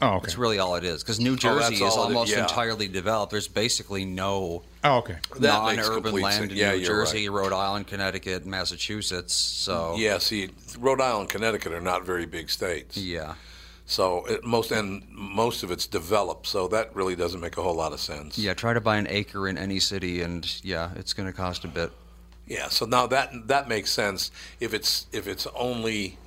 Oh, 0.03 0.17
okay. 0.17 0.23
That's 0.27 0.37
really 0.39 0.59
all 0.59 0.75
it 0.77 0.85
is. 0.85 1.03
Because 1.03 1.19
New 1.19 1.33
Oh, 1.33 1.37
Jersey 1.37 1.59
that's 1.59 1.73
is 1.77 1.81
all 1.83 1.89
it 1.89 2.11
is, 2.11 2.17
almost 2.17 2.33
yeah. 2.33 2.43
entirely 2.43 2.87
developed. 2.89 3.31
There's 3.33 3.49
basically 3.49 4.05
no 4.05 4.63
Oh, 4.85 4.99
okay. 4.99 5.17
That 5.41 5.43
non-urban 5.77 6.13
land 6.15 6.35
sense. 6.35 6.53
in 6.53 6.59
Yeah, 6.59 6.73
New 6.73 6.79
you're 6.79 6.87
Jersey, 7.05 7.29
Rhode 7.31 7.53
Island, 7.55 7.87
Connecticut, 7.87 8.45
Massachusetts. 8.45 9.35
So 9.35 9.95
yeah, 9.97 10.19
see, 10.19 10.51
Rhode 10.79 11.01
Island, 11.01 11.31
Connecticut 11.31 11.73
are 11.73 11.81
not 11.81 12.05
very 12.05 12.27
big 12.27 12.51
states. 12.51 12.97
yeah. 12.97 13.35
So 13.89 14.25
it, 14.27 14.43
most 14.45 14.73
and 14.73 15.05
most 15.13 15.63
of 15.63 15.71
it's 15.71 15.87
developed, 15.87 16.49
so 16.49 16.67
that 16.69 16.95
really 16.97 17.15
doesn't 17.15 17.41
make 17.41 17.57
a 17.57 17.63
whole 17.63 17.77
lot 17.77 17.93
of 17.93 18.01
sense. 18.01 18.37
Yeah, 18.37 18.53
try 18.53 18.73
to 18.75 18.81
buy 18.81 18.97
an 18.97 19.07
acre 19.09 19.47
in 19.47 19.57
any 19.57 19.79
city, 19.79 20.23
and 20.23 20.45
yeah, 20.65 20.91
it's 20.97 21.13
going 21.13 21.29
to 21.29 21.33
cost 21.33 21.65
a 21.65 21.69
bit. 21.69 21.93
Yeah, 22.49 22.67
so 22.69 22.85
now 22.85 23.07
that 23.07 23.47
that 23.47 23.69
makes 23.69 23.93
sense 23.93 24.33
if 24.59 24.75
it's 24.75 25.07
if 25.13 25.29
it's 25.29 25.47
only 25.55 26.19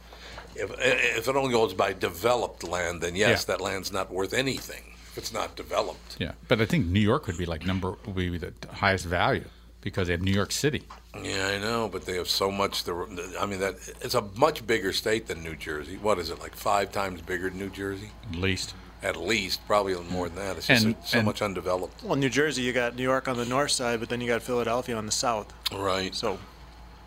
if 0.55 0.71
if 1.17 1.27
it 1.27 1.35
only 1.35 1.51
goes 1.51 1.73
by 1.73 1.93
developed 1.93 2.63
land, 2.63 3.01
then 3.01 3.15
yes, 3.15 3.45
Yeah. 3.47 3.55
that 3.55 3.61
land's 3.61 3.91
not 3.91 4.11
worth 4.11 4.33
anything 4.33 4.83
if 5.11 5.17
it's 5.17 5.33
not 5.33 5.55
developed. 5.55 6.17
Yeah, 6.19 6.33
but 6.47 6.61
I 6.61 6.65
think 6.65 6.85
New 6.87 6.99
York 6.99 7.27
would 7.27 7.37
be 7.37 7.45
like 7.45 7.65
number 7.65 7.95
would 8.05 8.15
be 8.15 8.37
the 8.37 8.53
highest 8.71 9.05
value 9.05 9.45
because 9.81 10.07
they 10.07 10.13
have 10.13 10.21
New 10.21 10.33
York 10.33 10.51
City. 10.51 10.83
Yeah, 11.23 11.47
I 11.47 11.57
know, 11.57 11.87
but 11.91 12.05
they 12.05 12.15
have 12.17 12.29
so 12.29 12.51
much. 12.51 12.83
The 12.83 12.93
I 13.39 13.45
mean, 13.45 13.59
that 13.59 13.75
it's 14.01 14.13
a 14.15 14.21
much 14.35 14.65
bigger 14.67 14.93
state 14.93 15.27
than 15.27 15.43
New 15.43 15.55
Jersey. 15.55 15.97
What 15.97 16.19
is 16.19 16.29
it 16.29 16.39
like 16.39 16.55
five 16.55 16.91
times 16.91 17.21
bigger 17.21 17.49
than 17.49 17.59
New 17.59 17.69
Jersey? 17.69 18.11
At 18.31 18.39
least. 18.39 18.73
At 19.01 19.15
least, 19.15 19.65
probably 19.65 19.95
more 20.11 20.27
than 20.27 20.35
that. 20.45 20.57
It's 20.57 20.67
just 20.67 20.83
And- 20.85 20.95
so 21.05 21.19
and- 21.19 21.25
much 21.25 21.41
undeveloped. 21.41 22.03
Well, 22.03 22.17
New 22.17 22.29
Jersey, 22.29 22.63
you 22.63 22.73
got 22.73 22.97
New 22.97 23.03
York 23.03 23.29
on 23.29 23.37
the 23.37 23.45
north 23.45 23.71
side, 23.71 24.01
but 24.01 24.09
then 24.09 24.19
you 24.19 24.27
got 24.27 24.43
Philadelphia 24.43 24.97
on 24.97 25.05
the 25.05 25.11
south. 25.13 25.53
Right. 25.71 26.13
So, 26.13 26.37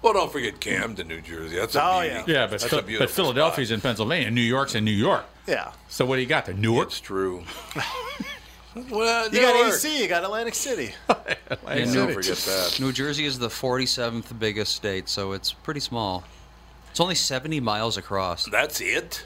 Well, 0.03 0.13
don't 0.15 0.33
forget 0.33 0.61
Camden, 0.61 1.07
New 1.09 1.21
Jersey. 1.21 1.57
That's 1.57 1.75
a 1.77 1.83
Oh, 1.85 2.01
beauty. 2.01 2.15
yeah. 2.17 2.25
Yeah, 2.27 2.47
but 2.47 2.51
That's 2.61 2.65
Phil- 2.65 2.79
a 2.81 2.83
beautiful 2.83 3.07
but 3.07 3.15
Philadelphia's 3.15 3.71
in 3.71 3.81
Pennsylvania, 3.81 4.31
New 4.31 4.41
York's 4.41 4.75
in 4.75 4.85
New 4.85 4.91
York. 4.91 5.25
yeah. 5.47 5.73
So 5.89 6.05
what 6.05 6.17
do 6.17 6.23
you 6.23 6.27
got 6.29 6.47
there? 6.47 6.55
Newark. 6.57 6.89
It's 6.89 7.01
true. 7.01 7.45
well, 8.91 9.29
You 9.33 9.41
got 9.41 9.55
Newark. 9.55 9.75
AC, 9.75 10.03
you 10.03 10.09
got 10.09 10.25
Atlantic 10.25 10.55
City. 10.55 10.93
Yeah, 11.69 11.85
Don't 11.95 12.09
New, 12.09 12.15
forget 12.15 12.37
that. 12.39 12.79
New 12.81 12.93
Jersey 12.93 13.25
is 13.27 13.39
the 13.39 13.49
47th 13.49 14.39
biggest 14.39 14.75
state, 14.75 15.09
so 15.09 15.33
it's 15.33 15.53
pretty 15.53 15.81
small. 15.81 16.25
It's 16.91 17.01
only 17.01 17.15
70 17.15 17.61
miles 17.61 17.97
across. 17.97 18.47
That's 18.47 18.81
it. 18.81 19.25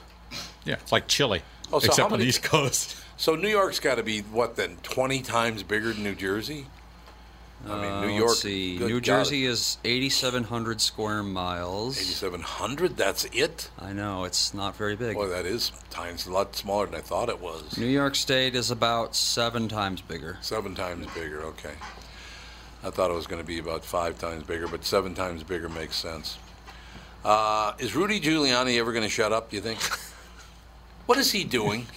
Yeah, 0.65 0.75
it's 0.75 0.91
like 0.91 1.07
Chile, 1.07 1.41
Oh, 1.71 1.79
so 1.79 1.87
except 1.87 2.07
how 2.09 2.13
on 2.13 2.19
the 2.19 2.25
East 2.25 2.43
Coast. 2.43 2.97
So 3.19 3.35
New 3.35 3.47
York's 3.49 3.79
got 3.79 3.95
to 3.95 4.03
be 4.03 4.19
what 4.19 4.57
then? 4.57 4.77
Twenty 4.83 5.23
times 5.23 5.63
bigger 5.63 5.91
than 5.91 6.03
New 6.03 6.13
Jersey. 6.13 6.67
I 7.65 7.69
mean, 7.81 7.91
Uh, 7.91 8.01
New 8.01 8.07
let's 8.07 8.17
York. 8.19 8.35
see. 8.37 8.77
New 8.79 9.01
Jersey 9.01 9.45
is 9.45 9.77
8,700 9.83 10.79
square 10.79 11.23
miles. 11.23 11.97
Eighty-seven 11.99 12.41
hundred. 12.41 12.95
That's 12.95 13.25
it. 13.25 13.69
I 13.79 13.93
know 13.93 14.23
it's 14.25 14.53
not 14.53 14.75
very 14.77 14.95
big. 14.95 15.15
Boy, 15.15 15.27
that 15.27 15.45
is 15.45 15.71
times 15.89 16.27
a 16.27 16.31
lot 16.31 16.55
smaller 16.55 16.85
than 16.85 16.95
I 16.95 17.01
thought 17.01 17.29
it 17.29 17.41
was. 17.41 17.77
New 17.77 17.87
York 17.87 18.15
State 18.15 18.55
is 18.55 18.69
about 18.71 19.15
seven 19.15 19.67
times 19.67 20.01
bigger. 20.01 20.37
Seven 20.41 20.75
times 20.75 21.07
bigger. 21.13 21.41
Okay. 21.43 21.73
I 22.83 22.89
thought 22.91 23.09
it 23.09 23.15
was 23.15 23.27
going 23.27 23.41
to 23.41 23.47
be 23.47 23.57
about 23.59 23.83
five 23.83 24.19
times 24.19 24.43
bigger, 24.43 24.67
but 24.67 24.85
seven 24.85 25.15
times 25.15 25.43
bigger 25.43 25.67
makes 25.67 25.95
sense. 25.95 26.37
Uh, 27.25 27.73
is 27.79 27.95
Rudy 27.95 28.19
Giuliani 28.21 28.77
ever 28.79 28.91
going 28.93 29.03
to 29.03 29.09
shut 29.09 29.33
up? 29.33 29.49
Do 29.49 29.55
you 29.55 29.61
think? 29.63 29.79
what 31.07 31.17
is 31.17 31.31
he 31.31 31.43
doing? 31.43 31.87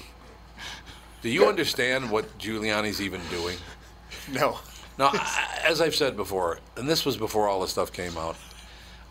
Do 1.23 1.29
you 1.29 1.47
understand 1.47 2.11
what 2.11 2.39
Giuliani's 2.39 3.01
even 3.03 3.21
doing? 3.31 3.59
No. 4.33 4.59
Now, 5.01 5.11
I- 5.15 5.61
as 5.65 5.81
I've 5.81 5.95
said 5.95 6.15
before, 6.15 6.59
and 6.77 6.87
this 6.89 7.05
was 7.07 7.17
before 7.17 7.49
all 7.49 7.63
this 7.63 7.71
stuff 7.71 7.91
came 7.91 8.17
out, 8.19 8.37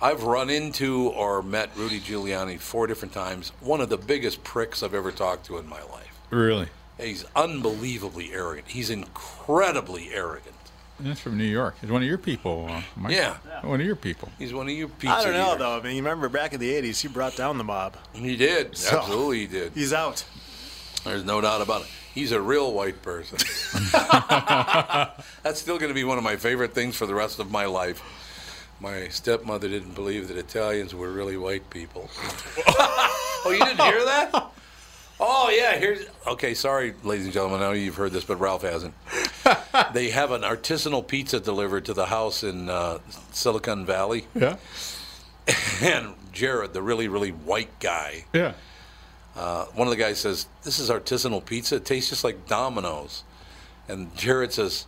I've 0.01 0.21
run 0.23 0.49
into 0.51 1.07
or 1.09 1.41
met 1.41 1.71
Rudy 1.75 1.99
Giuliani 1.99 2.59
four 2.59 2.85
different 2.87 3.11
times. 3.13 3.51
One 3.59 3.81
of 3.81 3.89
the 3.89 3.97
biggest 3.97 4.43
pricks 4.43 4.83
I've 4.83 4.93
ever 4.93 5.11
talked 5.11 5.47
to 5.47 5.57
in 5.57 5.67
my 5.67 5.81
life. 5.81 6.15
Really? 6.29 6.67
He's 6.99 7.25
unbelievably 7.35 8.31
arrogant. 8.33 8.67
He's 8.67 8.91
incredibly 8.91 10.09
arrogant. 10.13 10.55
That's 10.99 11.19
from 11.21 11.37
New 11.37 11.43
York. 11.45 11.75
He's 11.81 11.89
one 11.89 12.03
of 12.03 12.07
your 12.07 12.17
people. 12.19 12.67
Uh, 12.69 12.81
Mike. 12.95 13.13
Yeah. 13.13 13.37
One 13.63 13.79
of 13.79 13.85
your 13.87 13.95
people. 13.95 14.29
He's 14.37 14.53
one 14.53 14.67
of 14.67 14.73
your 14.73 14.89
people. 14.89 15.15
I 15.15 15.23
don't 15.23 15.33
know, 15.33 15.47
eaters. 15.47 15.59
though. 15.59 15.77
I 15.79 15.81
mean, 15.81 15.95
you 15.95 16.03
remember 16.03 16.29
back 16.29 16.53
in 16.53 16.59
the 16.59 16.71
80s, 16.71 17.01
he 17.01 17.07
brought 17.07 17.35
down 17.35 17.57
the 17.57 17.63
mob. 17.63 17.95
He 18.13 18.35
did. 18.35 18.77
So- 18.77 18.99
Absolutely, 18.99 19.39
he 19.39 19.47
did. 19.47 19.71
He's 19.73 19.91
out. 19.93 20.23
There's 21.03 21.23
no 21.23 21.39
doubt 21.41 21.61
about 21.61 21.81
it. 21.81 21.87
He's 22.13 22.31
a 22.31 22.41
real 22.41 22.73
white 22.73 23.01
person. 23.01 23.37
That's 25.43 25.59
still 25.61 25.77
going 25.77 25.89
to 25.89 25.93
be 25.93 26.03
one 26.03 26.17
of 26.17 26.23
my 26.23 26.35
favorite 26.37 26.73
things 26.73 26.95
for 26.95 27.05
the 27.05 27.13
rest 27.15 27.39
of 27.39 27.51
my 27.51 27.65
life. 27.65 28.01
My 28.81 29.09
stepmother 29.09 29.67
didn't 29.67 29.93
believe 29.93 30.27
that 30.29 30.37
Italians 30.37 30.95
were 30.95 31.11
really 31.11 31.37
white 31.37 31.69
people. 31.69 32.09
oh, 32.67 33.51
you 33.51 33.63
didn't 33.63 33.81
hear 33.81 34.03
that? 34.05 34.31
Oh, 35.19 35.49
yeah. 35.53 35.77
Here's 35.77 36.05
okay. 36.27 36.53
Sorry, 36.53 36.93
ladies 37.03 37.25
and 37.25 37.33
gentlemen. 37.33 37.59
I 37.61 37.65
know 37.67 37.71
you've 37.73 37.95
heard 37.95 38.13
this, 38.13 38.23
but 38.23 38.37
Ralph 38.37 38.61
hasn't. 38.61 38.93
they 39.93 40.09
have 40.11 40.31
an 40.31 40.41
artisanal 40.43 41.05
pizza 41.05 41.39
delivered 41.41 41.85
to 41.85 41.93
the 41.93 42.05
house 42.05 42.41
in 42.43 42.69
uh, 42.69 42.99
Silicon 43.33 43.85
Valley, 43.85 44.27
Yeah. 44.33 44.55
and 45.81 46.13
Jared, 46.31 46.73
the 46.73 46.81
really, 46.81 47.07
really 47.09 47.31
white 47.31 47.79
guy, 47.81 48.23
Yeah. 48.33 48.53
Uh, 49.35 49.65
one 49.65 49.87
of 49.87 49.91
the 49.91 49.97
guys 50.01 50.19
says, 50.19 50.47
"This 50.63 50.79
is 50.79 50.89
artisanal 50.89 51.45
pizza. 51.45 51.75
It 51.75 51.85
tastes 51.85 52.09
just 52.09 52.23
like 52.23 52.47
Domino's." 52.47 53.23
And 53.87 54.15
Jared 54.15 54.53
says, 54.53 54.85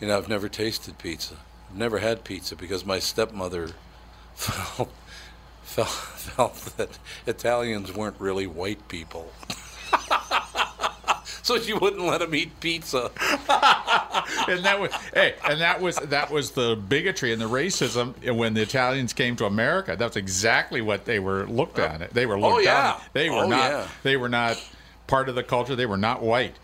"You 0.00 0.08
know, 0.08 0.16
I've 0.16 0.28
never 0.28 0.48
tasted 0.48 0.98
pizza. 0.98 1.34
I've 1.70 1.76
never 1.76 1.98
had 1.98 2.24
pizza 2.24 2.56
because 2.56 2.84
my 2.84 2.98
stepmother 2.98 3.70
felt 4.34 4.92
felt, 5.62 5.88
felt 5.88 6.56
that 6.76 6.98
Italians 7.26 7.92
weren't 7.92 8.16
really 8.18 8.46
white 8.46 8.88
people." 8.88 9.32
So 11.48 11.58
she 11.58 11.74
wouldn't 11.74 12.02
let 12.02 12.22
him 12.22 12.34
eat 12.34 12.58
pizza. 12.60 13.10
and 14.48 14.64
that 14.64 14.78
was 14.80 14.90
hey, 15.12 15.34
and 15.46 15.60
that 15.60 15.78
was 15.78 15.96
that 15.96 16.30
was 16.30 16.52
the 16.52 16.74
bigotry 16.74 17.34
and 17.34 17.42
the 17.42 17.48
racism 17.48 18.14
when 18.34 18.54
the 18.54 18.62
Italians 18.62 19.12
came 19.12 19.36
to 19.36 19.44
America. 19.44 19.94
That's 19.98 20.16
exactly 20.16 20.80
what 20.80 21.04
they 21.04 21.18
were 21.18 21.46
looked 21.46 21.78
oh. 21.78 21.84
at. 21.84 22.14
They 22.14 22.24
were 22.24 22.36
oh, 22.36 22.40
looked 22.40 22.54
Oh, 22.54 22.58
yeah. 22.60 22.82
down. 22.92 23.00
They 23.12 23.28
were 23.28 23.44
Oh, 23.44 23.48
not. 23.48 23.70
yeah. 23.70 23.88
They 24.02 24.16
were 24.16 24.30
not 24.30 24.56
part 25.06 25.28
of 25.28 25.34
the 25.34 25.42
culture. 25.42 25.76
They 25.76 25.84
were 25.84 25.98
not 25.98 26.22
white. 26.22 26.56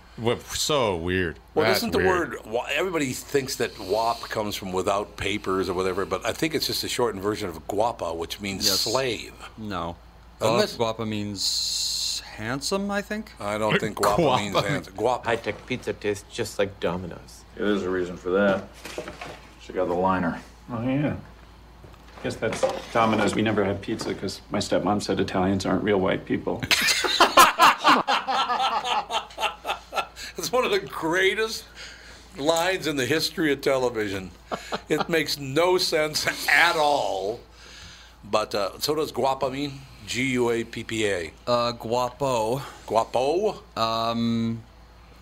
So 0.55 0.97
weird. 0.97 1.39
Well, 1.55 1.67
That's 1.67 1.79
isn't 1.81 1.93
the 1.93 1.99
weird. 1.99 2.43
word 2.47 2.67
everybody 2.73 3.13
thinks 3.13 3.57
that 3.57 3.79
WAP 3.79 4.21
comes 4.31 4.57
from 4.57 4.73
without 4.73 5.17
papers 5.19 5.69
or 5.69 5.75
whatever, 5.75 6.07
but 6.07 6.25
I 6.27 6.33
think 6.33 6.55
it's 6.55 6.67
just 6.67 6.85
a 6.85 6.89
shortened 6.89 7.23
version 7.23 7.51
of 7.51 7.67
guapa, 7.69 8.17
which 8.17 8.41
means 8.41 8.67
Yes. 8.67 8.81
slave. 8.81 9.35
No. 9.59 9.97
Doesn't 10.41 10.79
Guap- 10.79 10.83
uh, 10.83 10.95
it? 10.95 10.97
Guapa 10.99 11.07
means 11.09 11.43
handsome, 12.45 12.91
I 12.91 13.03
think. 13.03 13.33
I 13.39 13.59
don't 13.59 13.79
think 13.79 13.97
guapa, 14.03 14.17
Guapa. 14.17 14.37
means 14.39 14.67
handsome. 14.67 14.95
Guapa. 14.95 15.25
High-tech 15.25 15.67
pizza 15.67 15.93
tastes 15.93 16.25
just 16.33 16.59
like 16.59 16.81
Domino's. 16.81 17.45
Yeah, 17.57 17.65
there's 17.67 17.83
a 17.83 17.91
reason 17.91 18.17
for 18.17 18.31
that. 18.31 18.65
She 19.61 19.73
got 19.73 19.89
the 19.89 19.95
liner. 19.95 20.41
Oh, 20.73 20.83
yeah. 20.83 21.15
I 21.17 22.23
Guess 22.23 22.37
that's 22.37 22.65
Domino's. 22.93 23.35
We 23.35 23.43
never 23.43 23.65
had 23.65 23.81
pizza 23.83 24.09
because 24.09 24.41
my 24.51 24.59
stepmom 24.59 25.03
said 25.03 25.21
Italians 25.21 25.65
aren't 25.67 25.83
real 25.85 26.01
white 26.01 26.25
people. 26.25 26.63
It's 30.39 30.51
one 30.53 30.65
of 30.65 30.71
the 30.71 30.81
greatest 30.81 31.65
lines 32.39 32.87
in 32.87 32.97
the 32.97 33.05
history 33.05 33.53
of 33.53 33.61
television. 33.61 34.31
It 34.89 35.07
makes 35.09 35.39
no 35.39 35.77
sense 35.77 36.27
at 36.49 36.77
all. 36.77 37.41
But 38.25 38.55
uh, 38.55 38.79
so 38.79 38.95
does 38.95 39.13
guapa 39.13 39.53
mean? 39.53 39.81
G 40.11 40.25
U 40.43 40.51
A 40.51 40.65
P 40.65 40.83
P 40.83 41.07
A. 41.07 41.31
Uh, 41.47 41.71
guapo. 41.73 42.61
Guapo. 42.87 43.63
Um, 43.77 44.61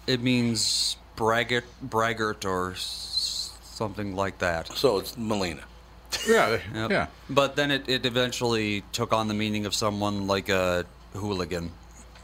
it 0.07 0.23
means 0.23 0.97
braggart, 1.15 1.67
braggart, 1.83 2.45
or 2.47 2.73
s- 2.73 3.53
something 3.63 4.17
like 4.17 4.39
that. 4.39 4.69
So 4.75 4.99
it's 4.99 5.17
Melina. 5.17 5.63
Yeah, 6.27 6.59
Yep. 6.75 6.91
yeah. 6.91 7.07
But 7.29 7.55
then 7.57 7.71
it, 7.71 7.87
it 7.87 8.07
eventually 8.07 8.83
took 8.93 9.13
on 9.13 9.29
the 9.29 9.35
meaning 9.35 9.67
of 9.67 9.75
someone 9.75 10.27
like 10.27 10.49
a 10.49 10.87
hooligan. 11.13 11.71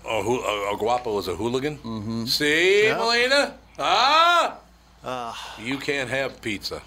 Oh, 0.07 0.23
who, 0.23 0.41
uh, 0.41 0.75
a 0.75 0.79
guapo 0.79 1.19
is 1.19 1.29
a 1.29 1.37
hooligan. 1.37 1.77
Mm-hmm. 1.79 2.25
See, 2.25 2.89
Melina? 2.97 3.55
Ah, 3.79 4.59
you 5.61 5.77
can't 5.79 6.09
have 6.09 6.41
pizza. 6.41 6.81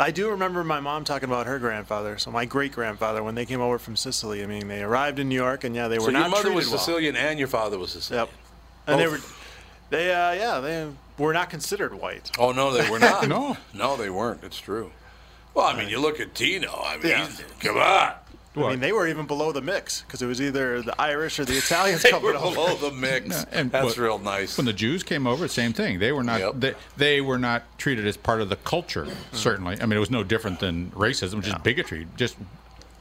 I 0.00 0.10
do 0.10 0.30
remember 0.30 0.64
my 0.64 0.80
mom 0.80 1.04
talking 1.04 1.28
about 1.28 1.46
her 1.46 1.58
grandfather. 1.58 2.18
So 2.18 2.30
my 2.30 2.44
great 2.44 2.72
grandfather, 2.72 3.22
when 3.22 3.34
they 3.34 3.44
came 3.46 3.60
over 3.60 3.78
from 3.78 3.96
Sicily, 3.96 4.42
I 4.42 4.46
mean, 4.46 4.68
they 4.68 4.82
arrived 4.82 5.18
in 5.18 5.28
New 5.28 5.34
York, 5.34 5.64
and 5.64 5.74
yeah, 5.74 5.88
they 5.88 5.98
were 5.98 6.06
so 6.06 6.10
not 6.10 6.20
your 6.22 6.28
mother 6.30 6.42
treated 6.42 6.56
was 6.56 6.68
well. 6.70 6.78
Sicilian 6.78 7.16
and 7.16 7.38
your 7.38 7.48
father 7.48 7.78
was 7.78 7.92
Sicilian. 7.92 8.26
Yep. 8.26 8.34
And 8.86 9.00
they 9.00 9.06
were, 9.08 9.18
they, 9.90 10.10
uh, 10.12 10.32
yeah, 10.32 10.60
they 10.60 10.88
were 11.18 11.32
not 11.32 11.50
considered 11.50 11.94
white. 11.94 12.30
Oh 12.38 12.52
no, 12.52 12.72
they 12.72 12.88
were 12.90 12.98
not. 12.98 13.28
No. 13.28 13.56
no, 13.74 13.96
they 13.96 14.10
weren't. 14.10 14.42
It's 14.42 14.58
true. 14.58 14.90
Well, 15.54 15.66
I 15.66 15.76
mean, 15.76 15.88
you 15.88 16.00
look 16.00 16.20
at 16.20 16.34
Tino. 16.34 16.70
I 16.84 16.96
mean, 16.96 17.06
Yeah. 17.08 17.26
he's- 17.26 17.42
come 17.60 17.76
on. 17.76 18.12
I 18.56 18.70
mean, 18.70 18.80
they 18.80 18.90
were 18.92 19.06
even 19.06 19.26
below 19.26 19.52
the 19.52 19.60
mix 19.62 20.02
because 20.02 20.22
it 20.22 20.26
was 20.26 20.40
either 20.40 20.82
the 20.82 21.00
Irish 21.00 21.38
or 21.38 21.44
the 21.44 21.56
Italians 21.56 22.02
They 22.02 22.10
coming 22.10 22.32
were 22.32 22.36
over. 22.36 22.54
below 22.54 22.74
the 22.76 22.90
mix. 22.96 23.44
And 23.52 23.70
That's 23.70 23.84
what- 23.86 23.96
real 23.98 24.18
nice. 24.18 24.56
When 24.56 24.66
the 24.66 24.72
Jews 24.72 25.02
came 25.04 25.26
over, 25.26 25.46
same 25.48 25.72
thing. 25.72 25.98
They 26.00 26.10
were 26.12 26.24
not. 26.24 26.58
They, 26.60 26.74
they 26.96 27.20
were 27.20 27.38
not 27.38 27.62
treated 27.78 28.06
as 28.06 28.16
part 28.16 28.40
of 28.40 28.48
the 28.48 28.56
culture. 28.56 29.04
Hmm. 29.04 29.36
Certainly, 29.36 29.80
I 29.80 29.86
mean, 29.86 29.96
it 29.96 30.00
was 30.00 30.10
no 30.10 30.24
different 30.24 30.58
than 30.60 30.90
racism, 30.90 31.42
just 31.42 31.62
bigotry. 31.62 32.06
Just 32.16 32.36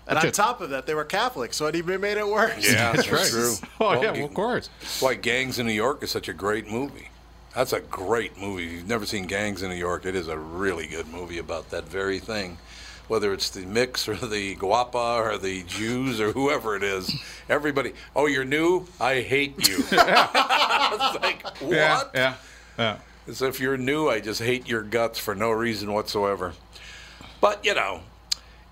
And 0.08 0.18
on 0.20 0.24
just- 0.24 0.36
top 0.36 0.62
of 0.62 0.70
that, 0.70 0.86
they 0.86 0.94
were 0.94 1.04
Catholic, 1.04 1.54
so 1.54 1.66
it 1.66 1.76
even 1.76 2.00
made 2.00 2.18
it 2.18 2.28
worse. 2.28 2.72
Yeah, 2.72 2.92
that's, 2.96 3.12
right. 3.12 3.28
true. 3.28 3.54
Oh, 3.80 4.00
yeah, 4.02 4.12
well, 4.12 4.26
of 4.26 4.34
course. 4.36 4.70
That's 4.82 5.02
why 5.02 5.16
Gangs 5.16 5.58
in 5.58 5.66
New 5.66 5.74
York 5.74 6.04
is 6.04 6.12
such 6.12 6.28
a 6.30 6.34
great 6.34 6.70
movie. 6.70 7.10
That's 7.56 7.74
a 7.74 7.80
great 7.80 8.38
movie. 8.40 8.66
If 8.68 8.72
you've 8.72 8.88
never 8.88 9.08
seen 9.08 9.26
Gangs 9.26 9.64
in 9.64 9.70
New 9.72 9.76
York, 9.76 10.06
it 10.06 10.14
is 10.14 10.28
a 10.28 10.38
really 10.38 10.86
good 10.86 11.08
movie 11.08 11.40
about 11.40 11.72
that 11.72 11.86
very 11.90 12.20
thing. 12.20 12.60
Whether 13.10 13.34
it's 13.34 13.50
the 13.50 13.66
mix 13.66 14.08
or 14.08 14.16
the 14.16 14.56
guapa 14.56 15.18
or 15.18 15.38
the 15.38 15.64
Jews 15.64 16.22
or 16.22 16.32
whoever 16.32 16.76
it 16.76 16.84
is, 16.84 17.12
everybody. 17.50 17.94
Oh, 18.16 18.28
you're 18.28 18.46
new? 18.46 18.86
I 19.02 19.22
hate 19.22 19.68
you. 19.68 19.78
it's 19.80 19.92
like 19.92 21.44
what? 21.60 21.72
Yeah, 21.72 22.04
yeah, 22.14 22.34
yeah. 22.78 22.98
As 23.28 23.42
if 23.42 23.60
you're 23.60 23.78
new, 23.78 24.08
I 24.08 24.20
just 24.20 24.42
hate 24.42 24.70
your 24.70 24.84
guts 24.84 25.18
for 25.20 25.34
no 25.34 25.50
reason 25.50 25.92
whatsoever. 25.92 26.54
But, 27.42 27.66
you 27.66 27.74
know, 27.74 28.02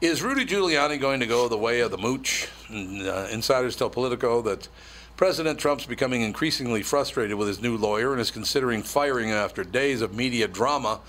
is 0.01 0.21
Rudy 0.21 0.45
Giuliani 0.45 1.01
going 1.01 1.19
to 1.19 1.25
go 1.25 1.47
the 1.47 1.57
way 1.57 1.79
of 1.79 1.89
the 1.89 1.97
mooch? 1.97 2.47
And, 2.69 3.07
uh, 3.07 3.27
insiders 3.31 3.75
tell 3.75 3.89
Politico 3.89 4.43
that 4.43 4.67
President 5.15 5.59
Trump's 5.59 5.87
becoming 5.87 6.21
increasingly 6.21 6.83
frustrated 6.83 7.37
with 7.37 7.47
his 7.47 7.59
new 7.59 7.75
lawyer 7.75 8.11
and 8.11 8.21
is 8.21 8.29
considering 8.29 8.83
firing 8.83 9.29
him 9.29 9.35
after 9.35 9.63
days 9.63 10.01
of 10.01 10.13
media 10.13 10.47
drama 10.47 10.99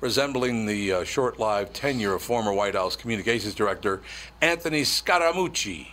resembling 0.00 0.66
the 0.66 0.92
uh, 0.92 1.04
short 1.04 1.38
lived 1.38 1.74
tenure 1.74 2.14
of 2.14 2.22
former 2.22 2.52
White 2.52 2.74
House 2.74 2.96
communications 2.96 3.54
director 3.54 4.00
Anthony 4.40 4.82
Scaramucci. 4.82 5.88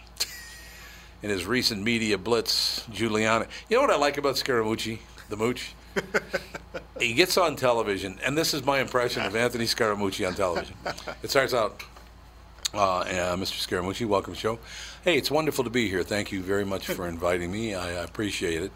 In 1.23 1.29
his 1.31 1.45
recent 1.45 1.81
media 1.81 2.19
blitz, 2.19 2.81
Giuliani. 2.91 3.47
You 3.67 3.77
know 3.77 3.81
what 3.81 3.89
I 3.89 3.95
like 3.95 4.17
about 4.17 4.35
Scaramucci, 4.35 4.99
the 5.29 5.37
mooch? 5.37 5.73
he 6.99 7.13
gets 7.13 7.37
on 7.37 7.55
television, 7.55 8.19
and 8.23 8.37
this 8.37 8.53
is 8.53 8.63
my 8.63 8.79
impression 8.79 9.23
of 9.23 9.35
Anthony 9.35 9.65
Scaramucci 9.65 10.27
on 10.27 10.35
television. 10.35 10.75
It 11.23 11.31
starts 11.31 11.53
out, 11.53 11.81
uh, 12.75 12.99
uh, 12.99 13.35
Mr. 13.37 13.65
Scaramucci, 13.65 14.05
welcome 14.05 14.33
to 14.33 14.37
the 14.37 14.41
show. 14.41 14.59
Hey, 15.03 15.17
it's 15.17 15.31
wonderful 15.31 15.63
to 15.63 15.69
be 15.71 15.89
here. 15.89 16.03
Thank 16.03 16.31
you 16.31 16.43
very 16.43 16.65
much 16.65 16.85
for 16.85 17.07
inviting 17.07 17.51
me. 17.51 17.73
I, 17.73 18.01
I 18.01 18.03
appreciate 18.03 18.61
it. 18.61 18.71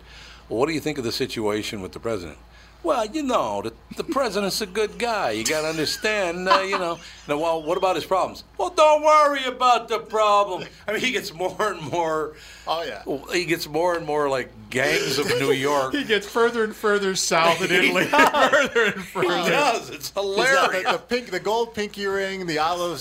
Well, 0.47 0.59
what 0.59 0.67
do 0.67 0.73
you 0.73 0.79
think 0.79 0.97
of 0.97 1.03
the 1.03 1.11
situation 1.11 1.81
with 1.81 1.91
the 1.91 1.99
president? 1.99 2.39
Well, 2.81 3.05
you 3.07 3.23
know, 3.23 3.61
the, 3.61 3.73
the 3.97 4.05
president's 4.05 4.61
a 4.61 4.65
good 4.65 4.97
guy. 4.97 5.31
You 5.31 5.43
got 5.43 5.61
to 5.63 5.67
understand, 5.67 6.47
uh, 6.47 6.59
you 6.61 6.79
know. 6.79 6.97
Now, 7.29 7.37
well, 7.37 7.61
what 7.61 7.77
about 7.77 7.95
his 7.95 8.05
problems? 8.05 8.43
Well, 8.57 8.71
don't 8.71 9.03
worry 9.03 9.45
about 9.45 9.87
the 9.87 9.99
problem. 9.99 10.63
I 10.87 10.93
mean, 10.93 11.01
he 11.01 11.11
gets 11.11 11.31
more 11.31 11.55
and 11.73 11.79
more. 11.79 12.33
Oh 12.65 12.81
yeah. 12.81 13.03
He 13.31 13.45
gets 13.45 13.67
more 13.69 13.95
and 13.95 14.03
more 14.03 14.27
like 14.27 14.49
gangs 14.71 15.19
of 15.19 15.27
New 15.39 15.51
York. 15.51 15.93
He 15.99 16.05
gets 16.05 16.25
further 16.27 16.63
and 16.63 16.75
further 16.75 17.13
south 17.13 17.61
in 17.61 17.69
He 17.83 17.89
Italy. 17.89 18.05
further 18.05 18.83
and 18.85 18.95
He 18.95 19.01
further. 19.01 19.47
does. 19.51 19.91
It's 19.91 20.07
He's 20.07 20.11
got 20.15 20.23
hilarious. 20.23 20.83
the, 20.85 20.91
the 20.93 20.97
pink, 20.97 21.29
the 21.29 21.39
gold 21.39 21.75
pinky 21.75 22.07
ring, 22.07 22.47
the 22.47 22.57
olive 22.57 22.99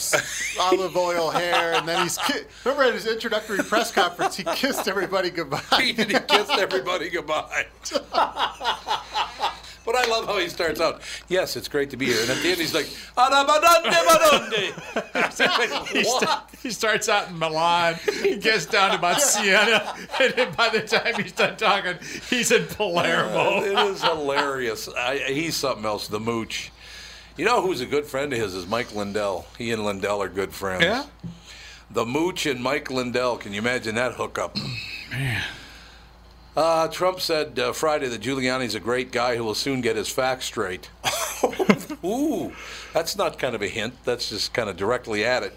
olive 0.61 0.95
oil 0.95 1.31
hair, 1.31 1.72
and 1.76 1.89
then 1.89 2.03
he's 2.03 2.18
ki- 2.18 2.41
remember 2.66 2.83
at 2.85 2.93
his 2.93 3.07
introductory 3.07 3.61
press 3.64 3.91
conference, 3.91 4.37
he 4.37 4.45
kissed 4.45 4.89
everybody 4.89 5.31
goodbye. 5.31 5.62
he, 5.81 5.95
he 5.95 6.05
kissed 6.05 6.51
everybody 6.51 7.09
goodbye. 7.09 7.64
But 9.89 9.97
I 9.97 10.07
love 10.11 10.26
how 10.26 10.36
he 10.36 10.51
starts 10.51 10.82
out. 10.82 11.01
Yes, 11.28 11.57
it's 11.57 11.66
great 11.66 11.89
to 11.91 11.97
be 11.97 12.05
here. 12.05 12.20
And 12.20 12.30
at 12.30 12.43
the 12.43 12.51
end, 12.51 12.61
he's 12.61 12.74
like. 12.74 12.91
He, 15.89 16.05
sta- 16.05 16.45
he 16.62 16.70
starts 16.70 17.09
out 17.09 17.30
in 17.30 17.39
Milan, 17.39 17.95
he 18.22 18.36
gets 18.36 18.66
down 18.66 18.91
to 18.91 18.97
about 18.97 19.22
Siena, 19.22 19.97
and 20.20 20.34
then 20.34 20.53
by 20.55 20.68
the 20.68 20.82
time 20.82 21.14
he's 21.14 21.32
done 21.32 21.57
talking, 21.57 21.97
he's 22.28 22.51
in 22.51 22.66
Palermo. 22.66 23.61
Uh, 23.61 23.62
it 23.62 23.91
is 23.91 24.03
hilarious. 24.03 24.91
I, 24.95 25.18
he's 25.26 25.57
something 25.57 25.86
else. 25.86 26.07
The 26.07 26.20
mooch. 26.20 26.70
You 27.39 27.47
know 27.47 27.62
who's 27.62 27.80
a 27.80 27.86
good 27.86 28.05
friend 28.05 28.30
of 28.30 28.39
his 28.39 28.55
is 28.55 28.66
Mike 28.66 28.95
Lindell. 28.95 29.47
He 29.57 29.70
and 29.70 29.86
Lindell 29.86 30.20
are 30.20 30.28
good 30.28 30.53
friends. 30.53 30.84
Yeah? 30.84 31.07
The 31.91 32.05
mooch 32.05 32.45
and 32.45 32.62
Mike 32.62 32.91
Lindell. 32.91 33.39
Can 33.39 33.55
you 33.55 33.61
imagine 33.61 33.95
that 33.95 34.12
hookup? 34.12 34.59
Uh, 36.59 36.89
Trump 36.89 37.21
said 37.21 37.57
uh, 37.57 37.73
Friday 37.73 38.09
that 38.09 38.21
Giuliani's 38.21 38.75
a 38.75 38.81
great 38.81 39.13
guy 39.13 39.37
who 39.37 39.45
will 39.45 39.55
soon 39.55 39.81
get 39.81 39.95
his 39.95 40.09
facts 40.09 40.47
straight. 40.47 40.91
Ooh, 42.05 42.53
that's 42.93 43.15
not 43.15 43.39
kind 43.39 43.55
of 43.55 43.63
a 43.63 43.69
hint. 43.69 43.95
That's 44.05 44.29
just 44.29 44.53
kind 44.55 44.69
of 44.69 44.77
directly 44.77 45.25
at 45.25 45.45
it. 45.45 45.57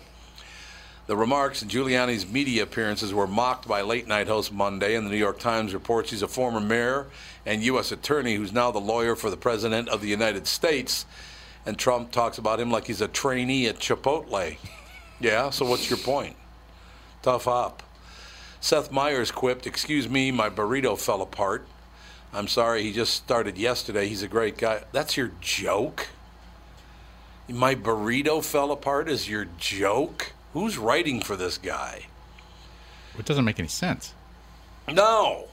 The 1.07 1.17
remarks 1.17 1.63
in 1.63 1.69
Giuliani's 1.69 2.31
media 2.31 2.61
appearances 2.61 3.15
were 3.15 3.25
mocked 3.25 3.67
by 3.67 3.81
late 3.81 4.07
night 4.07 4.27
host 4.27 4.53
Monday, 4.53 4.93
and 4.93 5.07
the 5.07 5.09
New 5.09 5.17
York 5.17 5.39
Times 5.39 5.73
reports 5.73 6.11
he's 6.11 6.21
a 6.21 6.27
former 6.27 6.59
mayor 6.59 7.07
and 7.47 7.63
U.S. 7.63 7.91
attorney 7.91 8.35
who's 8.35 8.53
now 8.53 8.69
the 8.69 8.77
lawyer 8.77 9.15
for 9.15 9.31
the 9.31 9.37
President 9.37 9.89
of 9.89 10.01
the 10.01 10.07
United 10.07 10.45
States. 10.45 11.07
And 11.65 11.79
Trump 11.79 12.11
talks 12.11 12.37
about 12.37 12.59
him 12.59 12.69
like 12.69 12.85
he's 12.85 13.01
a 13.01 13.07
trainee 13.07 13.65
at 13.65 13.79
Chipotle. 13.79 14.57
Yeah, 15.19 15.49
so 15.49 15.65
what's 15.65 15.89
your 15.89 15.99
point? 15.99 16.35
Tough 17.23 17.47
up. 17.47 17.83
Seth 18.61 18.91
Meyers 18.91 19.31
quipped, 19.31 19.65
Excuse 19.65 20.07
me, 20.07 20.31
my 20.31 20.47
burrito 20.47 20.97
fell 20.97 21.23
apart. 21.23 21.65
I'm 22.31 22.47
sorry, 22.47 22.83
he 22.83 22.93
just 22.93 23.15
started 23.15 23.57
yesterday. 23.57 24.07
He's 24.07 24.23
a 24.23 24.27
great 24.27 24.57
guy. 24.57 24.83
That's 24.91 25.17
your 25.17 25.31
joke? 25.41 26.07
My 27.49 27.75
burrito 27.75 28.45
fell 28.45 28.71
apart 28.71 29.09
is 29.09 29.27
your 29.27 29.47
joke? 29.57 30.33
Who's 30.53 30.77
writing 30.77 31.21
for 31.21 31.35
this 31.35 31.57
guy? 31.57 32.05
It 33.17 33.25
doesn't 33.25 33.43
make 33.43 33.59
any 33.59 33.67
sense. 33.67 34.13
No. 34.87 35.47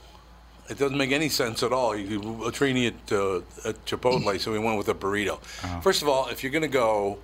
It 0.68 0.78
doesn't 0.78 0.98
make 0.98 1.10
any 1.10 1.30
sense 1.30 1.62
at 1.62 1.72
all. 1.72 1.96
You 1.96 2.44
a 2.44 2.52
trainee 2.52 2.88
at, 2.88 3.12
uh, 3.12 3.38
at 3.64 3.84
Chipotle, 3.86 4.38
so 4.38 4.52
we 4.52 4.58
went 4.58 4.76
with 4.76 4.88
a 4.88 4.94
burrito. 4.94 5.40
Oh. 5.64 5.80
First 5.80 6.02
of 6.02 6.08
all, 6.08 6.28
if 6.28 6.42
you're 6.42 6.52
going 6.52 6.62
to 6.62 6.68
go 6.68 7.18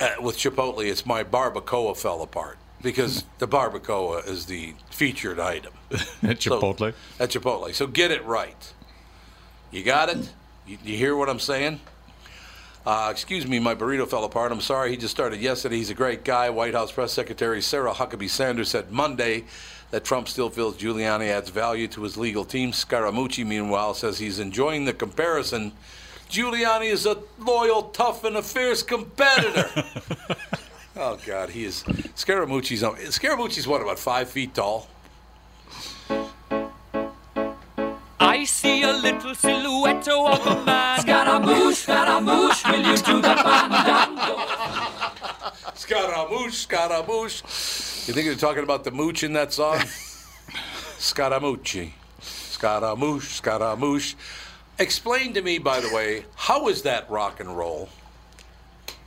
uh, 0.00 0.10
with 0.20 0.36
Chipotle, 0.36 0.84
it's 0.84 1.06
my 1.06 1.24
barbacoa 1.24 1.96
fell 1.96 2.20
apart 2.20 2.58
because 2.82 3.24
the 3.38 3.46
barbacoa 3.48 4.26
is 4.28 4.46
the 4.46 4.74
featured 4.90 5.38
item 5.40 5.72
At 6.22 6.42
So- 6.42 6.60
Chipotle. 6.60 6.94
at 7.20 7.30
Chipotle. 7.30 7.74
So 7.74 7.86
get 7.86 8.10
it 8.10 8.24
right. 8.24 8.72
You 9.70 9.82
got 9.82 10.08
it? 10.08 10.30
You, 10.66 10.78
you 10.84 10.96
hear 10.96 11.16
what 11.16 11.28
I'm 11.28 11.38
saying? 11.40 11.80
Uh, 12.84 13.08
excuse 13.12 13.46
me, 13.46 13.58
my 13.60 13.74
burrito 13.76 14.08
fell 14.08 14.24
apart. 14.24 14.50
I'm 14.52 14.60
sorry. 14.60 14.90
He 14.90 14.96
just 14.96 15.12
started 15.14 15.40
yesterday. 15.40 15.76
He's 15.76 15.90
a 15.90 15.94
great 15.94 16.24
guy. 16.24 16.50
White 16.50 16.74
House 16.74 16.90
Press 16.90 17.12
Secretary 17.12 17.62
Sarah 17.62 17.92
Huckabee 17.92 18.28
Sanders 18.28 18.68
said 18.70 18.90
Monday 18.90 19.44
that 19.92 20.04
Trump 20.04 20.26
still 20.26 20.50
feels 20.50 20.76
Giuliani 20.76 21.28
adds 21.28 21.48
value 21.50 21.86
to 21.88 22.02
his 22.02 22.16
legal 22.16 22.44
team. 22.44 22.72
Scaramucci, 22.72 23.46
meanwhile, 23.46 23.94
says 23.94 24.18
he's 24.18 24.40
enjoying 24.40 24.84
the 24.84 24.92
comparison. 24.92 25.72
Giuliani 26.28 26.86
is 26.90 27.06
a 27.06 27.18
loyal, 27.38 27.84
tough, 27.90 28.24
and 28.24 28.36
a 28.36 28.42
fierce 28.42 28.82
competitor. 28.82 29.68
oh 30.96 31.18
God, 31.26 31.50
he 31.50 31.64
is. 31.64 31.82
Scaramucci's 32.14 32.82
um, 32.82 32.96
Scaramucci's 32.96 33.66
what 33.66 33.82
about 33.82 33.98
five 33.98 34.28
feet 34.28 34.54
tall? 34.54 34.88
I 38.18 38.44
see 38.44 38.82
a 38.82 38.92
little 38.92 39.34
silhouette 39.34 40.08
of 40.08 40.46
a 40.46 40.64
man. 40.66 41.00
Scaramouche, 41.00 41.74
Scaramouche, 41.76 42.64
will 42.70 42.86
you 42.86 42.96
do 42.96 43.20
the 43.20 43.34
fandango? 43.36 44.38
Scaramouche, 45.74 46.54
Scaramouche. 46.54 47.42
You 48.08 48.14
think 48.14 48.26
you're 48.26 48.34
talking 48.34 48.62
about 48.62 48.84
the 48.84 48.90
mooch 48.90 49.22
in 49.22 49.32
that 49.34 49.52
song? 49.52 49.78
Scaramucci. 50.98 51.92
Scaramouche, 52.20 53.28
Scaramouche. 53.36 54.14
Explain 54.78 55.34
to 55.34 55.42
me, 55.42 55.58
by 55.58 55.80
the 55.80 55.92
way, 55.94 56.24
how 56.34 56.68
is 56.68 56.82
that 56.82 57.10
rock 57.10 57.40
and 57.40 57.56
roll? 57.56 57.88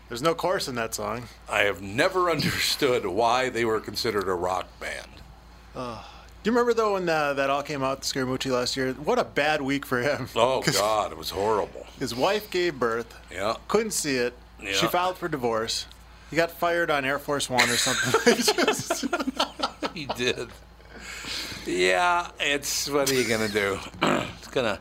There's 0.09 0.21
no 0.21 0.35
chorus 0.35 0.67
in 0.67 0.75
that 0.75 0.93
song. 0.93 1.23
I 1.49 1.61
have 1.61 1.81
never 1.81 2.29
understood 2.31 3.05
why 3.05 3.49
they 3.49 3.65
were 3.65 3.79
considered 3.79 4.27
a 4.27 4.33
rock 4.33 4.67
band. 4.79 5.07
Uh, 5.75 6.01
do 6.43 6.49
you 6.49 6.55
remember 6.55 6.73
though 6.73 6.93
when 6.93 7.09
uh, 7.09 7.33
that 7.33 7.49
all 7.49 7.63
came 7.63 7.83
out, 7.83 8.01
Scaramucci 8.01 8.51
last 8.51 8.77
year? 8.77 8.93
What 8.93 9.17
a 9.19 9.23
bad 9.23 9.61
week 9.61 9.85
for 9.85 10.01
him. 10.01 10.27
Oh 10.35 10.61
God, 10.61 11.11
it 11.11 11.17
was 11.17 11.31
horrible. 11.31 11.85
His 11.99 12.13
wife 12.13 12.49
gave 12.51 12.79
birth. 12.79 13.15
Yeah. 13.31 13.55
Couldn't 13.67 13.91
see 13.91 14.15
it. 14.17 14.33
Yeah. 14.61 14.73
She 14.73 14.87
filed 14.87 15.17
for 15.17 15.27
divorce. 15.27 15.85
He 16.29 16.35
got 16.35 16.51
fired 16.51 16.89
on 16.91 17.03
Air 17.05 17.19
Force 17.19 17.49
One 17.49 17.69
or 17.69 17.75
something. 17.77 18.35
Just- 18.65 19.05
he 19.93 20.05
did. 20.17 20.49
Yeah, 21.65 22.29
it's 22.39 22.89
what 22.89 23.09
are 23.09 23.13
you 23.15 23.27
gonna 23.27 23.47
do? 23.49 23.79
it's 24.01 24.47
gonna. 24.49 24.79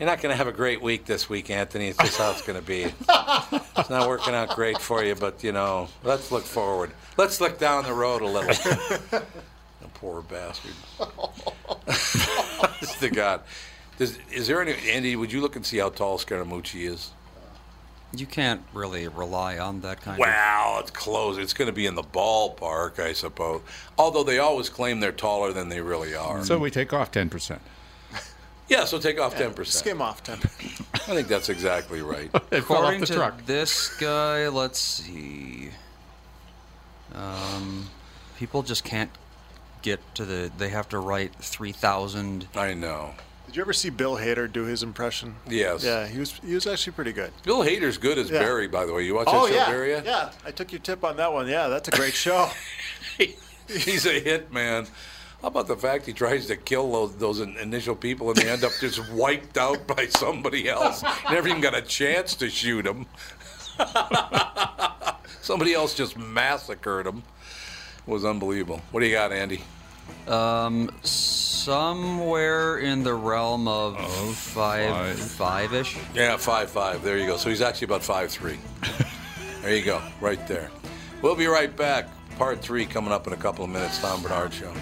You're 0.00 0.08
not 0.08 0.22
gonna 0.22 0.34
have 0.34 0.46
a 0.46 0.52
great 0.52 0.80
week 0.80 1.04
this 1.04 1.28
week, 1.28 1.50
Anthony. 1.50 1.88
It's 1.88 1.98
just 1.98 2.16
how 2.16 2.30
it's 2.30 2.40
gonna 2.40 2.62
be. 2.62 2.84
It's 2.84 3.90
not 3.90 4.08
working 4.08 4.34
out 4.34 4.56
great 4.56 4.80
for 4.80 5.04
you, 5.04 5.14
but 5.14 5.44
you 5.44 5.52
know, 5.52 5.88
let's 6.02 6.32
look 6.32 6.44
forward. 6.44 6.92
Let's 7.18 7.38
look 7.38 7.58
down 7.58 7.84
the 7.84 7.92
road 7.92 8.22
a 8.22 8.26
little. 8.26 8.48
the 9.10 9.22
poor 9.92 10.22
bastard. 10.22 10.72
Honest 10.98 13.00
to 13.00 13.10
God. 13.10 13.42
Does, 13.98 14.16
is 14.32 14.46
there 14.46 14.62
any 14.62 14.74
Andy? 14.90 15.16
Would 15.16 15.32
you 15.32 15.42
look 15.42 15.54
and 15.54 15.66
see 15.66 15.76
how 15.76 15.90
tall 15.90 16.16
Scaramucci 16.16 16.88
is? 16.88 17.10
You 18.16 18.24
can't 18.24 18.62
really 18.72 19.06
rely 19.06 19.58
on 19.58 19.82
that 19.82 20.00
kind 20.00 20.14
of. 20.14 20.20
Wow, 20.20 20.78
it's 20.80 20.90
close. 20.90 21.36
It's 21.36 21.52
going 21.52 21.66
to 21.66 21.74
be 21.74 21.84
in 21.84 21.94
the 21.94 22.02
ballpark, 22.02 22.98
I 22.98 23.12
suppose. 23.12 23.60
Although 23.98 24.24
they 24.24 24.38
always 24.38 24.70
claim 24.70 25.00
they're 25.00 25.12
taller 25.12 25.52
than 25.52 25.68
they 25.68 25.82
really 25.82 26.14
are. 26.14 26.42
So 26.42 26.58
we 26.58 26.70
take 26.70 26.94
off 26.94 27.12
10%. 27.12 27.58
Yeah, 28.70 28.86
so 28.86 28.98
take 28.98 29.20
off 29.20 29.36
ten 29.36 29.52
percent. 29.52 29.80
Skim 29.84 30.00
off 30.00 30.22
10 30.22 30.38
I 30.94 31.14
think 31.14 31.28
that's 31.28 31.48
exactly 31.50 32.00
right. 32.00 32.30
It 32.34 32.62
fell 32.62 32.78
off 32.78 32.94
According 32.94 33.00
the 33.00 33.06
to 33.06 33.14
truck. 33.14 33.44
this 33.46 33.94
guy, 33.98 34.48
let's 34.48 34.78
see. 34.78 35.70
Um, 37.14 37.88
people 38.38 38.62
just 38.62 38.84
can't 38.84 39.10
get 39.82 40.00
to 40.14 40.24
the. 40.24 40.50
They 40.56 40.68
have 40.70 40.88
to 40.90 40.98
write 40.98 41.34
three 41.36 41.72
thousand. 41.72 42.46
I 42.54 42.74
know. 42.74 43.14
Did 43.46 43.56
you 43.56 43.62
ever 43.62 43.72
see 43.72 43.90
Bill 43.90 44.16
Hader 44.16 44.50
do 44.50 44.62
his 44.62 44.84
impression? 44.84 45.34
Yes. 45.48 45.82
Yeah, 45.82 46.06
he 46.06 46.20
was 46.20 46.32
he 46.44 46.54
was 46.54 46.66
actually 46.68 46.92
pretty 46.92 47.12
good. 47.12 47.32
Bill 47.42 47.64
Hader's 47.64 47.98
good 47.98 48.16
as 48.16 48.30
Yeah. 48.30 48.38
Barry, 48.38 48.68
by 48.68 48.86
the 48.86 48.94
way. 48.94 49.02
You 49.04 49.14
watch 49.16 49.26
oh 49.28 49.46
that 49.48 49.52
show, 49.52 49.58
yeah, 49.58 49.66
Barry? 49.66 49.92
yeah. 50.04 50.30
I 50.46 50.52
took 50.52 50.70
your 50.70 50.80
tip 50.80 51.02
on 51.04 51.16
that 51.16 51.32
one. 51.32 51.48
Yeah, 51.48 51.66
that's 51.66 51.88
a 51.88 51.90
great 51.90 52.14
show. 52.14 52.48
He's 53.68 54.06
a 54.06 54.20
hit, 54.20 54.52
man. 54.52 54.86
How 55.42 55.48
about 55.48 55.68
the 55.68 55.76
fact 55.76 56.04
he 56.04 56.12
tries 56.12 56.46
to 56.48 56.56
kill 56.56 56.92
those, 56.92 57.16
those 57.16 57.40
initial 57.40 57.94
people 57.94 58.28
and 58.30 58.38
they 58.38 58.50
end 58.50 58.62
up 58.62 58.72
just 58.78 59.00
wiped 59.12 59.56
out 59.56 59.86
by 59.86 60.06
somebody 60.06 60.68
else? 60.68 61.02
Never 61.30 61.48
even 61.48 61.62
got 61.62 61.74
a 61.74 61.82
chance 61.82 62.34
to 62.36 62.50
shoot 62.50 62.86
him. 62.86 63.06
somebody 65.40 65.72
else 65.72 65.94
just 65.94 66.18
massacred 66.18 67.06
him. 67.06 67.22
It 68.06 68.10
was 68.10 68.24
unbelievable. 68.24 68.82
What 68.90 69.00
do 69.00 69.06
you 69.06 69.14
got, 69.14 69.32
Andy? 69.32 69.62
Um, 70.26 70.90
somewhere 71.02 72.78
in 72.78 73.02
the 73.02 73.14
realm 73.14 73.66
of 73.68 73.96
five, 74.36 75.18
five. 75.18 75.18
five-ish. 75.18 75.96
Yeah, 76.14 76.36
five 76.36 76.70
five. 76.70 77.02
There 77.02 77.16
you 77.16 77.26
go. 77.26 77.36
So 77.36 77.48
he's 77.48 77.60
actually 77.60 77.86
about 77.86 78.02
five 78.02 78.30
three. 78.30 78.58
there 79.62 79.74
you 79.74 79.84
go, 79.84 80.02
right 80.20 80.44
there. 80.46 80.70
We'll 81.22 81.36
be 81.36 81.46
right 81.46 81.74
back. 81.74 82.08
Part 82.36 82.60
three 82.60 82.86
coming 82.86 83.12
up 83.12 83.26
in 83.26 83.32
a 83.32 83.36
couple 83.36 83.64
of 83.64 83.70
minutes. 83.70 84.00
Tom 84.00 84.22
Barnard 84.22 84.52
Show. 84.52 84.72